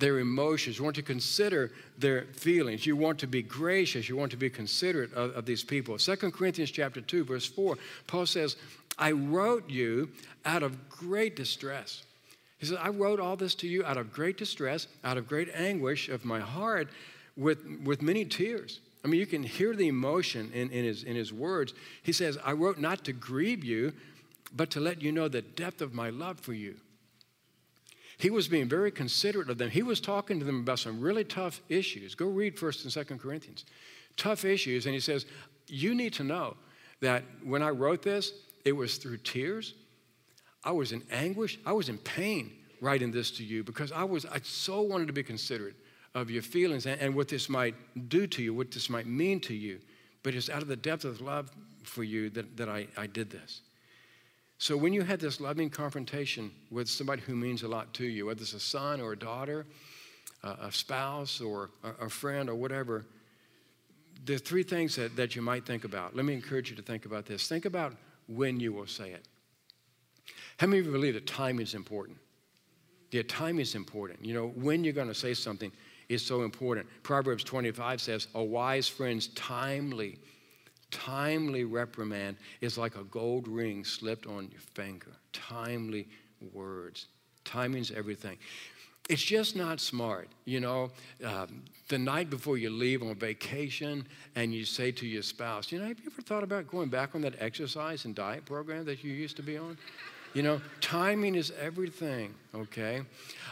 their 0.00 0.18
emotions. 0.18 0.78
You 0.78 0.84
want 0.84 0.96
to 0.96 1.02
consider 1.02 1.70
their 1.98 2.22
feelings. 2.32 2.86
You 2.86 2.96
want 2.96 3.18
to 3.20 3.26
be 3.26 3.42
gracious. 3.42 4.08
You 4.08 4.16
want 4.16 4.30
to 4.32 4.36
be 4.36 4.50
considerate 4.50 5.12
of, 5.12 5.36
of 5.36 5.46
these 5.46 5.62
people. 5.62 5.98
2 5.98 6.16
Corinthians 6.16 6.70
chapter 6.70 7.00
2, 7.00 7.24
verse 7.24 7.46
4, 7.46 7.76
Paul 8.06 8.26
says, 8.26 8.56
I 9.00 9.12
wrote 9.12 9.68
you 9.68 10.10
out 10.44 10.62
of 10.62 10.88
great 10.88 11.34
distress. 11.34 12.04
He 12.58 12.66
says, 12.66 12.76
I 12.80 12.90
wrote 12.90 13.18
all 13.18 13.36
this 13.36 13.54
to 13.56 13.66
you 13.66 13.84
out 13.84 13.96
of 13.96 14.12
great 14.12 14.36
distress, 14.36 14.86
out 15.02 15.16
of 15.16 15.26
great 15.26 15.48
anguish 15.54 16.10
of 16.10 16.26
my 16.26 16.40
heart, 16.40 16.88
with, 17.36 17.64
with 17.82 18.02
many 18.02 18.26
tears. 18.26 18.80
I 19.02 19.08
mean, 19.08 19.18
you 19.18 19.26
can 19.26 19.42
hear 19.42 19.74
the 19.74 19.88
emotion 19.88 20.50
in, 20.52 20.70
in, 20.70 20.84
his, 20.84 21.04
in 21.04 21.16
his 21.16 21.32
words. 21.32 21.72
He 22.02 22.12
says, 22.12 22.36
I 22.44 22.52
wrote 22.52 22.78
not 22.78 23.02
to 23.06 23.14
grieve 23.14 23.64
you, 23.64 23.94
but 24.54 24.70
to 24.72 24.80
let 24.80 25.00
you 25.00 25.10
know 25.10 25.28
the 25.28 25.40
depth 25.40 25.80
of 25.80 25.94
my 25.94 26.10
love 26.10 26.38
for 26.38 26.52
you. 26.52 26.76
He 28.18 28.28
was 28.28 28.48
being 28.48 28.68
very 28.68 28.90
considerate 28.90 29.48
of 29.48 29.56
them. 29.56 29.70
He 29.70 29.82
was 29.82 29.98
talking 29.98 30.38
to 30.38 30.44
them 30.44 30.60
about 30.60 30.78
some 30.78 31.00
really 31.00 31.24
tough 31.24 31.62
issues. 31.70 32.14
Go 32.14 32.26
read 32.26 32.56
1st 32.56 32.96
and 32.96 33.06
2nd 33.08 33.18
Corinthians. 33.18 33.64
Tough 34.18 34.44
issues. 34.44 34.84
And 34.84 34.92
he 34.94 35.00
says, 35.00 35.24
You 35.66 35.94
need 35.94 36.12
to 36.14 36.24
know 36.24 36.58
that 37.00 37.24
when 37.42 37.62
I 37.62 37.70
wrote 37.70 38.02
this, 38.02 38.32
it 38.64 38.72
was 38.72 38.96
through 38.96 39.18
tears. 39.18 39.74
I 40.64 40.72
was 40.72 40.92
in 40.92 41.02
anguish. 41.10 41.58
I 41.64 41.72
was 41.72 41.88
in 41.88 41.98
pain 41.98 42.52
writing 42.80 43.10
this 43.10 43.30
to 43.32 43.44
you 43.44 43.62
because 43.62 43.92
I 43.92 44.04
was 44.04 44.26
I 44.26 44.40
so 44.42 44.80
wanted 44.82 45.06
to 45.06 45.12
be 45.12 45.22
considerate 45.22 45.74
of 46.14 46.30
your 46.30 46.42
feelings 46.42 46.86
and, 46.86 47.00
and 47.00 47.14
what 47.14 47.28
this 47.28 47.48
might 47.48 47.74
do 48.08 48.26
to 48.26 48.42
you, 48.42 48.54
what 48.54 48.70
this 48.70 48.90
might 48.90 49.06
mean 49.06 49.40
to 49.40 49.54
you. 49.54 49.80
But 50.22 50.34
it's 50.34 50.50
out 50.50 50.62
of 50.62 50.68
the 50.68 50.76
depth 50.76 51.04
of 51.04 51.20
love 51.20 51.50
for 51.84 52.04
you 52.04 52.30
that, 52.30 52.56
that 52.56 52.68
I, 52.68 52.86
I 52.96 53.06
did 53.06 53.30
this. 53.30 53.62
So 54.58 54.76
when 54.76 54.92
you 54.92 55.02
had 55.02 55.20
this 55.20 55.40
loving 55.40 55.70
confrontation 55.70 56.50
with 56.70 56.88
somebody 56.88 57.22
who 57.22 57.34
means 57.34 57.62
a 57.62 57.68
lot 57.68 57.94
to 57.94 58.04
you, 58.04 58.26
whether 58.26 58.42
it's 58.42 58.52
a 58.52 58.60
son 58.60 59.00
or 59.00 59.12
a 59.12 59.18
daughter, 59.18 59.64
a 60.42 60.70
spouse 60.70 61.40
or 61.40 61.70
a 61.82 62.10
friend 62.10 62.50
or 62.50 62.54
whatever, 62.54 63.06
there 64.26 64.36
are 64.36 64.38
three 64.38 64.62
things 64.62 64.96
that, 64.96 65.16
that 65.16 65.34
you 65.34 65.40
might 65.40 65.64
think 65.64 65.84
about. 65.84 66.14
Let 66.14 66.26
me 66.26 66.34
encourage 66.34 66.68
you 66.68 66.76
to 66.76 66.82
think 66.82 67.06
about 67.06 67.24
this. 67.24 67.48
Think 67.48 67.64
about 67.64 67.94
when 68.30 68.60
you 68.60 68.72
will 68.72 68.86
say 68.86 69.10
it. 69.10 69.26
How 70.58 70.66
many 70.66 70.80
of 70.80 70.86
you 70.86 70.92
believe 70.92 71.14
that 71.14 71.26
time 71.26 71.60
is 71.60 71.74
important? 71.74 72.18
Yeah, 73.10 73.22
time 73.28 73.58
is 73.58 73.74
important. 73.74 74.24
You 74.24 74.34
know, 74.34 74.48
when 74.48 74.84
you're 74.84 74.92
going 74.92 75.08
to 75.08 75.14
say 75.14 75.34
something 75.34 75.72
is 76.08 76.24
so 76.24 76.42
important. 76.42 76.86
Proverbs 77.02 77.44
25 77.44 78.00
says, 78.00 78.28
A 78.34 78.42
wise 78.42 78.88
friend's 78.88 79.28
timely 79.28 80.18
Timely 80.90 81.64
reprimand 81.64 82.36
is 82.60 82.76
like 82.76 82.96
a 82.96 83.04
gold 83.04 83.46
ring 83.46 83.84
slipped 83.84 84.26
on 84.26 84.48
your 84.50 84.60
finger. 84.60 85.12
Timely 85.32 86.08
words. 86.52 87.06
Timing's 87.44 87.90
everything. 87.90 88.38
It's 89.10 89.20
just 89.20 89.56
not 89.56 89.80
smart. 89.80 90.28
You 90.44 90.60
know, 90.60 90.90
um, 91.24 91.64
the 91.88 91.98
night 91.98 92.30
before 92.30 92.56
you 92.56 92.70
leave 92.70 93.02
on 93.02 93.16
vacation 93.16 94.06
and 94.36 94.54
you 94.54 94.64
say 94.64 94.92
to 94.92 95.04
your 95.04 95.22
spouse, 95.22 95.72
you 95.72 95.80
know, 95.80 95.88
have 95.88 95.98
you 95.98 96.08
ever 96.12 96.22
thought 96.22 96.44
about 96.44 96.68
going 96.68 96.90
back 96.90 97.16
on 97.16 97.20
that 97.22 97.34
exercise 97.40 98.04
and 98.04 98.14
diet 98.14 98.44
program 98.44 98.84
that 98.84 99.02
you 99.02 99.12
used 99.12 99.34
to 99.38 99.42
be 99.42 99.58
on? 99.58 99.76
You 100.32 100.44
know, 100.44 100.60
timing 100.80 101.34
is 101.34 101.52
everything, 101.60 102.32
okay? 102.54 103.02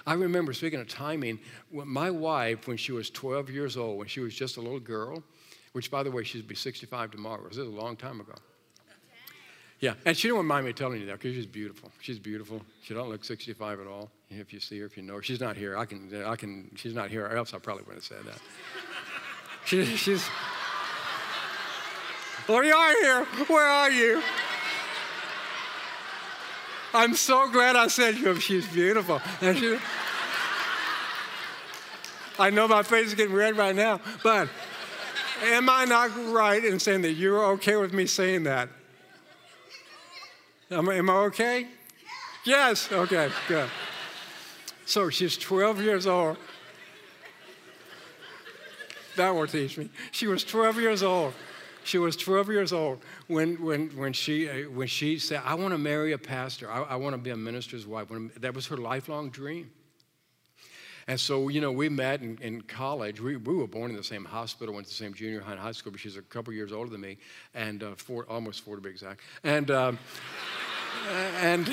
I 0.06 0.14
remember, 0.14 0.52
speaking 0.52 0.78
of 0.78 0.86
timing, 0.86 1.40
my 1.72 2.08
wife, 2.08 2.68
when 2.68 2.76
she 2.76 2.92
was 2.92 3.10
12 3.10 3.50
years 3.50 3.76
old, 3.76 3.98
when 3.98 4.06
she 4.06 4.20
was 4.20 4.36
just 4.36 4.58
a 4.58 4.60
little 4.60 4.78
girl, 4.78 5.24
which, 5.72 5.90
by 5.90 6.04
the 6.04 6.10
way, 6.12 6.22
she'd 6.22 6.46
be 6.46 6.54
65 6.54 7.10
tomorrow. 7.10 7.42
This 7.48 7.58
is 7.58 7.66
a 7.66 7.70
long 7.70 7.96
time 7.96 8.20
ago. 8.20 8.34
Yeah, 9.80 9.94
and 10.04 10.16
she 10.16 10.28
don't 10.28 10.46
mind 10.46 10.66
me 10.66 10.72
telling 10.72 11.00
you 11.00 11.06
that 11.06 11.14
because 11.14 11.34
she's 11.34 11.46
beautiful. 11.46 11.90
She's 12.00 12.20
beautiful. 12.20 12.62
She 12.82 12.94
don't 12.94 13.08
look 13.08 13.24
65 13.24 13.80
at 13.80 13.86
all. 13.88 14.08
If 14.30 14.52
you 14.52 14.60
see 14.60 14.78
her, 14.80 14.86
if 14.86 14.96
you 14.96 15.02
know 15.02 15.14
her, 15.14 15.22
she's 15.22 15.40
not 15.40 15.56
here. 15.56 15.76
I 15.76 15.86
can, 15.86 16.24
I 16.24 16.36
can. 16.36 16.70
She's 16.76 16.94
not 16.94 17.10
here, 17.10 17.26
or 17.26 17.36
else 17.36 17.54
I 17.54 17.58
probably 17.58 17.84
wouldn't 17.84 18.04
have 18.04 18.18
said 18.18 18.26
that. 18.26 18.40
she, 19.64 19.84
she's. 19.96 20.28
Well, 22.46 22.64
you 22.64 22.74
are 22.74 22.94
here. 22.94 23.24
Where 23.46 23.66
are 23.66 23.90
you? 23.90 24.22
I'm 26.94 27.14
so 27.14 27.48
glad 27.50 27.76
I 27.76 27.88
said 27.88 28.16
you. 28.16 28.38
she's 28.40 28.66
beautiful. 28.68 29.20
And 29.40 29.58
she, 29.58 29.78
I 32.38 32.50
know 32.50 32.68
my 32.68 32.82
face 32.82 33.08
is 33.08 33.14
getting 33.14 33.34
red 33.34 33.56
right 33.56 33.76
now, 33.76 34.00
but 34.22 34.48
Am 35.42 35.68
I 35.70 35.84
not 35.84 36.10
right 36.32 36.64
in 36.64 36.80
saying 36.80 37.02
that 37.02 37.12
you're 37.12 37.44
okay 37.52 37.76
with 37.76 37.92
me 37.92 38.06
saying 38.06 38.42
that? 38.44 38.68
Am, 40.70 40.88
am 40.88 41.08
I 41.08 41.14
okay? 41.26 41.68
Yes, 42.44 42.90
okay, 42.90 43.30
good. 43.46 43.68
So 44.88 45.10
she's 45.10 45.36
12 45.36 45.82
years 45.82 46.06
old. 46.06 46.38
That 49.16 49.34
will 49.34 49.46
teach 49.46 49.76
me. 49.76 49.90
She 50.12 50.26
was 50.26 50.44
12 50.44 50.80
years 50.80 51.02
old. 51.02 51.34
She 51.84 51.98
was 51.98 52.16
12 52.16 52.48
years 52.48 52.72
old 52.72 53.02
when, 53.26 53.62
when, 53.62 53.90
when, 53.90 54.14
she, 54.14 54.48
uh, 54.48 54.70
when 54.70 54.86
she 54.86 55.18
said, 55.18 55.42
I 55.44 55.56
want 55.56 55.72
to 55.72 55.78
marry 55.78 56.12
a 56.12 56.18
pastor. 56.18 56.72
I, 56.72 56.84
I 56.84 56.96
want 56.96 57.12
to 57.12 57.18
be 57.18 57.28
a 57.28 57.36
minister's 57.36 57.86
wife. 57.86 58.08
That 58.40 58.54
was 58.54 58.66
her 58.68 58.78
lifelong 58.78 59.28
dream. 59.28 59.70
And 61.06 61.20
so, 61.20 61.48
you 61.48 61.60
know, 61.60 61.70
we 61.70 61.90
met 61.90 62.22
in, 62.22 62.38
in 62.40 62.62
college. 62.62 63.20
We, 63.20 63.36
we 63.36 63.56
were 63.56 63.66
born 63.66 63.90
in 63.90 63.96
the 63.96 64.02
same 64.02 64.24
hospital, 64.24 64.74
went 64.74 64.86
to 64.86 64.90
the 64.90 64.96
same 64.96 65.12
junior 65.12 65.42
high 65.42 65.52
and 65.52 65.60
high 65.60 65.72
school, 65.72 65.92
but 65.92 66.00
she's 66.00 66.16
a 66.16 66.22
couple 66.22 66.54
years 66.54 66.72
older 66.72 66.88
than 66.88 67.02
me, 67.02 67.18
and 67.54 67.82
uh, 67.82 67.94
four, 67.96 68.24
almost 68.26 68.64
four 68.64 68.76
to 68.76 68.80
be 68.80 68.88
exact. 68.88 69.20
And, 69.44 69.70
um, 69.70 69.98
and, 71.42 71.70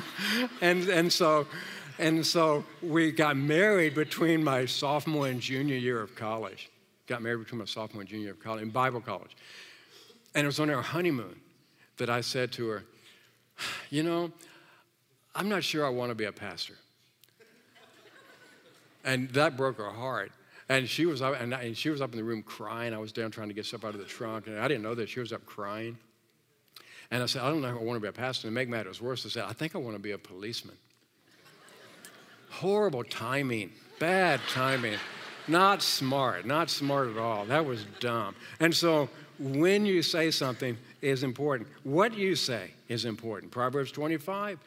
and, 0.60 0.88
and 0.90 1.10
so, 1.10 1.46
and 2.00 2.24
so 2.26 2.64
we 2.82 3.12
got 3.12 3.36
married 3.36 3.94
between 3.94 4.42
my 4.42 4.64
sophomore 4.64 5.28
and 5.28 5.40
junior 5.40 5.76
year 5.76 6.00
of 6.00 6.14
college. 6.16 6.70
Got 7.06 7.22
married 7.22 7.40
between 7.40 7.58
my 7.58 7.66
sophomore 7.66 8.00
and 8.00 8.08
junior 8.08 8.24
year 8.24 8.32
of 8.32 8.40
college, 8.40 8.62
in 8.62 8.70
Bible 8.70 9.00
college. 9.00 9.36
And 10.34 10.44
it 10.44 10.46
was 10.46 10.58
on 10.58 10.70
our 10.70 10.80
honeymoon 10.80 11.38
that 11.98 12.08
I 12.08 12.22
said 12.22 12.52
to 12.52 12.68
her, 12.68 12.84
You 13.90 14.02
know, 14.02 14.32
I'm 15.34 15.48
not 15.48 15.62
sure 15.62 15.84
I 15.84 15.90
want 15.90 16.10
to 16.10 16.14
be 16.14 16.24
a 16.24 16.32
pastor. 16.32 16.74
And 19.04 19.28
that 19.30 19.56
broke 19.56 19.76
her 19.76 19.90
heart. 19.90 20.32
And 20.70 20.88
she 20.88 21.04
was 21.04 21.20
up, 21.20 21.38
and, 21.40 21.52
and 21.52 21.76
she 21.76 21.90
was 21.90 22.00
up 22.00 22.12
in 22.12 22.16
the 22.16 22.24
room 22.24 22.42
crying. 22.42 22.94
I 22.94 22.98
was 22.98 23.12
down 23.12 23.30
trying 23.30 23.48
to 23.48 23.54
get 23.54 23.66
stuff 23.66 23.84
out 23.84 23.92
of 23.92 24.00
the 24.00 24.06
trunk, 24.06 24.46
and 24.46 24.58
I 24.58 24.68
didn't 24.68 24.84
know 24.84 24.94
that 24.94 25.08
she 25.08 25.20
was 25.20 25.32
up 25.32 25.44
crying. 25.44 25.98
And 27.10 27.22
I 27.22 27.26
said, 27.26 27.42
I 27.42 27.50
don't 27.50 27.60
know 27.60 27.68
if 27.68 27.74
I 27.74 27.82
want 27.82 27.96
to 27.96 28.00
be 28.00 28.08
a 28.08 28.12
pastor. 28.12 28.46
To 28.48 28.52
make 28.52 28.68
matters 28.68 29.02
worse, 29.02 29.26
I 29.26 29.28
said, 29.28 29.44
I 29.44 29.52
think 29.52 29.74
I 29.74 29.78
want 29.78 29.96
to 29.96 30.02
be 30.02 30.12
a 30.12 30.18
policeman. 30.18 30.76
Horrible 32.50 33.04
timing, 33.04 33.72
bad 33.98 34.40
timing. 34.52 34.98
Not 35.48 35.82
smart, 35.82 36.46
not 36.46 36.70
smart 36.70 37.08
at 37.08 37.16
all. 37.16 37.44
That 37.46 37.64
was 37.64 37.84
dumb. 37.98 38.34
And 38.60 38.74
so 38.74 39.08
when 39.38 39.86
you 39.86 40.02
say 40.02 40.30
something 40.30 40.76
is 41.02 41.22
important. 41.22 41.68
What 41.82 42.16
you 42.16 42.36
say 42.36 42.72
is 42.88 43.04
important. 43.04 43.50
Proverbs 43.50 43.90
25, 43.92 44.58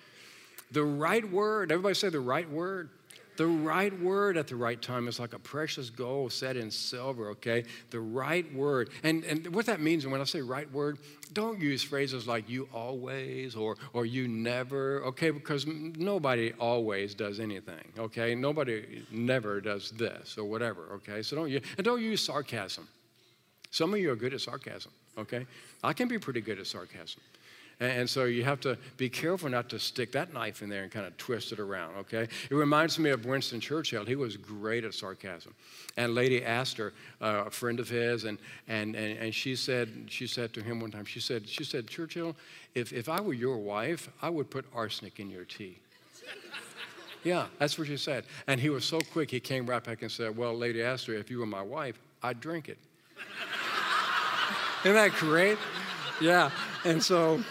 the 0.71 0.83
right 0.83 1.29
word, 1.29 1.71
everybody 1.71 1.93
say 1.93 2.09
the 2.09 2.19
right 2.19 2.49
word. 2.49 2.89
The 3.35 3.47
right 3.47 3.97
word 3.99 4.37
at 4.37 4.47
the 4.47 4.55
right 4.55 4.79
time 4.79 5.07
is 5.07 5.19
like 5.19 5.33
a 5.33 5.39
precious 5.39 5.89
gold 5.89 6.31
set 6.31 6.55
in 6.55 6.69
silver, 6.69 7.29
okay? 7.29 7.63
The 7.89 7.99
right 7.99 8.51
word. 8.53 8.89
And, 9.01 9.23
and 9.23 9.53
what 9.55 9.65
that 9.65 9.79
means, 9.81 10.03
and 10.03 10.11
when 10.11 10.21
I 10.21 10.25
say 10.25 10.41
right 10.41 10.71
word, 10.71 10.99
don't 11.33 11.59
use 11.59 11.81
phrases 11.81 12.27
like 12.27 12.47
you 12.47 12.69
always 12.71 13.55
or, 13.55 13.77
or 13.93 14.05
you 14.05 14.27
never, 14.27 15.03
okay? 15.05 15.31
Because 15.31 15.65
nobody 15.65 16.53
always 16.59 17.15
does 17.15 17.39
anything, 17.39 17.83
okay? 17.97 18.35
Nobody 18.35 19.03
never 19.11 19.59
does 19.61 19.91
this 19.91 20.37
or 20.37 20.43
whatever, 20.43 20.89
okay? 20.93 21.23
So 21.23 21.35
don't 21.35 21.49
use, 21.49 21.63
and 21.77 21.83
don't 21.83 22.01
use 22.01 22.23
sarcasm. 22.23 22.87
Some 23.71 23.93
of 23.93 23.99
you 23.99 24.11
are 24.11 24.15
good 24.15 24.35
at 24.35 24.41
sarcasm, 24.41 24.91
okay? 25.17 25.47
I 25.83 25.93
can 25.93 26.07
be 26.07 26.19
pretty 26.19 26.41
good 26.41 26.59
at 26.59 26.67
sarcasm. 26.67 27.21
And 27.83 28.09
so 28.09 28.23
you 28.23 28.43
have 28.45 28.61
to 28.61 28.77
be 28.95 29.09
careful 29.09 29.49
not 29.49 29.67
to 29.69 29.79
stick 29.79 30.13
that 30.13 30.33
knife 30.33 30.61
in 30.61 30.69
there 30.69 30.83
and 30.83 30.91
kind 30.91 31.05
of 31.05 31.17
twist 31.17 31.51
it 31.51 31.59
around, 31.59 31.95
okay? 31.97 32.23
It 32.49 32.55
reminds 32.55 32.97
me 32.97 33.09
of 33.09 33.25
Winston 33.25 33.59
Churchill. 33.59 34.05
He 34.05 34.15
was 34.15 34.37
great 34.37 34.85
at 34.85 34.93
sarcasm. 34.93 35.53
And 35.97 36.15
Lady 36.15 36.45
Astor, 36.45 36.93
uh, 37.21 37.43
a 37.47 37.49
friend 37.49 37.81
of 37.81 37.89
his, 37.89 38.23
and, 38.23 38.37
and, 38.69 38.95
and, 38.95 39.17
and 39.17 39.35
she, 39.35 39.57
said, 39.57 40.05
she 40.07 40.27
said 40.27 40.53
to 40.53 40.63
him 40.63 40.79
one 40.79 40.91
time, 40.91 41.03
she 41.03 41.19
said, 41.19 41.47
she 41.47 41.65
said 41.65 41.87
Churchill, 41.87 42.37
if, 42.73 42.93
if 42.93 43.09
I 43.09 43.19
were 43.19 43.33
your 43.33 43.57
wife, 43.57 44.09
I 44.21 44.29
would 44.29 44.49
put 44.49 44.65
arsenic 44.73 45.19
in 45.19 45.29
your 45.29 45.43
tea. 45.43 45.77
yeah, 47.25 47.47
that's 47.59 47.77
what 47.77 47.87
she 47.87 47.97
said. 47.97 48.23
And 48.47 48.61
he 48.61 48.69
was 48.69 48.85
so 48.85 49.01
quick, 49.11 49.29
he 49.29 49.41
came 49.41 49.65
right 49.65 49.83
back 49.83 50.03
and 50.03 50.11
said, 50.11 50.37
well, 50.37 50.55
Lady 50.55 50.81
Astor, 50.81 51.15
if 51.15 51.29
you 51.29 51.39
were 51.39 51.45
my 51.45 51.61
wife, 51.61 51.99
I'd 52.21 52.39
drink 52.39 52.69
it. 52.69 52.77
Isn't 54.85 54.95
that 54.95 55.11
great? 55.13 55.57
Yeah. 56.21 56.49
And 56.85 57.03
so, 57.03 57.43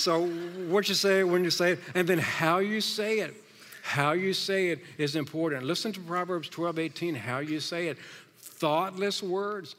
so 0.00 0.26
what 0.26 0.88
you 0.88 0.94
say 0.94 1.22
when 1.22 1.44
you 1.44 1.50
say 1.50 1.72
it, 1.72 1.80
and 1.94 2.08
then 2.08 2.18
how 2.18 2.58
you 2.58 2.80
say 2.80 3.20
it. 3.20 3.34
How 3.82 4.12
you 4.12 4.34
say 4.34 4.68
it 4.68 4.80
is 4.98 5.16
important. 5.16 5.64
Listen 5.64 5.92
to 5.92 6.00
Proverbs 6.00 6.48
12, 6.48 6.78
18, 6.78 7.14
how 7.14 7.38
you 7.38 7.60
say 7.60 7.88
it. 7.88 7.98
Thoughtless 8.38 9.22
words, 9.22 9.74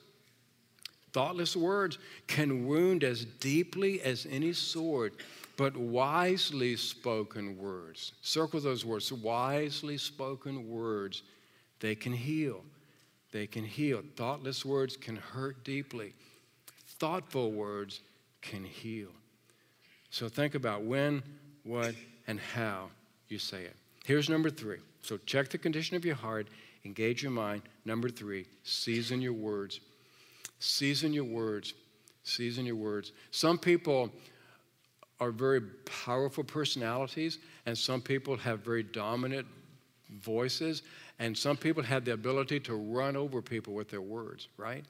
thoughtless 1.14 1.56
words 1.56 1.98
can 2.28 2.68
wound 2.68 3.04
as 3.04 3.26
deeply 3.26 4.02
as 4.02 4.28
any 4.30 4.54
sword, 4.54 5.14
but 5.56 5.78
wisely 5.78 6.76
spoken 6.76 7.58
words, 7.58 8.14
circle 8.22 8.60
those 8.60 8.84
words, 8.84 9.14
wisely 9.14 9.98
spoken 9.98 10.70
words, 10.70 11.22
they 11.80 11.96
can 11.96 12.14
heal. 12.14 12.64
They 13.32 13.48
can 13.48 13.64
heal. 13.64 14.02
Thoughtless 14.16 14.66
words 14.66 14.98
can 14.98 15.16
hurt 15.16 15.64
deeply. 15.64 16.14
Thoughtful 17.00 17.52
words 17.52 18.02
can 18.42 18.64
heal. 18.64 19.10
So 20.12 20.28
think 20.30 20.56
about 20.56 20.84
when, 20.84 21.24
what, 21.64 21.96
and 22.28 22.40
how 22.40 22.90
you 23.30 23.40
say 23.40 23.64
it. 23.64 23.76
Here's 24.06 24.30
number 24.30 24.50
three. 24.50 24.78
So 25.02 25.18
check 25.18 25.50
the 25.50 25.58
condition 25.58 25.96
of 25.96 26.06
your 26.06 26.16
heart, 26.16 26.48
engage 26.86 27.24
your 27.24 27.32
mind. 27.32 27.64
Number 27.86 28.10
three, 28.10 28.46
season 28.64 29.22
your 29.22 29.34
words. 29.34 29.80
Season 30.60 31.14
your 31.14 31.24
words. 31.24 31.74
Season 32.24 32.66
your 32.66 32.76
words. 32.76 33.14
Some 33.32 33.58
people 33.58 34.12
are 35.20 35.32
very 35.32 35.62
powerful 35.62 36.44
personalities, 36.44 37.40
and 37.66 37.78
some 37.78 38.02
people 38.02 38.36
have 38.38 38.60
very 38.60 38.84
dominant 38.84 39.48
voices, 40.20 40.84
and 41.20 41.38
some 41.38 41.56
people 41.56 41.84
have 41.84 42.04
the 42.06 42.14
ability 42.14 42.60
to 42.60 42.76
run 42.76 43.16
over 43.16 43.42
people 43.42 43.74
with 43.74 43.90
their 43.90 44.02
words, 44.02 44.50
right? 44.58 44.84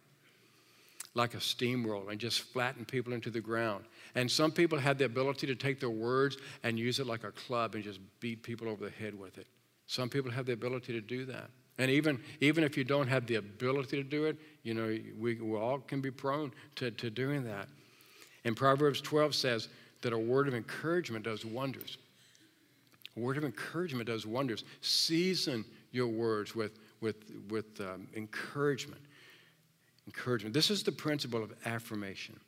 Like 1.13 1.33
a 1.33 1.41
steamroller 1.41 2.09
and 2.09 2.19
just 2.19 2.41
flatten 2.41 2.85
people 2.85 3.11
into 3.11 3.29
the 3.29 3.41
ground. 3.41 3.83
And 4.15 4.31
some 4.31 4.51
people 4.51 4.77
have 4.79 4.97
the 4.97 5.05
ability 5.05 5.45
to 5.47 5.55
take 5.55 5.79
their 5.79 5.89
words 5.89 6.37
and 6.63 6.79
use 6.79 6.99
it 6.99 7.07
like 7.07 7.23
a 7.23 7.31
club 7.31 7.75
and 7.75 7.83
just 7.83 7.99
beat 8.19 8.43
people 8.43 8.69
over 8.69 8.85
the 8.85 8.91
head 8.91 9.17
with 9.17 9.37
it. 9.37 9.47
Some 9.87 10.07
people 10.07 10.31
have 10.31 10.45
the 10.45 10.53
ability 10.53 10.93
to 10.93 11.01
do 11.01 11.25
that. 11.25 11.49
And 11.77 11.89
even, 11.89 12.19
even 12.39 12.63
if 12.63 12.77
you 12.77 12.83
don't 12.83 13.07
have 13.07 13.25
the 13.25 13.35
ability 13.35 13.97
to 13.97 14.03
do 14.03 14.25
it, 14.25 14.37
you 14.63 14.73
know, 14.73 14.97
we, 15.19 15.35
we 15.35 15.57
all 15.57 15.79
can 15.79 15.99
be 15.99 16.11
prone 16.11 16.51
to, 16.75 16.91
to 16.91 17.09
doing 17.09 17.43
that. 17.45 17.67
And 18.45 18.55
Proverbs 18.55 19.01
12 19.01 19.35
says 19.35 19.67
that 20.01 20.13
a 20.13 20.17
word 20.17 20.47
of 20.47 20.53
encouragement 20.53 21.25
does 21.25 21.45
wonders. 21.45 21.97
A 23.17 23.19
word 23.19 23.37
of 23.37 23.43
encouragement 23.43 24.07
does 24.07 24.25
wonders. 24.25 24.63
Season 24.81 25.65
your 25.91 26.07
words 26.07 26.55
with, 26.55 26.79
with, 27.01 27.17
with 27.49 27.79
um, 27.81 28.07
encouragement. 28.15 29.01
Encouragement. 30.07 30.53
This 30.53 30.69
is 30.69 30.83
the 30.83 30.91
principle 30.91 31.43
of 31.43 31.53
affirmation. 31.65 32.39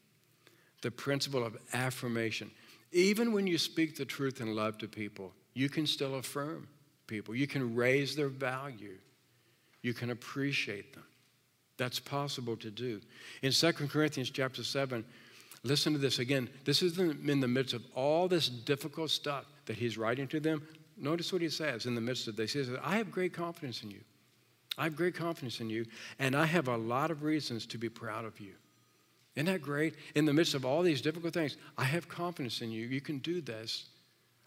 The 0.81 0.91
principle 0.91 1.45
of 1.45 1.57
affirmation. 1.73 2.51
Even 2.91 3.31
when 3.31 3.47
you 3.47 3.57
speak 3.57 3.95
the 3.95 4.05
truth 4.05 4.41
in 4.41 4.55
love 4.55 4.77
to 4.79 4.87
people, 4.87 5.33
you 5.53 5.69
can 5.69 5.87
still 5.87 6.15
affirm 6.15 6.67
people. 7.07 7.35
You 7.35 7.47
can 7.47 7.75
raise 7.75 8.15
their 8.15 8.27
value. 8.27 8.97
You 9.81 9.93
can 9.93 10.09
appreciate 10.09 10.93
them. 10.93 11.03
That's 11.77 11.99
possible 11.99 12.55
to 12.57 12.69
do. 12.69 13.01
In 13.41 13.51
2 13.51 13.71
Corinthians 13.73 14.29
chapter 14.29 14.63
7, 14.63 15.03
listen 15.63 15.93
to 15.93 15.99
this 15.99 16.19
again. 16.19 16.49
This 16.65 16.81
is 16.81 16.97
in 16.99 17.39
the 17.39 17.47
midst 17.47 17.73
of 17.73 17.83
all 17.95 18.27
this 18.27 18.47
difficult 18.49 19.09
stuff 19.09 19.45
that 19.65 19.77
he's 19.77 19.97
writing 19.97 20.27
to 20.27 20.39
them. 20.39 20.67
Notice 20.97 21.33
what 21.33 21.41
he 21.41 21.49
says 21.49 21.85
in 21.85 21.95
the 21.95 22.01
midst 22.01 22.27
of 22.27 22.35
this. 22.35 22.53
He 22.53 22.63
says, 22.63 22.77
I 22.83 22.97
have 22.97 23.09
great 23.09 23.33
confidence 23.33 23.81
in 23.83 23.91
you. 23.91 24.01
I 24.78 24.86
have 24.86 24.95
great 24.95 25.15
confidence 25.15 25.59
in 25.59 25.69
you, 25.69 25.86
and 26.19 26.36
I 26.36 26.45
have 26.45 26.67
a 26.67 26.78
lot 26.78 27.11
of 27.11 27.24
reasons 27.24 27.65
to 27.67 27.78
be 27.78 27.89
proud 27.89 28.26
of 28.26 28.39
you. 28.39 28.53
Isn't 29.36 29.47
that 29.47 29.61
great? 29.61 29.95
In 30.15 30.26
the 30.26 30.34
midst 30.34 30.53
of 30.53 30.65
all 30.65 30.82
these 30.82 31.01
difficult 31.01 31.34
things, 31.34 31.57
I 31.78 31.84
have 31.84 32.07
confidence 32.07 32.61
in 32.61 32.71
you. 32.71 32.86
You 32.88 33.01
can 33.01 33.19
do 33.19 33.41
this. 33.41 33.86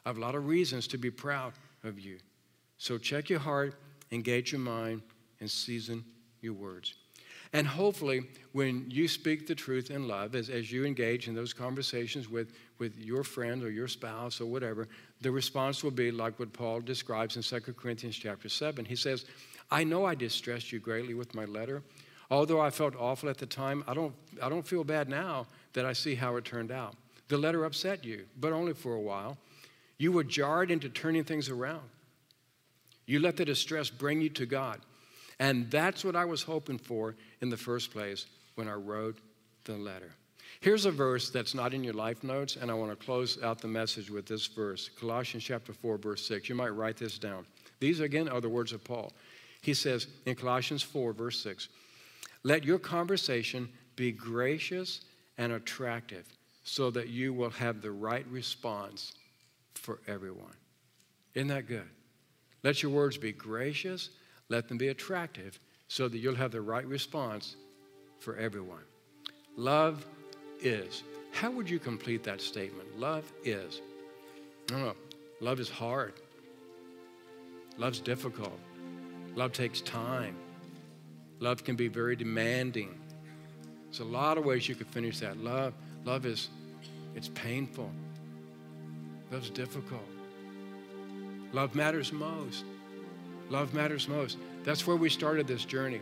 I 0.05 0.11
have 0.11 0.19
a 0.19 0.21
lot 0.21 0.35
of 0.35 0.47
reasons 0.47 0.87
to 0.89 0.99
be 0.99 1.11
proud 1.11 1.53
of 1.83 1.99
you. 1.99 2.19
So 2.79 2.99
check 2.99 3.29
your 3.29 3.41
heart, 3.41 3.75
engage 4.13 4.53
your 4.53 4.61
mind, 4.61 5.03
and 5.41 5.51
season 5.51 6.05
your 6.41 6.53
words. 6.53 6.95
And 7.53 7.67
hopefully, 7.67 8.25
when 8.53 8.87
you 8.91 9.09
speak 9.09 9.47
the 9.47 9.55
truth 9.55 9.91
in 9.91 10.09
love, 10.09 10.35
as, 10.35 10.49
as 10.51 10.71
you 10.71 10.85
engage 10.85 11.29
in 11.29 11.35
those 11.35 11.53
conversations 11.53 12.29
with, 12.29 12.53
with 12.79 12.99
your 12.99 13.23
friend 13.23 13.63
or 13.63 13.71
your 13.71 13.89
spouse 13.89 14.41
or 14.41 14.47
whatever, 14.47 14.89
the 15.21 15.31
response 15.31 15.83
will 15.83 15.93
be 15.93 16.11
like 16.11 16.39
what 16.39 16.53
Paul 16.53 16.81
describes 16.81 17.37
in 17.37 17.43
2 17.43 17.73
Corinthians 17.73 18.17
chapter 18.17 18.49
7. 18.49 18.85
He 18.85 18.97
says, 18.97 19.25
I 19.71 19.85
know 19.85 20.05
I 20.05 20.15
distressed 20.15 20.73
you 20.73 20.79
greatly 20.79 21.15
with 21.15 21.35
my 21.35 21.45
letter. 21.45 21.83
Although 22.31 22.61
I 22.61 22.71
felt 22.71 22.97
awful 22.97 23.29
at 23.29 23.39
the 23.39 23.47
time, 23.47 23.85
I 23.87 23.95
don't, 23.95 24.15
I 24.43 24.49
don't 24.49 24.67
feel 24.67 24.85
bad 24.85 25.09
now 25.09 25.47
that 25.75 25.85
I 25.85 25.93
see 25.93 26.15
how 26.15 26.37
it 26.37 26.45
turned 26.45 26.73
out. 26.73 26.97
The 27.29 27.39
letter 27.39 27.65
upset 27.65 28.05
you, 28.05 28.25
but 28.41 28.53
only 28.53 28.73
for 28.73 28.95
a 28.95 29.01
while. 29.01 29.39
You 29.99 30.13
were 30.13 30.25
jarred 30.25 30.71
into 30.71 30.89
turning 30.89 31.25
things 31.25 31.49
around. 31.49 31.89
You 33.07 33.21
let 33.21 33.37
the 33.37 33.45
distress 33.45 33.89
bring 33.91 34.21
you 34.21 34.29
to 34.31 34.47
God. 34.47 34.81
And 35.39 35.71
that's 35.71 36.05
what 36.05 36.17
I 36.17 36.25
was 36.25 36.43
hoping 36.43 36.79
for 36.79 37.15
in 37.41 37.51
the 37.51 37.57
first 37.57 37.93
place 37.93 38.27
when 38.55 38.69
I 38.69 38.75
wrote 38.75 39.19
the 39.65 39.75
letter. 39.75 40.13
Here's 40.61 40.87
a 40.87 40.91
verse 40.91 41.31
that's 41.31 41.55
not 41.55 41.75
in 41.75 41.85
your 41.85 41.93
life 41.93 42.25
notes, 42.25 42.57
and 42.57 42.71
I 42.71 42.75
want 42.75 42.99
to 42.99 43.05
close 43.05 43.41
out 43.43 43.61
the 43.61 43.69
message 43.69 44.11
with 44.11 44.27
this 44.27 44.47
verse 44.47 44.89
Colossians 44.99 45.45
chapter 45.45 45.73
4, 45.73 45.99
verse 45.99 46.27
6. 46.27 46.49
You 46.49 46.55
might 46.55 46.71
write 46.71 46.97
this 46.97 47.19
down. 47.19 47.47
These, 47.79 48.01
again, 48.01 48.29
are 48.29 48.41
the 48.41 48.49
words 48.49 48.73
of 48.73 48.83
Paul. 48.83 49.13
He 49.67 49.75
says 49.75 50.07
in 50.27 50.37
Colossians 50.37 50.85
4, 50.85 51.13
verse 51.13 51.41
6, 51.41 51.69
Let 52.45 52.63
your 52.63 52.79
conversation 52.79 53.69
be 53.97 54.13
gracious 54.13 55.01
and 55.39 55.55
attractive, 55.55 56.25
so 56.63 56.89
that 56.93 57.09
you 57.09 57.33
will 57.33 57.51
have 57.51 57.83
the 57.83 57.91
right 57.91 58.25
response 58.29 59.15
for 59.75 59.99
everyone. 60.07 60.55
Isn't 61.35 61.49
that 61.49 61.67
good? 61.67 61.89
Let 62.63 62.81
your 62.81 62.93
words 62.93 63.19
be 63.19 63.33
gracious, 63.33 64.11
let 64.49 64.69
them 64.69 64.79
be 64.79 64.87
attractive, 64.87 65.59
so 65.89 66.07
that 66.07 66.19
you'll 66.19 66.37
have 66.37 66.53
the 66.53 66.61
right 66.61 66.87
response 66.87 67.57
for 68.21 68.37
everyone. 68.37 68.85
Love 69.57 70.07
is. 70.61 71.03
How 71.33 71.51
would 71.51 71.69
you 71.69 71.81
complete 71.81 72.23
that 72.23 72.41
statement? 72.41 73.01
Love 73.01 73.25
is. 73.43 73.81
No, 74.71 74.79
no. 74.79 74.95
Love 75.41 75.59
is 75.59 75.69
hard. 75.69 76.13
Love's 77.79 77.99
difficult. 77.99 78.61
Love 79.37 79.53
takes 79.53 79.83
time. 79.83 80.35
Love 81.41 81.63
can 81.63 81.77
be 81.77 81.89
very 81.89 82.17
demanding. 82.17 82.99
There's 83.85 84.01
a 84.01 84.05
lot 84.05 84.39
of 84.39 84.45
ways 84.45 84.69
you 84.69 84.75
could 84.75 84.89
finish 84.89 85.21
that. 85.21 85.37
Love, 85.37 85.75
love 86.05 86.25
is, 86.27 86.49
it's 87.15 87.29
painful. 87.29 87.91
Love's 89.31 89.51
difficult. 89.51 90.09
Love 91.53 91.75
matters 91.75 92.13
most. 92.13 92.65
Love 93.51 93.75
matters 93.75 94.09
most. 94.09 94.39
That's 94.65 94.87
where 94.87 94.97
we 94.97 95.11
started 95.11 95.47
this 95.47 95.65
journey. 95.65 96.01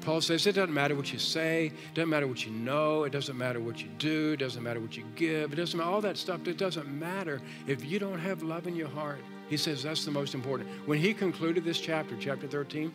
Paul 0.00 0.20
says 0.20 0.46
it 0.46 0.52
doesn't 0.52 0.72
matter 0.72 0.94
what 0.94 1.12
you 1.12 1.18
say, 1.18 1.66
it 1.66 1.94
doesn't 1.94 2.08
matter 2.08 2.26
what 2.26 2.46
you 2.46 2.52
know, 2.52 3.04
it 3.04 3.12
doesn't 3.12 3.36
matter 3.36 3.60
what 3.60 3.82
you 3.82 3.88
do, 3.98 4.32
it 4.32 4.38
doesn't 4.38 4.62
matter 4.62 4.80
what 4.80 4.96
you 4.96 5.04
give, 5.16 5.52
it 5.52 5.56
doesn't 5.56 5.76
matter 5.76 5.90
all 5.90 6.00
that 6.00 6.16
stuff. 6.16 6.46
It 6.46 6.56
doesn't 6.56 6.88
matter 6.88 7.42
if 7.66 7.84
you 7.84 7.98
don't 7.98 8.18
have 8.18 8.42
love 8.42 8.66
in 8.66 8.74
your 8.74 8.88
heart. 8.88 9.20
He 9.48 9.56
says 9.56 9.82
that's 9.82 10.04
the 10.04 10.10
most 10.10 10.34
important. 10.34 10.68
When 10.86 10.98
he 10.98 11.14
concluded 11.14 11.64
this 11.64 11.80
chapter, 11.80 12.16
chapter 12.18 12.46
13, 12.46 12.92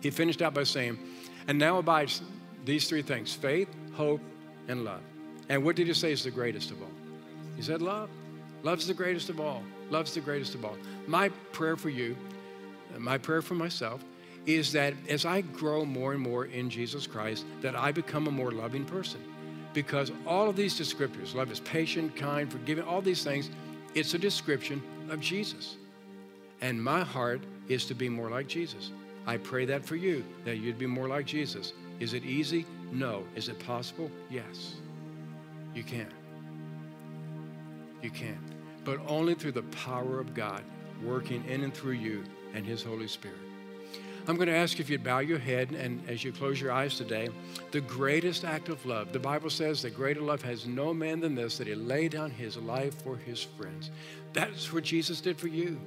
he 0.00 0.10
finished 0.10 0.42
out 0.42 0.54
by 0.54 0.64
saying, 0.64 0.98
And 1.48 1.58
now 1.58 1.78
abides 1.78 2.22
these 2.64 2.88
three 2.88 3.02
things 3.02 3.32
faith, 3.32 3.68
hope, 3.94 4.20
and 4.68 4.84
love. 4.84 5.00
And 5.48 5.64
what 5.64 5.76
did 5.76 5.86
he 5.86 5.94
say 5.94 6.12
is 6.12 6.24
the 6.24 6.30
greatest 6.30 6.70
of 6.70 6.82
all? 6.82 6.90
He 7.56 7.62
said, 7.62 7.80
Love. 7.80 8.10
Love's 8.62 8.86
the 8.86 8.94
greatest 8.94 9.28
of 9.28 9.40
all. 9.40 9.62
Love's 9.90 10.14
the 10.14 10.20
greatest 10.20 10.54
of 10.54 10.64
all. 10.64 10.76
My 11.06 11.28
prayer 11.52 11.76
for 11.76 11.88
you, 11.88 12.16
my 12.98 13.16
prayer 13.16 13.40
for 13.42 13.54
myself, 13.54 14.04
is 14.44 14.72
that 14.72 14.94
as 15.08 15.24
I 15.24 15.42
grow 15.42 15.84
more 15.84 16.12
and 16.12 16.20
more 16.20 16.46
in 16.46 16.68
Jesus 16.70 17.06
Christ, 17.06 17.44
that 17.60 17.76
I 17.76 17.92
become 17.92 18.26
a 18.26 18.30
more 18.30 18.50
loving 18.50 18.84
person. 18.84 19.20
Because 19.72 20.10
all 20.26 20.48
of 20.48 20.56
these 20.56 20.78
descriptors, 20.78 21.34
love 21.34 21.52
is 21.52 21.60
patient, 21.60 22.16
kind, 22.16 22.50
forgiving, 22.50 22.84
all 22.84 23.02
these 23.02 23.22
things, 23.22 23.50
it's 23.94 24.14
a 24.14 24.18
description 24.18 24.82
of 25.10 25.20
Jesus. 25.20 25.76
And 26.60 26.82
my 26.82 27.04
heart 27.04 27.42
is 27.68 27.84
to 27.86 27.94
be 27.94 28.08
more 28.08 28.30
like 28.30 28.48
Jesus. 28.48 28.90
I 29.26 29.36
pray 29.36 29.64
that 29.66 29.84
for 29.84 29.96
you, 29.96 30.24
that 30.44 30.56
you'd 30.56 30.78
be 30.78 30.86
more 30.86 31.08
like 31.08 31.26
Jesus. 31.26 31.72
Is 32.00 32.14
it 32.14 32.24
easy? 32.24 32.64
No. 32.92 33.24
Is 33.34 33.48
it 33.48 33.58
possible? 33.58 34.10
Yes. 34.30 34.76
You 35.74 35.82
can. 35.82 36.08
You 38.02 38.10
can. 38.10 38.38
But 38.84 39.00
only 39.08 39.34
through 39.34 39.52
the 39.52 39.62
power 39.62 40.20
of 40.20 40.32
God 40.34 40.62
working 41.02 41.44
in 41.46 41.64
and 41.64 41.74
through 41.74 41.92
you 41.92 42.24
and 42.54 42.64
His 42.64 42.82
Holy 42.82 43.08
Spirit. 43.08 43.36
I'm 44.28 44.34
going 44.34 44.48
to 44.48 44.56
ask 44.56 44.80
if 44.80 44.90
you'd 44.90 45.04
bow 45.04 45.20
your 45.20 45.38
head 45.38 45.70
and 45.70 46.02
as 46.08 46.24
you 46.24 46.32
close 46.32 46.60
your 46.60 46.72
eyes 46.72 46.96
today, 46.96 47.28
the 47.70 47.80
greatest 47.80 48.44
act 48.44 48.68
of 48.68 48.84
love. 48.84 49.12
The 49.12 49.20
Bible 49.20 49.50
says 49.50 49.82
that 49.82 49.94
greater 49.94 50.20
love 50.20 50.42
has 50.42 50.66
no 50.66 50.92
man 50.92 51.20
than 51.20 51.36
this, 51.36 51.58
that 51.58 51.68
he 51.68 51.76
laid 51.76 52.12
down 52.12 52.30
his 52.30 52.56
life 52.56 53.00
for 53.02 53.16
his 53.16 53.40
friends. 53.40 53.90
That's 54.32 54.72
what 54.72 54.82
Jesus 54.82 55.20
did 55.20 55.38
for 55.38 55.46
you. 55.46 55.80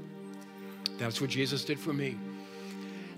That's 0.97 1.19
what 1.19 1.29
Jesus 1.29 1.65
did 1.65 1.79
for 1.79 1.91
me. 1.91 2.17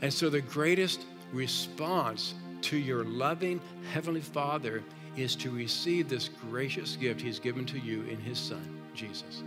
And 0.02 0.12
so 0.12 0.28
the 0.30 0.42
greatest 0.42 1.06
response 1.32 2.34
to 2.64 2.78
your 2.78 3.04
loving 3.04 3.62
Heavenly 3.94 4.22
Father 4.22 4.84
is 5.16 5.36
to 5.36 5.52
receive 5.52 6.10
this 6.10 6.30
gracious 6.50 6.96
gift 6.96 7.22
He's 7.22 7.40
given 7.40 7.66
to 7.68 7.78
you 7.78 8.04
in 8.04 8.20
His 8.20 8.40
Son, 8.40 8.82
Jesus. 8.96 9.44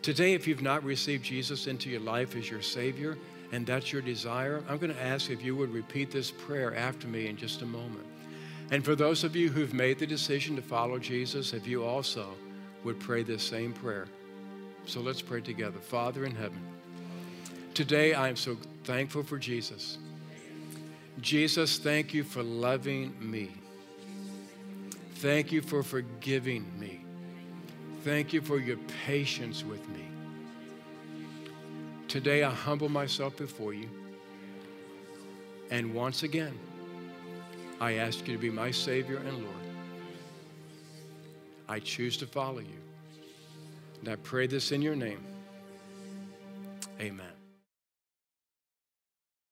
Today, 0.00 0.34
if 0.34 0.46
you've 0.46 0.62
not 0.62 0.84
received 0.84 1.24
Jesus 1.24 1.66
into 1.66 1.90
your 1.90 2.00
life 2.00 2.36
as 2.36 2.48
your 2.48 2.62
Savior, 2.62 3.18
and 3.52 3.66
that's 3.66 3.92
your 3.92 4.02
desire, 4.02 4.62
I'm 4.68 4.78
going 4.78 4.92
to 4.92 5.02
ask 5.02 5.30
if 5.30 5.42
you 5.42 5.56
would 5.56 5.72
repeat 5.72 6.10
this 6.10 6.30
prayer 6.30 6.74
after 6.76 7.06
me 7.06 7.28
in 7.28 7.36
just 7.36 7.62
a 7.62 7.66
moment. 7.66 8.06
And 8.70 8.84
for 8.84 8.96
those 8.96 9.22
of 9.22 9.36
you 9.36 9.48
who've 9.48 9.74
made 9.74 9.98
the 9.98 10.06
decision 10.06 10.56
to 10.56 10.62
follow 10.62 10.98
Jesus, 10.98 11.52
if 11.52 11.66
you 11.66 11.84
also 11.84 12.26
would 12.82 12.98
pray 12.98 13.22
this 13.22 13.42
same 13.42 13.72
prayer. 13.72 14.06
So 14.86 15.00
let's 15.00 15.22
pray 15.22 15.40
together. 15.40 15.78
Father 15.78 16.24
in 16.24 16.34
heaven, 16.34 16.60
today 17.74 18.14
I 18.14 18.28
am 18.28 18.36
so 18.36 18.56
thankful 18.84 19.22
for 19.22 19.38
Jesus. 19.38 19.98
Jesus, 21.20 21.78
thank 21.78 22.12
you 22.12 22.24
for 22.24 22.42
loving 22.42 23.14
me. 23.18 23.50
Thank 25.16 25.50
you 25.50 25.62
for 25.62 25.82
forgiving 25.82 26.66
me. 26.78 27.00
Thank 28.04 28.32
you 28.32 28.40
for 28.40 28.58
your 28.58 28.76
patience 29.06 29.64
with 29.64 29.88
me. 29.88 30.05
Today 32.16 32.44
I 32.44 32.50
humble 32.50 32.88
myself 32.88 33.36
before 33.36 33.74
you. 33.74 33.90
And 35.70 35.92
once 35.92 36.22
again, 36.22 36.58
I 37.78 37.96
ask 37.96 38.26
you 38.26 38.36
to 38.36 38.40
be 38.40 38.48
my 38.48 38.70
Savior 38.70 39.18
and 39.18 39.44
Lord. 39.44 39.66
I 41.68 41.78
choose 41.78 42.16
to 42.16 42.26
follow 42.26 42.60
you. 42.60 42.80
And 44.00 44.08
I 44.08 44.16
pray 44.16 44.46
this 44.46 44.72
in 44.72 44.80
your 44.80 44.96
name. 44.96 45.22
Amen. 46.98 47.35